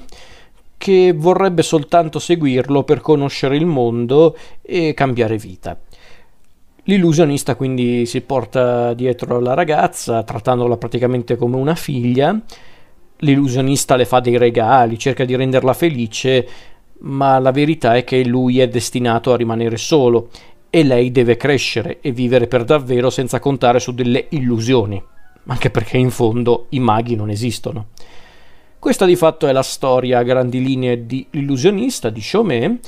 [0.82, 5.80] che vorrebbe soltanto seguirlo per conoscere il mondo e cambiare vita.
[6.86, 12.36] L'illusionista quindi si porta dietro la ragazza, trattandola praticamente come una figlia,
[13.18, 16.48] l'illusionista le fa dei regali, cerca di renderla felice,
[17.02, 20.30] ma la verità è che lui è destinato a rimanere solo
[20.72, 25.00] e lei deve crescere e vivere per davvero senza contare su delle illusioni,
[25.46, 27.90] anche perché in fondo i maghi non esistono.
[28.82, 32.80] Questa di fatto è la storia a grandi linee di L'illusionista di Chaumet.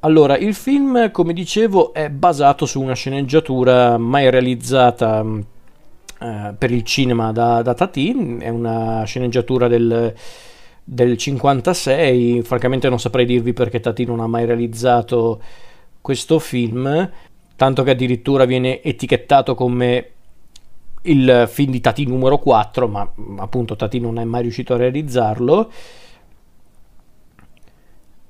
[0.00, 5.24] Allora, il film, come dicevo, è basato su una sceneggiatura mai realizzata
[6.20, 10.12] eh, per il cinema da, da Tati, è una sceneggiatura del,
[10.84, 15.40] del 56, francamente non saprei dirvi perché Tati non ha mai realizzato
[16.02, 17.10] questo film,
[17.56, 20.10] tanto che addirittura viene etichettato come
[21.02, 25.70] il film di Tati numero 4, ma appunto Tati non è mai riuscito a realizzarlo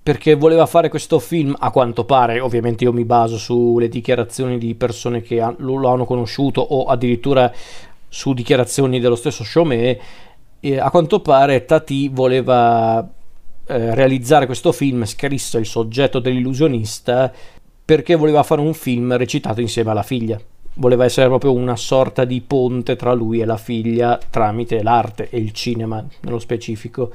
[0.08, 4.74] perché voleva fare questo film, a quanto pare, ovviamente io mi baso sulle dichiarazioni di
[4.74, 7.52] persone che lo hanno conosciuto o addirittura
[8.08, 9.44] su dichiarazioni dello stesso
[10.60, 13.06] e a quanto pare Tati voleva
[13.66, 17.30] eh, realizzare questo film, scrisse il soggetto dell'illusionista
[17.84, 20.40] perché voleva fare un film recitato insieme alla figlia.
[20.74, 25.38] Voleva essere proprio una sorta di ponte tra lui e la figlia tramite l'arte e
[25.38, 27.10] il cinema nello specifico.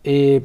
[0.00, 0.42] E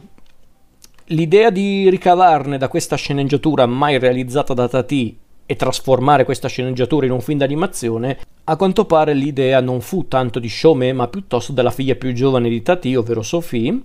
[1.11, 7.13] L'idea di ricavarne da questa sceneggiatura mai realizzata da Tati e trasformare questa sceneggiatura in
[7.13, 11.71] un film d'animazione, a quanto pare l'idea non fu tanto di Shome, ma piuttosto della
[11.71, 13.83] figlia più giovane di Tati, ovvero Sophie,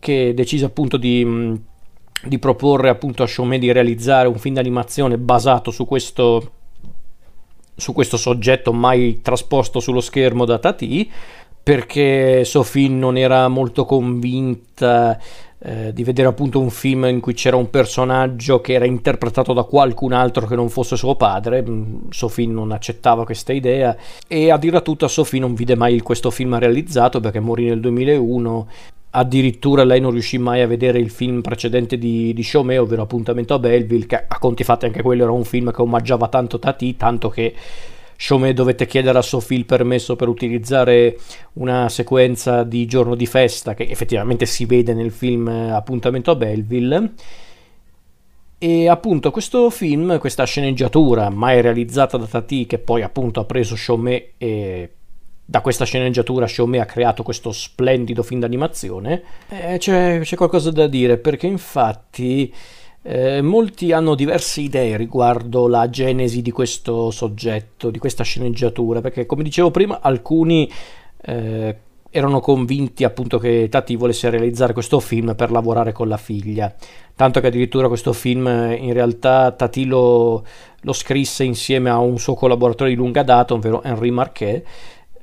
[0.00, 1.56] che decise appunto di,
[2.24, 6.50] di proporre appunto a Shome di realizzare un film d'animazione basato su questo,
[7.80, 11.10] su questo soggetto mai trasposto sullo schermo da Tati,
[11.62, 15.18] perché Sophie non era molto convinta
[15.62, 19.64] eh, di vedere appunto un film in cui c'era un personaggio che era interpretato da
[19.64, 21.62] qualcun altro che non fosse suo padre.
[21.62, 23.94] Mm, Sophie non accettava questa idea
[24.26, 28.68] e a dire tutta Sophie non vide mai questo film realizzato perché morì nel 2001
[29.10, 33.54] addirittura lei non riuscì mai a vedere il film precedente di, di Chaumet, ovvero Appuntamento
[33.54, 36.96] a Belleville, che a conti fatti anche quello era un film che omaggiava tanto Tati,
[36.96, 37.54] tanto che
[38.16, 41.18] Shome dovette chiedere a Sophie il permesso per utilizzare
[41.54, 46.36] una sequenza di giorno di festa che effettivamente si vede nel film eh, Appuntamento a
[46.36, 47.12] Belleville.
[48.58, 53.74] E appunto questo film, questa sceneggiatura mai realizzata da Tati, che poi appunto ha preso
[53.74, 54.90] Chaumet e
[55.50, 60.86] da questa sceneggiatura Chaumet ha creato questo splendido film d'animazione, eh, c'è, c'è qualcosa da
[60.86, 62.54] dire perché infatti
[63.02, 69.26] eh, molti hanno diverse idee riguardo la genesi di questo soggetto, di questa sceneggiatura, perché
[69.26, 70.70] come dicevo prima, alcuni
[71.20, 71.76] eh,
[72.10, 76.72] erano convinti appunto che Tati volesse realizzare questo film per lavorare con la figlia,
[77.16, 80.44] tanto che addirittura questo film in realtà Tati lo,
[80.82, 84.64] lo scrisse insieme a un suo collaboratore di lunga data, ovvero Henri Marquet,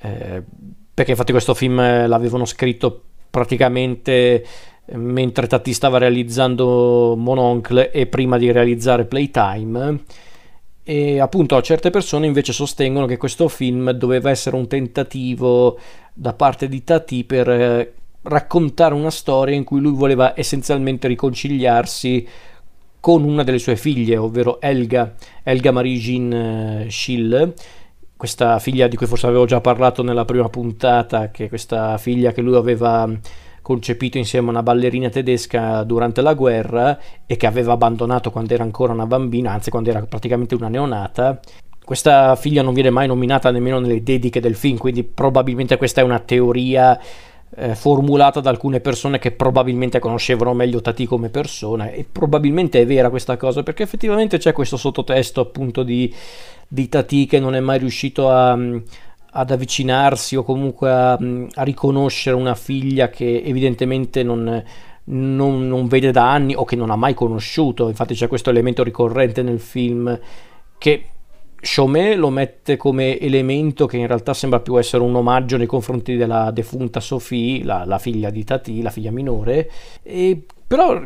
[0.02, 0.44] eh,
[0.94, 4.44] perché infatti questo film l'avevano scritto praticamente
[4.94, 10.03] mentre Tati stava realizzando Mononcle e prima di realizzare Playtime.
[10.84, 15.78] E appunto certe persone invece sostengono che questo film doveva essere un tentativo
[16.14, 22.28] da parte di Tati per eh, raccontare una storia in cui lui voleva essenzialmente riconciliarsi
[23.02, 25.14] con una delle sue figlie, ovvero Elga,
[25.44, 27.53] Elga eh, Schill,
[28.18, 32.41] questa figlia di cui forse avevo già parlato nella prima puntata, che questa figlia che
[32.41, 33.07] lui aveva
[33.61, 38.64] concepito insieme a una ballerina tedesca durante la guerra e che aveva abbandonato quando era
[38.64, 41.39] ancora una bambina, anzi quando era praticamente una neonata.
[41.84, 46.03] Questa figlia non viene mai nominata nemmeno nelle dediche del film, quindi probabilmente questa è
[46.03, 46.99] una teoria
[47.59, 52.85] eh, formulata da alcune persone che probabilmente conoscevano meglio Tati come persona e probabilmente è
[52.85, 56.13] vera questa cosa perché effettivamente c'è questo sottotesto appunto di,
[56.67, 62.35] di Tati che non è mai riuscito a, ad avvicinarsi o comunque a, a riconoscere
[62.35, 64.63] una figlia che evidentemente non,
[65.05, 67.88] non, non, vede da anni o che non ha mai conosciuto.
[67.88, 70.19] Infatti c'è questo elemento ricorrente nel film
[70.77, 71.05] che
[71.59, 76.15] Chaumet lo mette come elemento che in realtà sembra più essere un omaggio nei confronti
[76.15, 79.69] della defunta Sophie, la, la figlia di Tati, la figlia minore.
[80.03, 81.01] E, però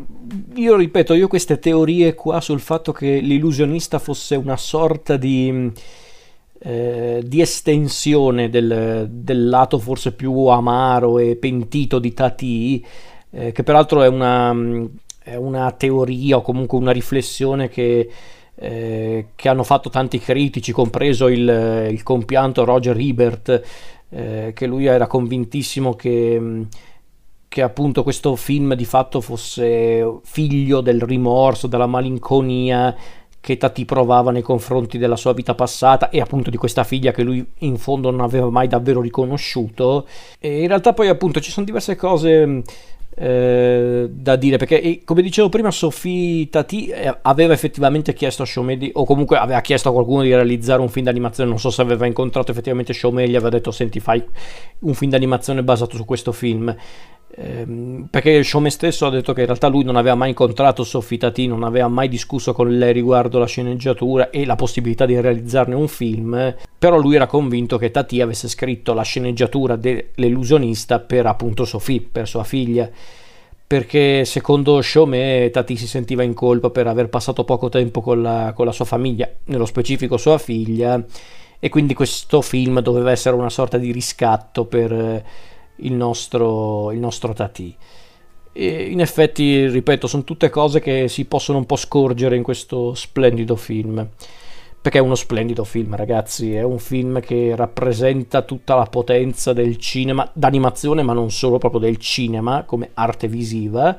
[0.54, 5.70] io ripeto, io queste teorie qua sul fatto che l'illusionista fosse una sorta di
[6.64, 12.86] eh, di estensione del, del, lato forse più amaro e pentito di Tati
[13.30, 14.54] eh, che peraltro è una,
[15.24, 18.08] è una, teoria o comunque una riflessione che,
[18.54, 23.62] eh, che hanno fatto tanti critici, compreso il, il compianto Roger Ebert,
[24.10, 26.66] eh, che lui era convintissimo che
[27.52, 32.96] che appunto questo film di fatto fosse figlio del rimorso, della malinconia
[33.42, 37.22] che Tati provava nei confronti della sua vita passata e appunto di questa figlia che
[37.22, 40.06] lui in fondo non aveva mai davvero riconosciuto.
[40.38, 42.62] E in realtà poi appunto ci sono diverse cose
[43.14, 48.90] eh, da dire perché come dicevo prima Sophie Tati eh, aveva effettivamente chiesto a Shomedi
[48.94, 52.06] o comunque aveva chiesto a qualcuno di realizzare un film d'animazione non so se aveva
[52.06, 54.24] incontrato effettivamente Shomedi gli aveva detto senti fai
[54.80, 56.74] un film d'animazione basato su questo film.
[57.34, 61.16] Ehm, perché Shome stesso ha detto che in realtà lui non aveva mai incontrato Sophie
[61.16, 65.74] Tati, non aveva mai discusso con lei riguardo la sceneggiatura e la possibilità di realizzarne
[65.74, 71.64] un film, però lui era convinto che Tati avesse scritto la sceneggiatura dell'illusionista per appunto
[71.64, 72.90] Sophie, per sua figlia
[73.72, 78.52] perché secondo Shome Tati si sentiva in colpa per aver passato poco tempo con la,
[78.54, 81.02] con la, sua famiglia, nello specifico sua figlia,
[81.58, 85.24] e quindi questo film doveva essere una sorta di riscatto per,
[85.76, 87.74] il nostro, il nostro Tati.
[88.52, 92.92] E in effetti, ripeto, sono tutte cose che si possono un po' scorgere in questo
[92.92, 94.06] splendido film.
[94.82, 96.56] Perché è uno splendido film, ragazzi.
[96.56, 101.80] È un film che rappresenta tutta la potenza del cinema, d'animazione, ma non solo, proprio
[101.80, 103.96] del cinema come arte visiva.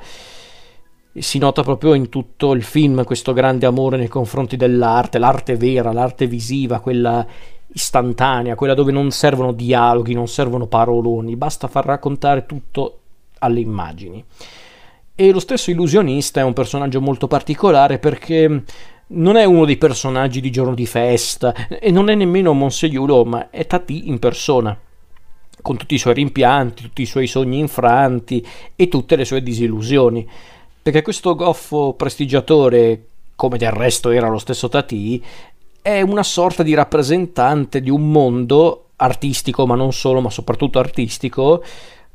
[1.14, 5.93] Si nota proprio in tutto il film questo grande amore nei confronti dell'arte, l'arte vera,
[5.93, 7.26] l'arte visiva, quella
[7.68, 12.99] istantanea, quella dove non servono dialoghi, non servono paroloni, basta far raccontare tutto
[13.39, 14.23] alle immagini.
[15.15, 18.64] E lo stesso illusionista è un personaggio molto particolare perché
[19.14, 23.49] non è uno dei personaggi di giorno di festa e non è nemmeno Monseiulo, ma
[23.49, 24.77] è Tati in persona,
[25.61, 28.45] con tutti i suoi rimpianti, tutti i suoi sogni infranti
[28.76, 30.27] e tutte le sue disillusioni.
[30.81, 35.23] Perché questo goffo prestigiatore, come del resto era lo stesso Tati,
[35.81, 41.64] è una sorta di rappresentante di un mondo artistico, ma non solo, ma soprattutto artistico,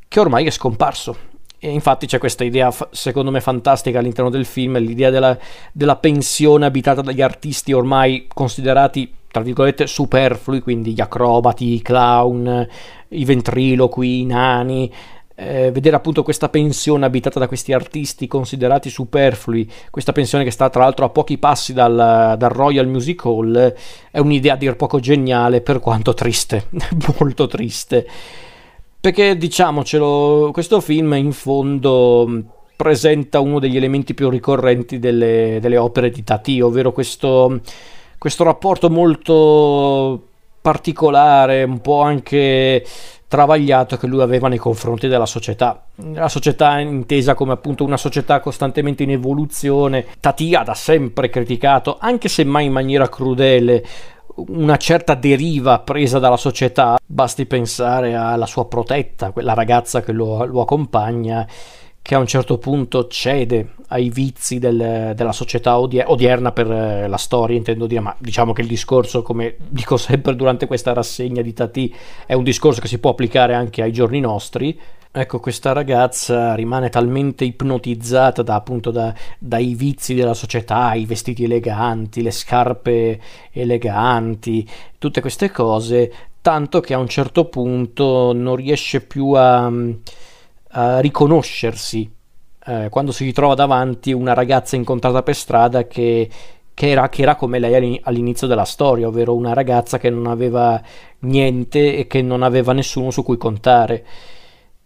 [0.06, 1.36] che ormai è scomparso.
[1.60, 5.36] E infatti c'è questa idea, secondo me, fantastica all'interno del film, l'idea della,
[5.72, 12.68] della pensione abitata dagli artisti ormai considerati, tra virgolette, superflui, quindi gli acrobati, i clown,
[13.08, 14.92] i ventriloqui, i nani,
[15.34, 20.68] eh, vedere appunto questa pensione abitata da questi artisti considerati superflui, questa pensione che sta
[20.68, 23.74] tra l'altro a pochi passi dal, dal Royal Music Hall,
[24.10, 26.66] è un'idea a dir poco geniale per quanto triste,
[27.18, 28.06] molto triste.
[29.00, 32.42] Perché diciamocelo, questo film in fondo
[32.74, 37.60] presenta uno degli elementi più ricorrenti delle, delle opere di Tati, ovvero questo,
[38.18, 40.26] questo rapporto molto
[40.60, 42.84] particolare, un po' anche
[43.28, 45.84] travagliato che lui aveva nei confronti della società.
[46.14, 50.06] La società intesa come appunto una società costantemente in evoluzione.
[50.18, 53.84] Tati ha da sempre criticato, anche se mai in maniera crudele,
[54.46, 56.98] una certa deriva presa dalla società.
[57.04, 61.46] Basti pensare alla sua protetta, quella ragazza che lo, lo accompagna
[62.08, 67.06] che a un certo punto cede ai vizi del, della società odier- odierna per eh,
[67.06, 71.42] la storia, intendo dire, ma diciamo che il discorso, come dico sempre durante questa rassegna
[71.42, 71.94] di Tati,
[72.24, 74.80] è un discorso che si può applicare anche ai giorni nostri.
[75.12, 81.44] Ecco, questa ragazza rimane talmente ipnotizzata da, appunto da, dai vizi della società, i vestiti
[81.44, 83.20] eleganti, le scarpe
[83.52, 84.66] eleganti,
[84.96, 86.10] tutte queste cose,
[86.40, 89.70] tanto che a un certo punto non riesce più a
[91.00, 92.10] riconoscersi
[92.68, 96.28] eh, quando si ritrova davanti una ragazza incontrata per strada che,
[96.74, 100.80] che, era, che era come lei all'inizio della storia, ovvero una ragazza che non aveva
[101.20, 104.04] niente e che non aveva nessuno su cui contare.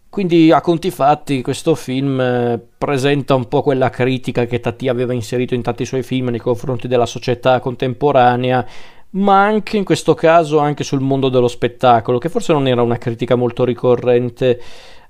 [0.07, 5.11] Quindi a conti fatti questo film eh, presenta un po' quella critica che Tati aveva
[5.11, 8.65] inserito in tanti suoi film nei confronti della società contemporanea,
[9.11, 12.97] ma anche in questo caso anche sul mondo dello spettacolo, che forse non era una
[12.97, 14.61] critica molto ricorrente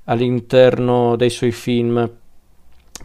[0.05, 2.11] all'interno dei suoi film.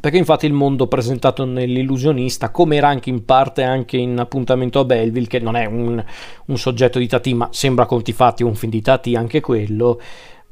[0.00, 4.84] Perché infatti il mondo presentato nell'illusionista, come era anche in parte anche in Appuntamento a
[4.84, 6.02] Belleville, che non è un,
[6.46, 10.00] un soggetto di Tati, ma sembra conti fatti un film di Tati anche quello,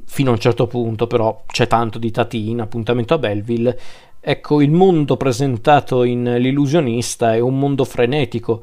[0.04, 3.78] fino a un certo punto, però c'è tanto di Tati in Appuntamento a Belleville.
[4.18, 8.62] Ecco, il mondo presentato in L'illusionista è un mondo frenetico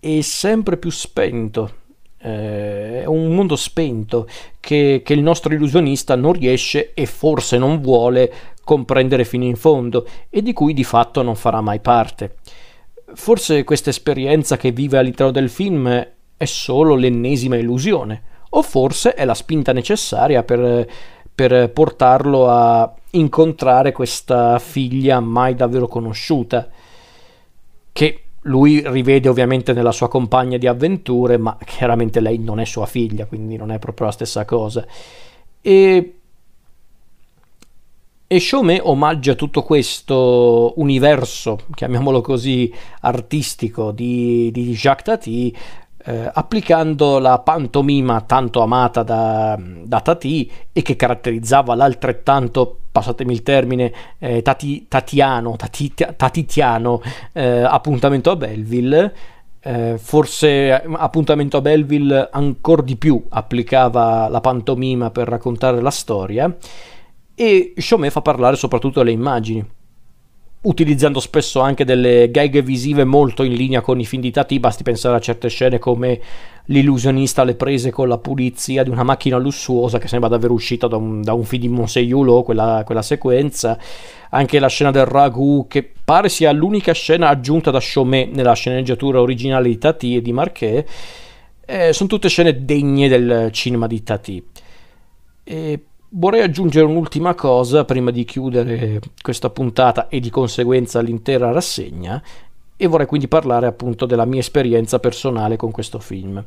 [0.00, 1.82] e sempre più spento
[2.24, 4.26] eh, è un mondo spento
[4.58, 8.32] che, che il nostro illusionista non riesce e forse non vuole
[8.64, 12.36] comprendere fino in fondo e di cui di fatto non farà mai parte.
[13.12, 19.26] Forse questa esperienza che vive all'interno del film è solo l'ennesima illusione, o forse è
[19.26, 20.88] la spinta necessaria per,
[21.34, 26.68] per portarlo a incontrare questa figlia mai davvero conosciuta,
[27.92, 32.86] che lui rivede ovviamente nella sua compagna di avventure, ma chiaramente lei non è sua
[32.86, 34.86] figlia, quindi non è proprio la stessa cosa.
[35.60, 36.14] E,
[38.26, 45.56] e Chaumet omaggia tutto questo universo, chiamiamolo così, artistico di, di Jacques Tati
[46.06, 53.42] eh, applicando la pantomima tanto amata da, da, Tati e che caratterizzava l'altrettanto, passatemi il
[53.42, 57.00] termine, eh, tati, tatiano, tati, tatitiano
[57.32, 59.14] eh, appuntamento a Belleville.
[59.66, 66.54] Eh, forse appuntamento a Belleville ancora di più applicava la pantomima per raccontare la storia
[67.34, 69.66] e Chaumet fa parlare soprattutto le immagini
[70.64, 74.82] utilizzando spesso anche delle gag visive molto in linea con i film di Tati, basti
[74.82, 76.20] pensare a certe scene come
[76.66, 80.96] l'illusionista alle prese con la pulizia di una macchina lussuosa che sembra davvero uscita da
[80.96, 83.78] un, da un film di Monseiulo, quella, quella sequenza,
[84.30, 89.20] anche la scena del ragù che pare sia l'unica scena aggiunta da Chaumet nella sceneggiatura
[89.20, 90.88] originale di Tati e di Marquet,
[91.66, 94.44] eh, sono tutte scene degne del cinema di Tati.
[95.44, 95.84] E
[96.16, 102.22] Vorrei aggiungere un'ultima cosa prima di chiudere questa puntata e di conseguenza l'intera rassegna
[102.76, 106.40] e vorrei quindi parlare appunto della mia esperienza personale con questo film.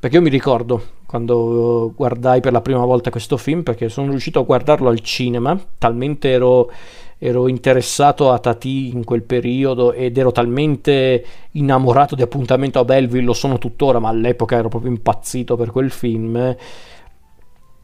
[0.00, 4.40] Perché io mi ricordo quando guardai per la prima volta questo film, perché sono riuscito
[4.40, 6.72] a guardarlo al cinema, talmente ero,
[7.16, 13.26] ero interessato a Tati in quel periodo ed ero talmente innamorato di appuntamento a Belleville,
[13.26, 16.56] lo sono tuttora, ma all'epoca ero proprio impazzito per quel film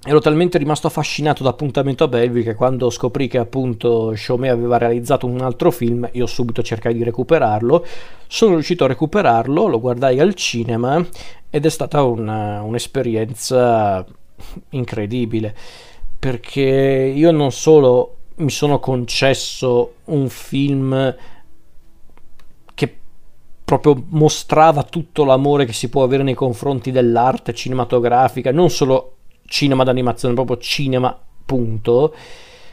[0.03, 4.79] ero talmente rimasto affascinato da Appuntamento a Belleville che quando scoprì che appunto Chaumet aveva
[4.79, 7.85] realizzato un altro film, io subito cercai di recuperarlo.
[8.27, 11.05] Sono riuscito a recuperarlo, lo guardai al cinema
[11.51, 14.05] ed è stata una, un'esperienza
[14.71, 15.55] incredibile
[16.19, 21.17] perché io non solo mi sono concesso un film
[22.75, 22.99] che
[23.65, 29.17] proprio mostrava tutto l'amore che si può avere nei confronti dell'arte cinematografica, non solo
[29.51, 32.15] cinema d'animazione, proprio cinema, punto.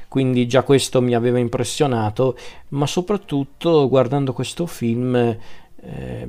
[0.07, 2.37] Quindi già questo mi aveva impressionato,
[2.69, 6.27] ma soprattutto guardando questo film, eh,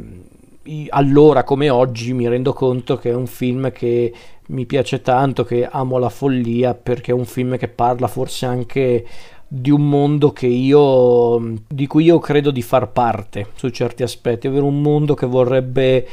[0.88, 4.12] allora come oggi mi rendo conto che è un film che
[4.48, 9.06] mi piace tanto, che amo la follia, perché è un film che parla forse anche
[9.46, 14.48] di un mondo che io, di cui io credo di far parte su certi aspetti,
[14.48, 16.06] ovvero un mondo che vorrebbe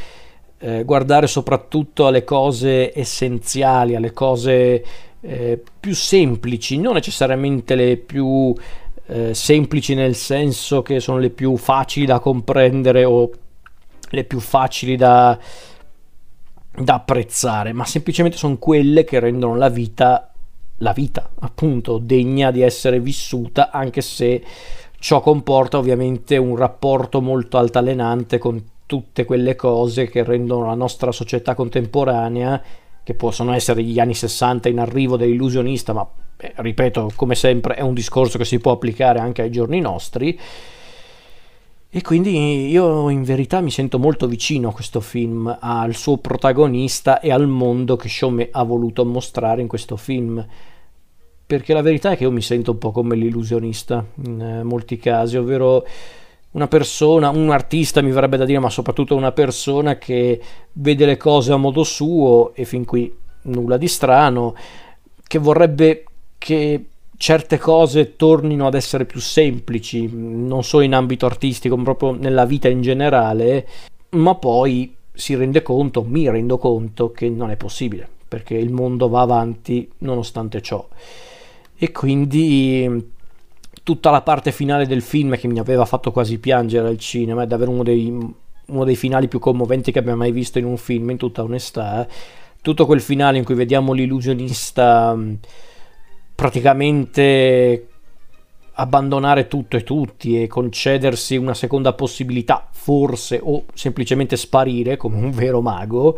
[0.65, 4.83] eh, guardare soprattutto alle cose essenziali, alle cose
[5.21, 8.51] eh, più semplici, non necessariamente le più
[9.05, 13.29] eh, semplici nel senso che sono le più facili da comprendere o
[14.09, 15.37] le più facili da,
[16.75, 20.31] da apprezzare, ma semplicemente sono quelle che rendono la vita
[20.79, 24.43] la vita, appunto, degna di essere vissuta, anche se
[24.99, 31.11] ciò comporta ovviamente un rapporto molto altalenante con tutte quelle cose che rendono la nostra
[31.11, 32.61] società contemporanea,
[33.03, 36.07] che possono essere gli anni 60 in arrivo dell'illusionista, ma
[36.37, 40.37] eh, ripeto, come sempre è un discorso che si può applicare anche ai giorni nostri.
[41.89, 47.21] E quindi io in verità mi sento molto vicino a questo film, al suo protagonista
[47.21, 50.45] e al mondo che Shome ha voluto mostrare in questo film.
[51.47, 54.97] Perché la verità è che io mi sento un po' come l'illusionista in eh, molti
[54.97, 55.85] casi, ovvero
[56.55, 60.41] una persona, un artista mi verrebbe da dire, ma soprattutto una persona che
[60.73, 63.13] vede le cose a modo suo e fin qui
[63.43, 64.55] nulla di strano,
[65.27, 66.05] che vorrebbe
[66.37, 66.85] che
[67.17, 72.45] certe cose tornino ad essere più semplici, non solo in ambito artistico, ma proprio nella
[72.45, 73.67] vita in generale,
[74.11, 79.09] ma poi si rende conto, mi rendo conto che non è possibile, perché il mondo
[79.09, 80.87] va avanti nonostante ciò.
[81.77, 83.13] E quindi
[83.85, 87.45] tutta la parte finale del film che mi aveva fatto quasi piangere al cinema, è
[87.45, 91.11] davvero uno dei, uno dei finali più commoventi che abbia mai visto in un film,
[91.11, 92.07] in tutta onestà.
[92.63, 95.33] Tutto quel finale in cui vediamo l'illusionista mm,
[96.33, 97.89] praticamente
[98.73, 105.29] abbandonare tutto e tutti e concedersi una seconda possibilità, forse, o semplicemente sparire come un
[105.29, 106.17] vero mago.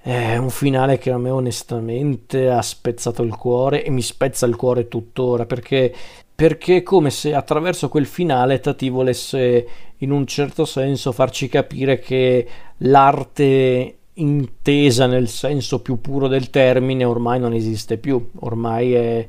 [0.00, 4.56] È un finale che a me onestamente ha spezzato il cuore e mi spezza il
[4.56, 5.94] cuore tuttora perché
[6.42, 9.66] perché è come se attraverso quel finale Tati volesse
[9.98, 12.48] in un certo senso farci capire che
[12.78, 19.26] l'arte intesa nel senso più puro del termine ormai non esiste più, ormai è,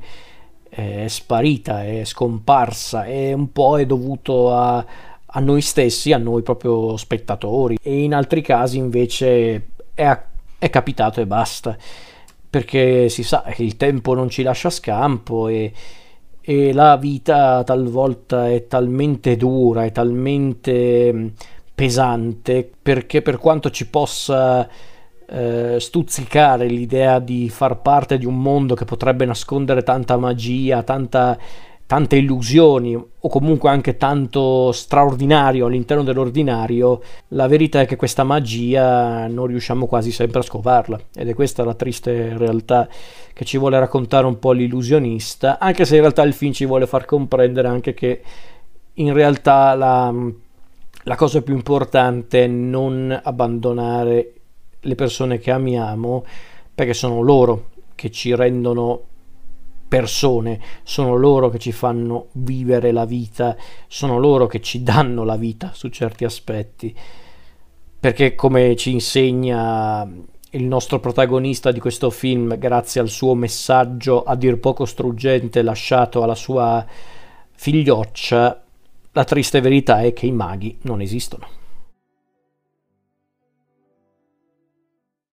[0.68, 4.84] è sparita, è scomparsa e un po' è dovuto a,
[5.24, 7.78] a, noi stessi, a noi proprio spettatori.
[7.80, 10.18] E in altri casi invece è,
[10.58, 11.76] è capitato e basta.
[12.50, 15.72] Perché si sa che il tempo non ci lascia scampo e,
[16.46, 21.26] e la vita talvolta è talmente dura, è talmente mm,
[21.74, 24.68] pesante, perché per quanto ci possa
[25.26, 31.38] eh, stuzzicare l'idea di far parte di un mondo che potrebbe nascondere tanta magia, tanta,
[31.86, 39.26] tante illusioni o comunque anche tanto straordinario all'interno dell'ordinario, la verità è che questa magia
[39.26, 40.98] non riusciamo quasi sempre a scovarla.
[41.14, 42.88] Ed è questa la triste realtà
[43.32, 46.86] che ci vuole raccontare un po' l'illusionista, anche se in realtà il film ci vuole
[46.86, 48.22] far comprendere anche che
[48.94, 50.14] in realtà la,
[51.02, 54.32] la cosa più importante è non abbandonare
[54.80, 56.24] le persone che amiamo
[56.74, 59.02] perché sono loro che ci rendono
[59.94, 63.56] persone, sono loro che ci fanno vivere la vita,
[63.86, 66.92] sono loro che ci danno la vita su certi aspetti.
[68.00, 70.04] Perché come ci insegna
[70.50, 76.24] il nostro protagonista di questo film, grazie al suo messaggio a dir poco struggente lasciato
[76.24, 76.84] alla sua
[77.52, 78.62] figlioccia,
[79.12, 81.63] la triste verità è che i maghi non esistono.